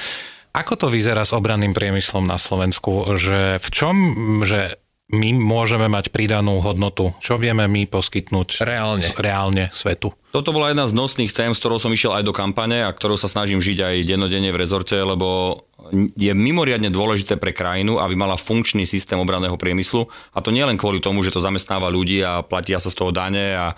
[0.59, 3.14] Ako to vyzerá s obranným priemyslom na Slovensku?
[3.14, 3.97] Že v čom,
[4.43, 4.75] že
[5.14, 7.14] my môžeme mať pridanú hodnotu?
[7.23, 10.18] Čo vieme my poskytnúť reálne, reálne svetu?
[10.33, 13.20] Toto bola jedna z nosných tém, s ktorou som išiel aj do kampane a ktorou
[13.20, 15.61] sa snažím žiť aj dennodenne v rezorte, lebo
[16.16, 20.09] je mimoriadne dôležité pre krajinu, aby mala funkčný systém obranného priemyslu.
[20.33, 23.12] A to nie len kvôli tomu, že to zamestnáva ľudí a platia sa z toho
[23.12, 23.76] dane a,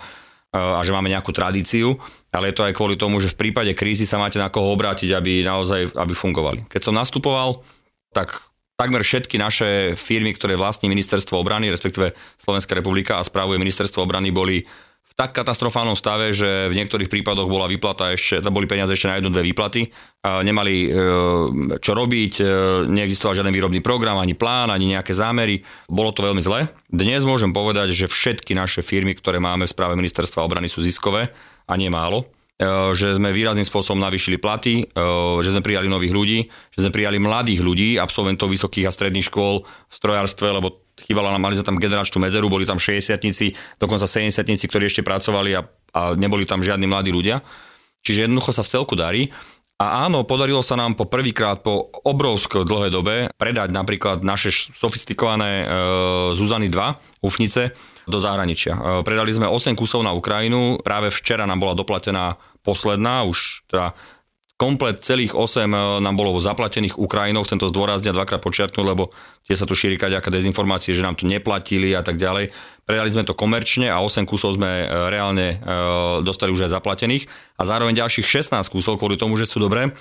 [0.55, 1.99] a že máme nejakú tradíciu,
[2.31, 5.11] ale je to aj kvôli tomu, že v prípade krízy sa máte na koho obrátiť,
[5.11, 6.71] aby naozaj aby fungovali.
[6.71, 7.67] Keď som nastupoval,
[8.15, 8.31] tak
[8.79, 14.31] takmer všetky naše firmy, ktoré vlastní ministerstvo obrany, respektíve Slovenská republika a správuje ministerstvo obrany,
[14.31, 14.63] boli
[15.15, 19.31] tak katastrofálnom stave, že v niektorých prípadoch bola výplata ešte, boli peniaze ešte na jednu,
[19.31, 19.87] dve výplaty.
[20.21, 20.87] Nemali e,
[21.79, 22.43] čo robiť, e,
[22.91, 25.63] neexistoval žiaden výrobný program, ani plán, ani nejaké zámery.
[25.87, 26.67] Bolo to veľmi zle.
[26.91, 31.31] Dnes môžem povedať, že všetky naše firmy, ktoré máme v správe ministerstva obrany sú ziskové
[31.63, 32.27] a nie málo.
[32.55, 35.03] E, že sme výrazným spôsobom navýšili platy, e,
[35.43, 36.39] že sme prijali nových ľudí,
[36.71, 41.43] že sme prijali mladých ľudí, absolventov vysokých a stredných škôl v strojárstve, lebo chýbala nám,
[41.43, 43.19] mali sme tam generačnú medzeru, boli tam 60
[43.75, 47.43] dokonca 70 ktorí ešte pracovali a, a neboli tam žiadni mladí ľudia.
[48.07, 49.35] Čiže jednoducho sa v celku darí.
[49.75, 55.67] A áno, podarilo sa nám po prvýkrát po obrovskej dlhej dobe predať napríklad naše sofistikované
[55.67, 55.75] e,
[56.31, 57.75] Zuzany 2 ufnice
[58.05, 58.73] do zahraničia.
[58.73, 63.97] E, predali sme 8 kusov na Ukrajinu, práve včera nám bola doplatená posledná, už teda
[64.55, 69.11] komplet celých 8 e, nám bolo zaplatených Ukrajinou, chcem to zdôrazniť dvakrát počiarknúť, lebo
[69.43, 72.53] tie sa tu šíri kaďaká dezinformácie, že nám to neplatili a tak ďalej.
[72.85, 75.59] Predali sme to komerčne a 8 kusov sme e, reálne
[76.21, 77.27] dostali už aj zaplatených
[77.57, 79.91] a zároveň ďalších 16 kusov, kvôli tomu, že sú dobré,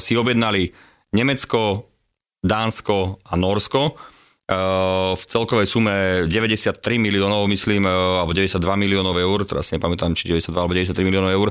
[0.00, 0.72] si objednali
[1.12, 1.92] Nemecko,
[2.40, 4.00] Dánsko a Norsko
[4.48, 10.56] v celkovej sume 93 miliónov, myslím, alebo 92 miliónov eur, teraz si nepamätám, či 92
[10.56, 11.48] alebo 93 miliónov eur,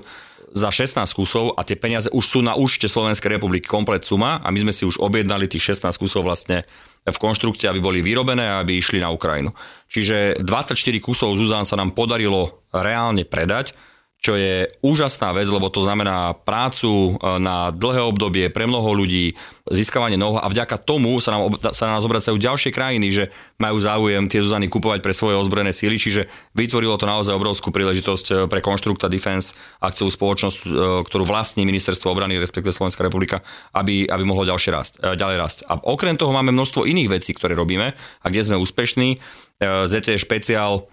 [0.49, 4.47] za 16 kusov a tie peniaze už sú na účte Slovenskej republiky komplet suma a
[4.49, 6.65] my sme si už objednali tých 16 kusov vlastne
[7.05, 9.53] v konštrukte, aby boli vyrobené a aby išli na Ukrajinu.
[9.91, 13.75] Čiže 24 kusov Zuzán sa nám podarilo reálne predať
[14.17, 19.37] čo je úžasná vec, lebo to znamená prácu e, na dlhé obdobie pre mnoho ľudí,
[19.69, 23.23] získavanie noho a vďaka tomu sa, nám, sa na nás obracajú ďalšie krajiny, že
[23.61, 26.25] majú záujem tie Zuzany kupovať pre svoje ozbrojené síly, čiže
[26.57, 29.53] vytvorilo to naozaj obrovskú príležitosť e, pre Konštrukta Defense,
[29.85, 30.67] akciovú spoločnosť, e,
[31.05, 33.45] ktorú vlastní Ministerstvo obrany, respektíve Slovenská republika,
[33.77, 35.57] aby, aby mohlo ďalšie rast, ďalej rásť.
[35.69, 39.21] A okrem toho máme množstvo iných vecí, ktoré robíme a kde sme úspešní.
[39.57, 40.85] ZT špeciál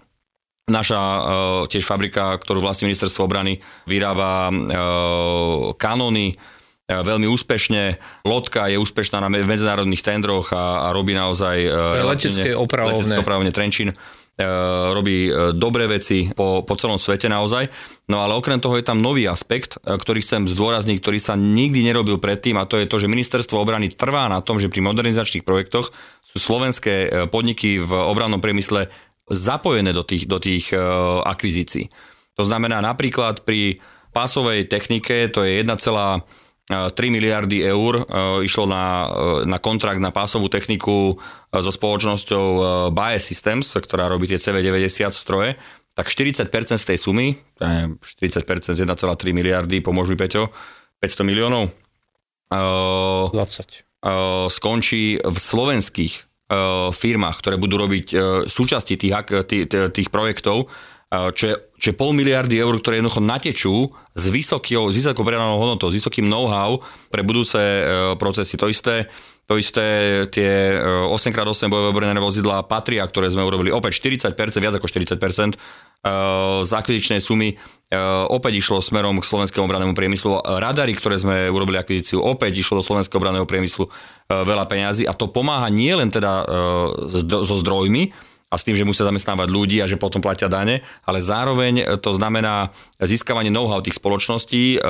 [0.65, 1.21] Naša uh,
[1.69, 8.01] tiež fabrika, ktorú vlastní ministerstvo obrany, vyrába uh, kanóny uh, veľmi úspešne.
[8.25, 12.97] Lotka je úspešná na medzinárodných tendroch a, a robí naozaj uh, letecké opravovne.
[12.97, 13.93] Letecké opravovne Trenčín
[14.91, 17.71] robí dobré veci po, po celom svete naozaj.
[18.11, 22.19] No ale okrem toho je tam nový aspekt, ktorý chcem zdôrazniť, ktorý sa nikdy nerobil
[22.19, 25.87] predtým a to je to, že ministerstvo obrany trvá na tom, že pri modernizačných projektoch
[26.19, 28.91] sú slovenské podniky v obrannom priemysle
[29.29, 31.89] zapojené do tých, do tých uh, akvizícií.
[32.37, 33.81] To znamená napríklad pri
[34.13, 36.21] pásovej technike, to je 1,3
[37.09, 39.09] miliardy eur, uh, išlo na,
[39.43, 41.17] na kontrakt na pásovú techniku
[41.49, 42.45] so spoločnosťou
[42.91, 45.55] Bae Systems, ktorá robí tie CV90 stroje,
[45.95, 50.51] tak 40% z tej sumy, 40% z 1,3 miliardy, pomôž mi Peťo,
[50.99, 51.71] 500 miliónov,
[52.51, 53.87] 20.
[54.51, 56.24] skončí v slovenských E,
[56.93, 58.15] firmách, ktoré budú robiť e,
[58.45, 59.13] súčasti tých,
[59.49, 63.75] tých, tých projektov, e, čo je, čo je pol miliardy eur, ktoré jednoducho natečú
[64.13, 66.77] s vysokou, s vysokou predanou hodnotou, s vysokým know-how
[67.09, 67.57] pre budúce
[68.21, 68.55] procesy.
[68.61, 69.09] To isté,
[69.49, 69.83] to isté
[70.29, 70.77] tie
[71.11, 75.57] 8x8 bojové obrnené vozidla Patria, ktoré sme urobili opäť 40%, viac ako 40%,
[76.61, 77.57] z akvizičnej sumy
[78.29, 80.37] opäť išlo smerom k slovenskému obranému priemyslu.
[80.61, 83.89] Radary, ktoré sme urobili akvizíciu, opäť išlo do slovenského obraného priemyslu
[84.29, 86.45] veľa peňazí a to pomáha nie len teda
[87.25, 88.13] so zdrojmi,
[88.45, 92.13] a s tým, že musia zamestnávať ľudí a že potom platia dane, ale zároveň to
[92.13, 92.69] znamená
[93.01, 94.89] získavanie know-how tých spoločností, e,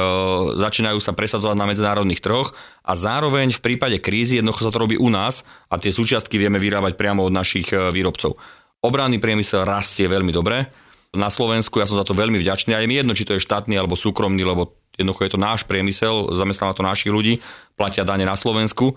[0.54, 2.52] začínajú sa presadzovať na medzinárodných trhoch
[2.84, 6.60] a zároveň v prípade krízy jednoducho sa to robí u nás a tie súčiastky vieme
[6.62, 8.38] vyrábať priamo od našich výrobcov.
[8.86, 10.70] Obranný priemysel rastie veľmi dobre,
[11.16, 12.76] na Slovensku, ja som za to veľmi vďačný.
[12.76, 15.68] A je mi jedno, či to je štátny alebo súkromný, lebo jednoducho je to náš
[15.68, 17.44] priemysel, zamestnáva to našich ľudí,
[17.76, 18.96] platia dane na Slovensku.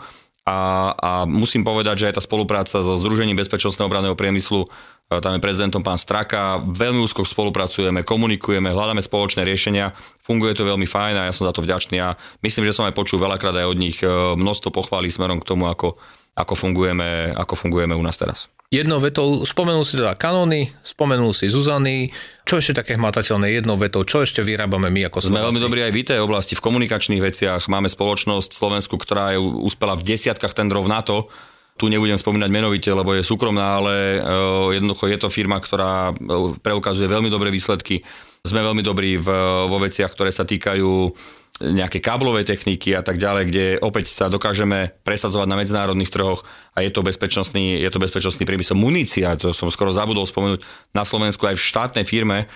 [0.49, 5.37] A, a musím povedať, že aj tá spolupráca so Združením bezpečnostného obranného priemyslu, e, tam
[5.37, 9.93] je prezidentom pán Straka, veľmi úzko spolupracujeme, komunikujeme, hľadáme spoločné riešenia,
[10.25, 12.01] funguje to veľmi fajn a ja som za to vďačný.
[12.01, 15.49] A myslím, že som aj počul veľakrát aj od nich e, množstvo pochválí smerom k
[15.53, 16.01] tomu, ako,
[16.39, 18.47] ako, fungujeme, ako fungujeme u nás teraz.
[18.69, 22.13] Jednou vetou, spomenul si teda kanóny, spomenul si Zuzany,
[22.45, 25.33] čo ešte také hmatateľné jednou vetou, čo ešte vyrábame my ako Slováci?
[25.33, 27.65] Sme veľmi dobrí aj v tej oblasti, v komunikačných veciach.
[27.73, 31.33] Máme spoločnosť Slovensku, ktorá je uspela v desiatkách tendrov NATO.
[31.81, 36.59] Tu nebudem spomínať menovite, lebo je súkromná, ale uh, jednoducho je to firma, ktorá e,
[36.59, 38.03] preukazuje veľmi dobré výsledky.
[38.43, 39.29] Sme veľmi dobrí v,
[39.65, 41.15] vo veciach, ktoré sa týkajú
[41.59, 46.87] nejaké káblové techniky a tak ďalej, kde opäť sa dokážeme presadzovať na medzinárodných trhoch a
[46.87, 48.79] je to bezpečnostný, je to bezpečnostný priemysel.
[48.79, 50.63] Munícia, to som skoro zabudol spomenúť,
[50.95, 52.47] na Slovensku aj v štátnej firme e,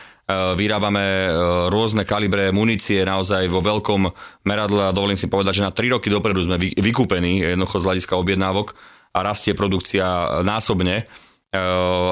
[0.54, 1.30] vyrábame e,
[1.74, 4.06] rôzne kalibre munície naozaj vo veľkom
[4.46, 8.14] meradle a dovolím si povedať, že na 3 roky dopredu sme vykúpení jednoducho z hľadiska
[8.14, 8.78] objednávok
[9.12, 11.04] a rastie produkcia násobne.
[11.50, 11.58] E,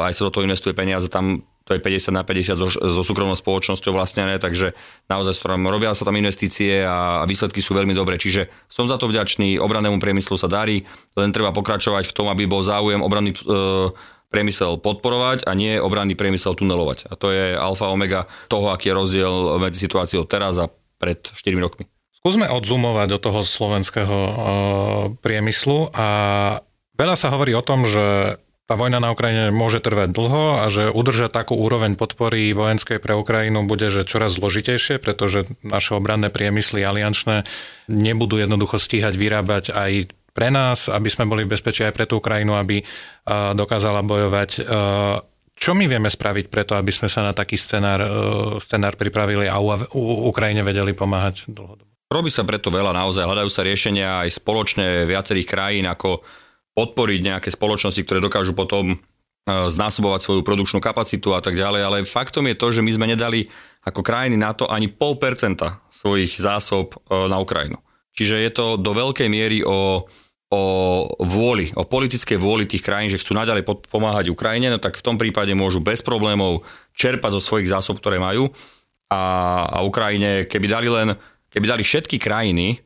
[0.02, 3.38] aj sa do toho investuje peniaze, tam to je 50 na 50 so, so súkromnou
[3.38, 4.74] spoločnosťou vlastnené, takže
[5.06, 8.18] naozaj robia sa tam investície a výsledky sú veľmi dobré.
[8.18, 10.82] Čiže som za to vďačný, obrannému priemyslu sa darí,
[11.14, 13.94] len treba pokračovať v tom, aby bol záujem obranný e,
[14.34, 17.06] priemysel podporovať a nie obranný priemysel tunelovať.
[17.06, 20.66] A to je alfa omega toho, aký je rozdiel medzi situáciou teraz a
[20.98, 21.86] pred 4 rokmi.
[22.18, 24.34] Skúsme odzumovať do toho slovenského e,
[25.22, 26.08] priemyslu a
[26.98, 28.36] veľa sa hovorí o tom, že
[28.70, 33.18] tá vojna na Ukrajine môže trvať dlho a že udržať takú úroveň podpory vojenskej pre
[33.18, 37.42] Ukrajinu bude že čoraz zložitejšie, pretože naše obranné priemysly aliančné
[37.90, 42.22] nebudú jednoducho stíhať vyrábať aj pre nás, aby sme boli v bezpečí aj pre tú
[42.22, 42.78] Ukrajinu, aby
[43.58, 44.62] dokázala bojovať.
[45.58, 47.98] Čo my vieme spraviť preto, aby sme sa na taký scenár,
[48.62, 51.90] scenár pripravili a u Ukrajine vedeli pomáhať dlhodobo?
[52.06, 56.22] Robí sa preto veľa naozaj, hľadajú sa riešenia aj spoločné viacerých krajín, ako
[56.80, 58.96] podporiť nejaké spoločnosti, ktoré dokážu potom e,
[59.44, 63.52] znásobovať svoju produkčnú kapacitu a tak ďalej, ale faktom je to, že my sme nedali
[63.84, 67.76] ako krajiny na to ani pol percenta svojich zásob e, na Ukrajinu.
[68.16, 70.08] Čiže je to do veľkej miery o
[70.50, 70.62] o
[71.22, 75.14] vôli, o politickej vôli tých krajín, že chcú naďalej pomáhať Ukrajine, no tak v tom
[75.14, 76.66] prípade môžu bez problémov
[76.98, 78.50] čerpať zo svojich zásob, ktoré majú
[79.06, 79.22] a,
[79.70, 81.14] a Ukrajine, keby dali len,
[81.54, 82.82] keby dali všetky krajiny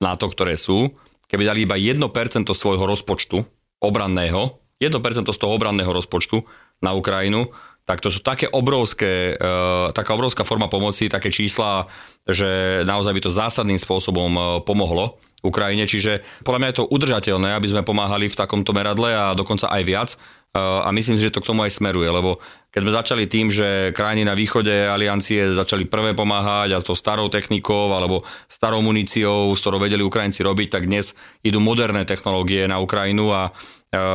[0.00, 0.96] na to, ktoré sú,
[1.34, 1.98] keby dali iba 1%
[2.46, 3.42] svojho rozpočtu
[3.82, 6.46] obranného, 1% z toho obranného rozpočtu
[6.78, 7.50] na Ukrajinu,
[7.84, 11.90] tak to sú také obrovské, uh, taká obrovská forma pomoci, také čísla,
[12.24, 17.52] že naozaj by to zásadným spôsobom uh, pomohlo Ukrajine, čiže podľa mňa je to udržateľné,
[17.52, 20.10] aby sme pomáhali v takomto meradle a dokonca aj viac.
[20.54, 22.38] A myslím si, že to k tomu aj smeruje, lebo
[22.70, 26.94] keď sme začali tým, že krajiny na východe aliancie začali prvé pomáhať a s tou
[26.94, 32.70] starou technikou alebo starou muníciou, s ktorou vedeli Ukrajinci robiť, tak dnes idú moderné technológie
[32.70, 33.50] na Ukrajinu a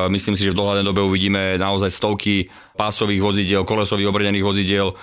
[0.08, 2.48] myslím si, že v dohľadnej dobe uvidíme naozaj stovky
[2.80, 4.96] pásových vozidiel, kolesových obrnených vozidiel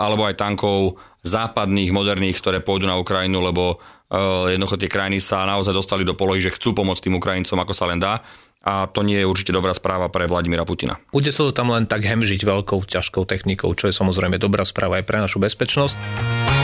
[0.00, 3.80] alebo aj tankov západných, moderných, ktoré pôjdu na Ukrajinu, lebo
[4.14, 7.72] Eh, jednoducho tie krajiny sa naozaj dostali do polohy, že chcú pomôcť tým Ukrajincom, ako
[7.74, 8.22] sa len dá.
[8.64, 10.96] A to nie je určite dobrá správa pre Vladimíra Putina.
[11.12, 14.96] Bude sa to tam len tak hemžiť veľkou, ťažkou technikou, čo je samozrejme dobrá správa
[14.96, 16.63] aj pre našu bezpečnosť.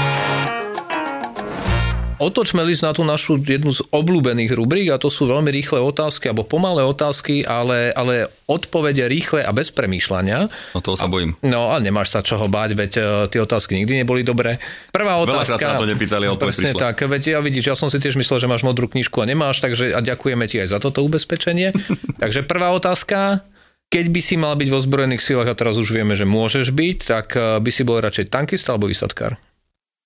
[2.21, 6.29] Otočme list na tú našu jednu z obľúbených rubrík a to sú veľmi rýchle otázky
[6.29, 10.53] alebo pomalé otázky, ale, ale odpovede rýchle a bez premýšľania.
[10.77, 11.33] No toho sa bojím.
[11.41, 14.61] No a nemáš sa čoho báť, veď uh, tie otázky nikdy neboli dobré.
[14.93, 15.57] Prvá otázka...
[15.57, 16.93] Veľakrát na to nepýtali, no, presne prišla.
[16.93, 19.65] tak, veď ja vidíš, ja som si tiež myslel, že máš modrú knižku a nemáš,
[19.65, 21.73] takže a ďakujeme ti aj za toto ubezpečenie.
[22.23, 23.41] takže prvá otázka,
[23.89, 26.99] keď by si mal byť vo zbrojených silách a teraz už vieme, že môžeš byť,
[27.09, 29.41] tak eh, by si bol radšej tankista alebo vysadkár?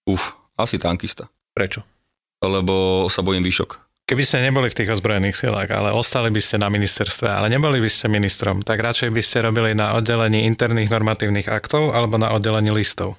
[0.06, 1.26] Uf, asi tankista.
[1.54, 1.93] Prečo?
[2.48, 3.84] Lebo sa bojím výšok.
[4.04, 7.80] Keby ste neboli v tých ozbrojených silách, ale ostali by ste na ministerstve, ale neboli
[7.80, 12.36] by ste ministrom, tak radšej by ste robili na oddelení interných normatívnych aktov alebo na
[12.36, 13.16] oddelení listov?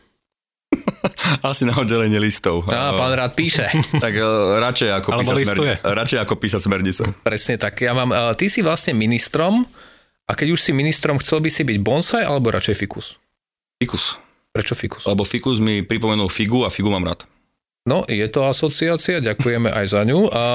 [1.42, 2.70] Asi na oddelenie listov.
[2.70, 3.66] Á, pán rád píše.
[4.06, 4.22] tak e,
[4.62, 5.76] radšej ako, písať smernice.
[5.82, 7.04] radšej ako písať smernice.
[7.26, 7.82] Presne tak.
[7.82, 9.66] Ja mám, e, ty si vlastne ministrom
[10.30, 13.18] a keď už si ministrom, chcel by si byť bonsai alebo radšej fikus?
[13.82, 14.22] Fikus.
[14.54, 15.04] Prečo fikus?
[15.10, 17.26] Lebo fikus mi pripomenul figu a figu mám rád.
[17.86, 20.26] No, je to asociácia, ďakujeme aj za ňu.
[20.34, 20.46] A,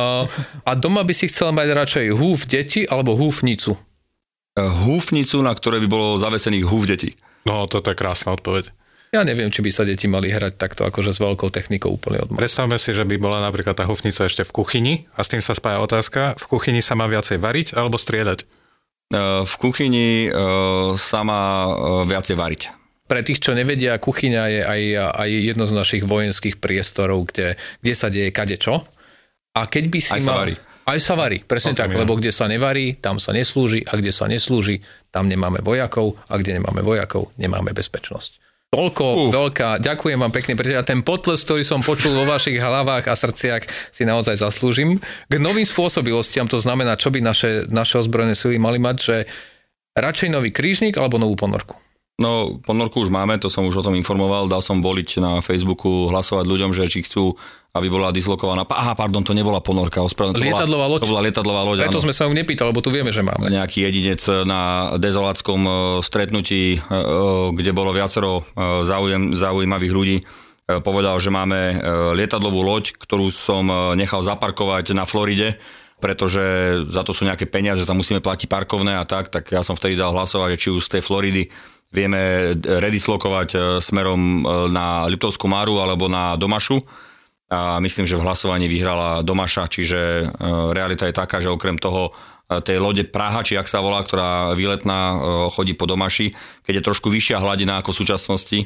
[0.67, 3.79] a doma by si chcel mať radšej húf deti alebo húfnicu?
[4.59, 7.15] Húfnicu, na ktorej by bolo zavesených húf detí.
[7.47, 8.75] No, toto je krásna odpoveď.
[9.11, 12.31] Ja neviem, či by sa deti mali hrať takto akože s veľkou technikou úplne od
[12.31, 15.55] Predstavme si, že by bola napríklad tá húfnica ešte v kuchyni a s tým sa
[15.55, 18.43] spája otázka, v kuchyni sa má viacej variť alebo striedať?
[18.43, 18.47] E,
[19.43, 20.29] v kuchyni e,
[20.95, 21.75] sa má
[22.07, 22.63] viacej variť.
[23.11, 24.83] Pre tých, čo nevedia, kuchyňa je aj,
[25.19, 28.87] aj jedno z našich vojenských priestorov, kde, kde sa deje kadečo.
[29.59, 30.47] A keď by si aj mal...
[30.55, 30.71] Sa.
[30.91, 34.27] Aj sa varí, presne tak, lebo kde sa nevarí, tam sa neslúži a kde sa
[34.27, 34.83] neslúži,
[35.15, 38.43] tam nemáme vojakov a kde nemáme vojakov, nemáme bezpečnosť.
[38.71, 39.19] Toľko uh.
[39.35, 43.67] veľká, ďakujem vám pekne, pretože ten potles, ktorý som počul vo vašich hlavách a srdciach,
[43.91, 45.03] si naozaj zaslúžim.
[45.27, 49.17] K novým spôsobilostiam to znamená, čo by naše, naše ozbrojené sily mali mať, že
[49.99, 51.75] radšej nový krížnik alebo novú ponorku.
[52.21, 56.13] No, ponorku už máme, to som už o tom informoval, dal som voliť na Facebooku,
[56.13, 57.33] hlasovať ľuďom, že či chcú,
[57.73, 58.69] aby bola dislokovaná.
[58.69, 60.53] Aha, pardon, to nebola ponorka, ospravedlňujem.
[60.53, 61.01] Lietadlová loď.
[61.01, 62.05] To bola lietadlová loď, Preto áno.
[62.05, 63.49] sme sa ju nepýtali, lebo tu vieme, že máme.
[63.49, 65.73] Nejaký jedinec na dezoláckom e,
[66.05, 67.03] stretnutí, e, e,
[67.57, 68.45] kde bolo viacero
[68.85, 70.17] zaujem, zaujímavých ľudí,
[70.71, 71.83] povedal, že máme
[72.15, 73.67] lietadlovú loď, ktorú som
[73.99, 75.59] nechal zaparkovať na Floride,
[75.99, 76.41] pretože
[76.87, 79.99] za to sú nejaké peniaze, tam musíme platiť parkovné a tak, tak ja som vtedy
[79.99, 81.43] dal hlasovať, či už z tej Floridy
[81.91, 84.39] vieme redislokovať e, smerom e,
[84.71, 86.79] na Liptovskú Máru alebo na Domašu.
[87.51, 90.31] A myslím, že v hlasovaní vyhrala Domaša, čiže
[90.71, 92.15] realita je taká, že okrem toho
[92.47, 95.19] tej lode Praha, či ak sa volá, ktorá výletná
[95.51, 96.31] chodí po Domaši,
[96.63, 98.59] keď je trošku vyššia hladina ako v súčasnosti,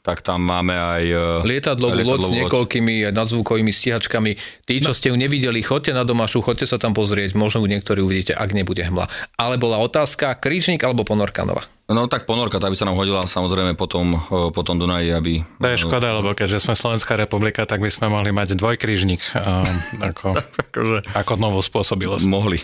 [0.00, 1.04] tak tam máme aj...
[1.44, 4.64] Lietadlovú, loď s niekoľkými nadzvukovými stíhačkami.
[4.64, 4.96] Tí, čo no.
[4.96, 8.80] ste ju nevideli, chodte na Domašu, chodte sa tam pozrieť, možno niektorí uvidíte, ak nebude
[8.88, 9.04] hmla.
[9.36, 11.68] Ale bola otázka, krížnik alebo ponorkanova?
[11.90, 14.14] No tak ponorka, tá by sa nám hodila samozrejme potom,
[14.54, 15.42] potom Dunaji, aby...
[15.58, 19.18] To je škoda, lebo keďže sme Slovenská republika, tak by sme mohli mať dvojkrížnik
[20.14, 22.30] ako, akože, ako novú spôsobilosť.
[22.30, 22.62] Mohli.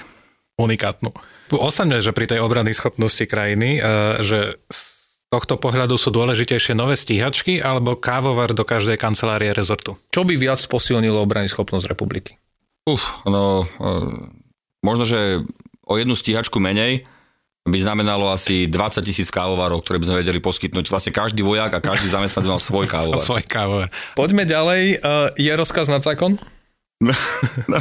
[0.62, 1.10] Unikátnu.
[1.58, 3.82] Osamne, že pri tej obrany schopnosti krajiny,
[4.22, 4.80] že z
[5.26, 9.98] tohto pohľadu sú dôležitejšie nové stíhačky alebo kávovar do každej kancelárie rezortu?
[10.14, 12.38] Čo by viac posilnilo obrany schopnosť republiky?
[12.86, 13.66] Uf, no,
[14.86, 15.42] možno, že
[15.82, 17.10] o jednu stíhačku menej,
[17.66, 20.86] by znamenalo asi 20 tisíc kávovarov, ktoré by sme vedeli poskytnúť.
[20.86, 23.18] Vlastne každý vojak a každý zamestnanec mal svoj kávovar.
[23.20, 23.88] svoj kávovar.
[24.14, 25.02] Poďme ďalej.
[25.34, 26.38] Je rozkaz na zákon?
[27.68, 27.78] No,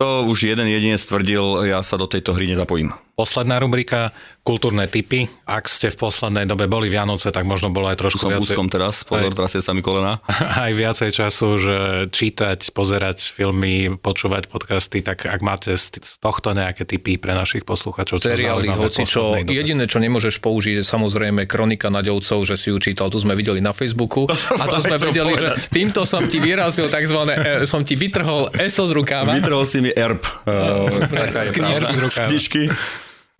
[0.00, 2.90] to už jeden jedinec tvrdil, ja sa do tejto hry nezapojím.
[3.14, 4.10] Posledná rubrika,
[4.44, 5.24] kultúrne typy.
[5.48, 8.52] Ak ste v poslednej dobe boli Vianoce, tak možno bolo aj trošku Som viacej...
[8.52, 9.38] úzkom teraz, pozor, Aj.
[9.38, 10.20] trasie sa mi kolena.
[10.66, 11.76] aj viacej času, že
[12.12, 18.20] čítať, pozerať filmy, počúvať podcasty, tak ak máte z tohto nejaké typy pre našich poslucháčov,
[18.20, 19.32] čo seriály, hoci čo.
[19.32, 23.64] Jediné, čo nemôžeš použiť, je samozrejme kronika naďovcov, že si ju čítal, tu sme videli
[23.64, 24.28] na Facebooku.
[24.60, 25.56] A to sme vedeli, povedať.
[25.56, 29.32] že týmto som ti vyrazil takzvané, e, som ti vytrhol eso z rukáva.
[29.38, 30.20] Vytrhol si mi erb.
[30.44, 31.08] Uh,
[31.40, 32.28] Z knižky z rukáva.
[32.28, 32.62] Z knižky.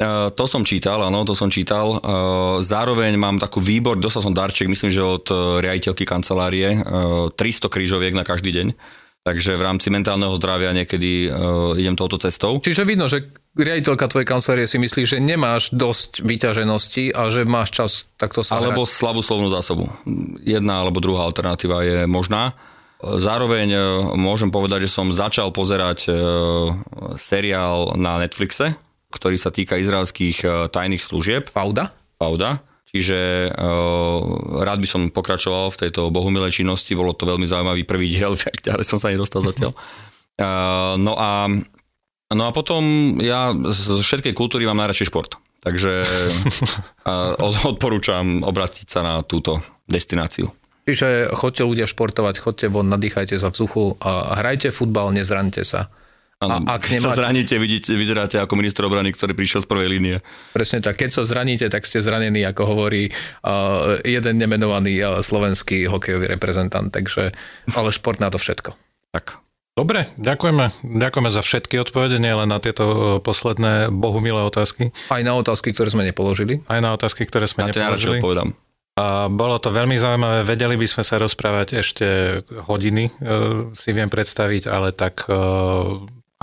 [0.05, 1.97] Uh, to som čítal, áno, to som čítal.
[1.97, 7.33] Uh, zároveň mám takú výbor, dostal som darček, myslím, že od uh, riaditeľky kancelárie, uh,
[7.33, 8.69] 300 krížoviek na každý deň.
[9.25, 11.33] Takže v rámci mentálneho zdravia niekedy
[11.81, 12.61] idem touto cestou.
[12.61, 17.73] Čiže vidno, že riaditeľka tvojej kancelárie si myslí, že nemáš dosť vyťaženosti a že máš
[17.73, 17.91] čas
[18.21, 18.93] takto sa Alebo hrať.
[18.93, 19.89] slabú slovnú zásobu.
[20.45, 22.53] Jedna alebo druhá alternatíva je možná.
[23.05, 23.81] Zároveň e,
[24.17, 26.11] môžem povedať, že som začal pozerať e,
[27.21, 28.77] seriál na Netflixe,
[29.15, 31.55] ktorý sa týka izraelských e, tajných služieb.
[31.55, 31.95] Pauda?
[32.19, 32.61] Pauda.
[32.95, 38.07] Čiže uh, rád by som pokračoval v tejto bohumilej činnosti, bolo to veľmi zaujímavý prvý
[38.07, 38.39] diel,
[38.71, 39.75] ale som sa nedostal zatiaľ.
[40.39, 41.51] Uh, no a
[42.35, 42.83] No a potom
[43.23, 45.39] ja z všetkej kultúry mám najradšej šport.
[45.63, 45.93] Takže
[47.09, 50.49] uh, odporúčam obrátiť sa na túto destináciu.
[50.85, 55.89] Čiže chodte ľudia športovať, chodte von, nadýchajte sa vzduchu a hrajte futbal, nezraňte sa.
[56.47, 59.67] Ano, A ak keď sa nemáte- zraníte, vidíte, vyzeráte ako minister obrany, ktorý prišiel z
[59.67, 60.17] prvej línie.
[60.51, 65.87] Presne tak, keď sa zraníte, tak ste zranení, ako hovorí uh, jeden nemenovaný uh, slovenský
[65.87, 67.33] hokejový reprezentant, takže,
[67.71, 68.77] ale šport na to všetko.
[69.11, 69.41] Tak.
[69.75, 70.71] Dobre, ďakujeme.
[70.85, 75.75] Ďakujeme za všetky odpovede, nie len na tieto e, posledné bohumilé otázky, Aj na otázky,
[75.75, 76.63] ktoré sme nepoložili.
[76.65, 78.23] aj na otázky, ktoré sme Na nepoložili.
[78.23, 78.55] odpovedám.
[78.95, 82.07] A bolo to veľmi zaujímavé, vedeli by sme sa rozprávať ešte
[82.63, 83.13] hodiny, e,
[83.75, 85.35] si viem predstaviť, ale tak e,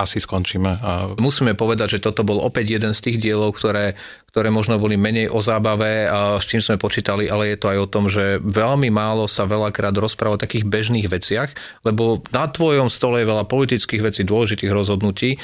[0.01, 0.71] asi skončíme.
[0.81, 0.91] A
[1.21, 3.93] Musíme povedať, že toto bol opäť jeden z tých dielov, ktoré,
[4.33, 7.77] ktoré možno boli menej o zábave a s čím sme počítali, ale je to aj
[7.77, 11.53] o tom, že veľmi málo sa veľakrát rozpráva o takých bežných veciach,
[11.85, 15.37] lebo na tvojom stole je veľa politických vecí, dôležitých rozhodnutí,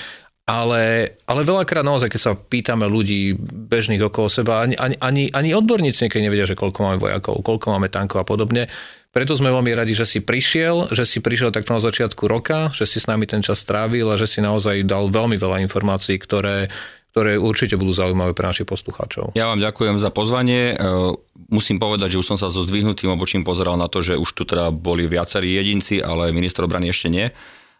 [0.47, 3.35] ale, ale veľakrát naozaj, keď sa pýtame ľudí
[3.67, 7.91] bežných okolo seba, ani, ani, ani, odborníci niekedy nevedia, že koľko máme vojakov, koľko máme
[7.91, 8.71] tankov a podobne.
[9.17, 12.85] Preto sme veľmi radi, že si prišiel, že si prišiel tak na začiatku roka, že
[12.85, 16.69] si s nami ten čas strávil a že si naozaj dal veľmi veľa informácií, ktoré,
[17.17, 19.33] ktoré určite budú zaujímavé pre našich poslucháčov.
[19.33, 20.77] Ja vám ďakujem za pozvanie.
[20.77, 21.17] E,
[21.49, 24.45] Musím povedať, že už som sa so zdvihnutým obočím pozeral na to, že už tu
[24.45, 27.33] teda boli viacerí jedinci, ale minister obrany ešte nie.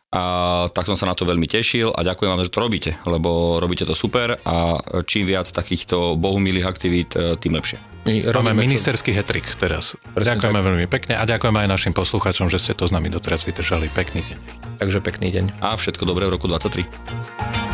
[0.08, 0.24] A
[0.72, 3.84] tak som sa na to veľmi tešil a ďakujem vám, že to robíte, lebo robíte
[3.84, 7.76] to super a čím viac takýchto bohumilých aktivít, e, tým lepšie.
[8.08, 10.00] My máme robíme, čo- ministerský hetrik teraz.
[10.16, 13.44] Presne ďakujeme veľmi pekne a ďakujeme aj našim poslucháčom, že ste to s nami doteraz
[13.44, 13.92] vydržali.
[13.92, 14.38] Pekný deň.
[14.80, 15.46] Takže pekný deň.
[15.60, 17.67] A všetko dobré v roku 23.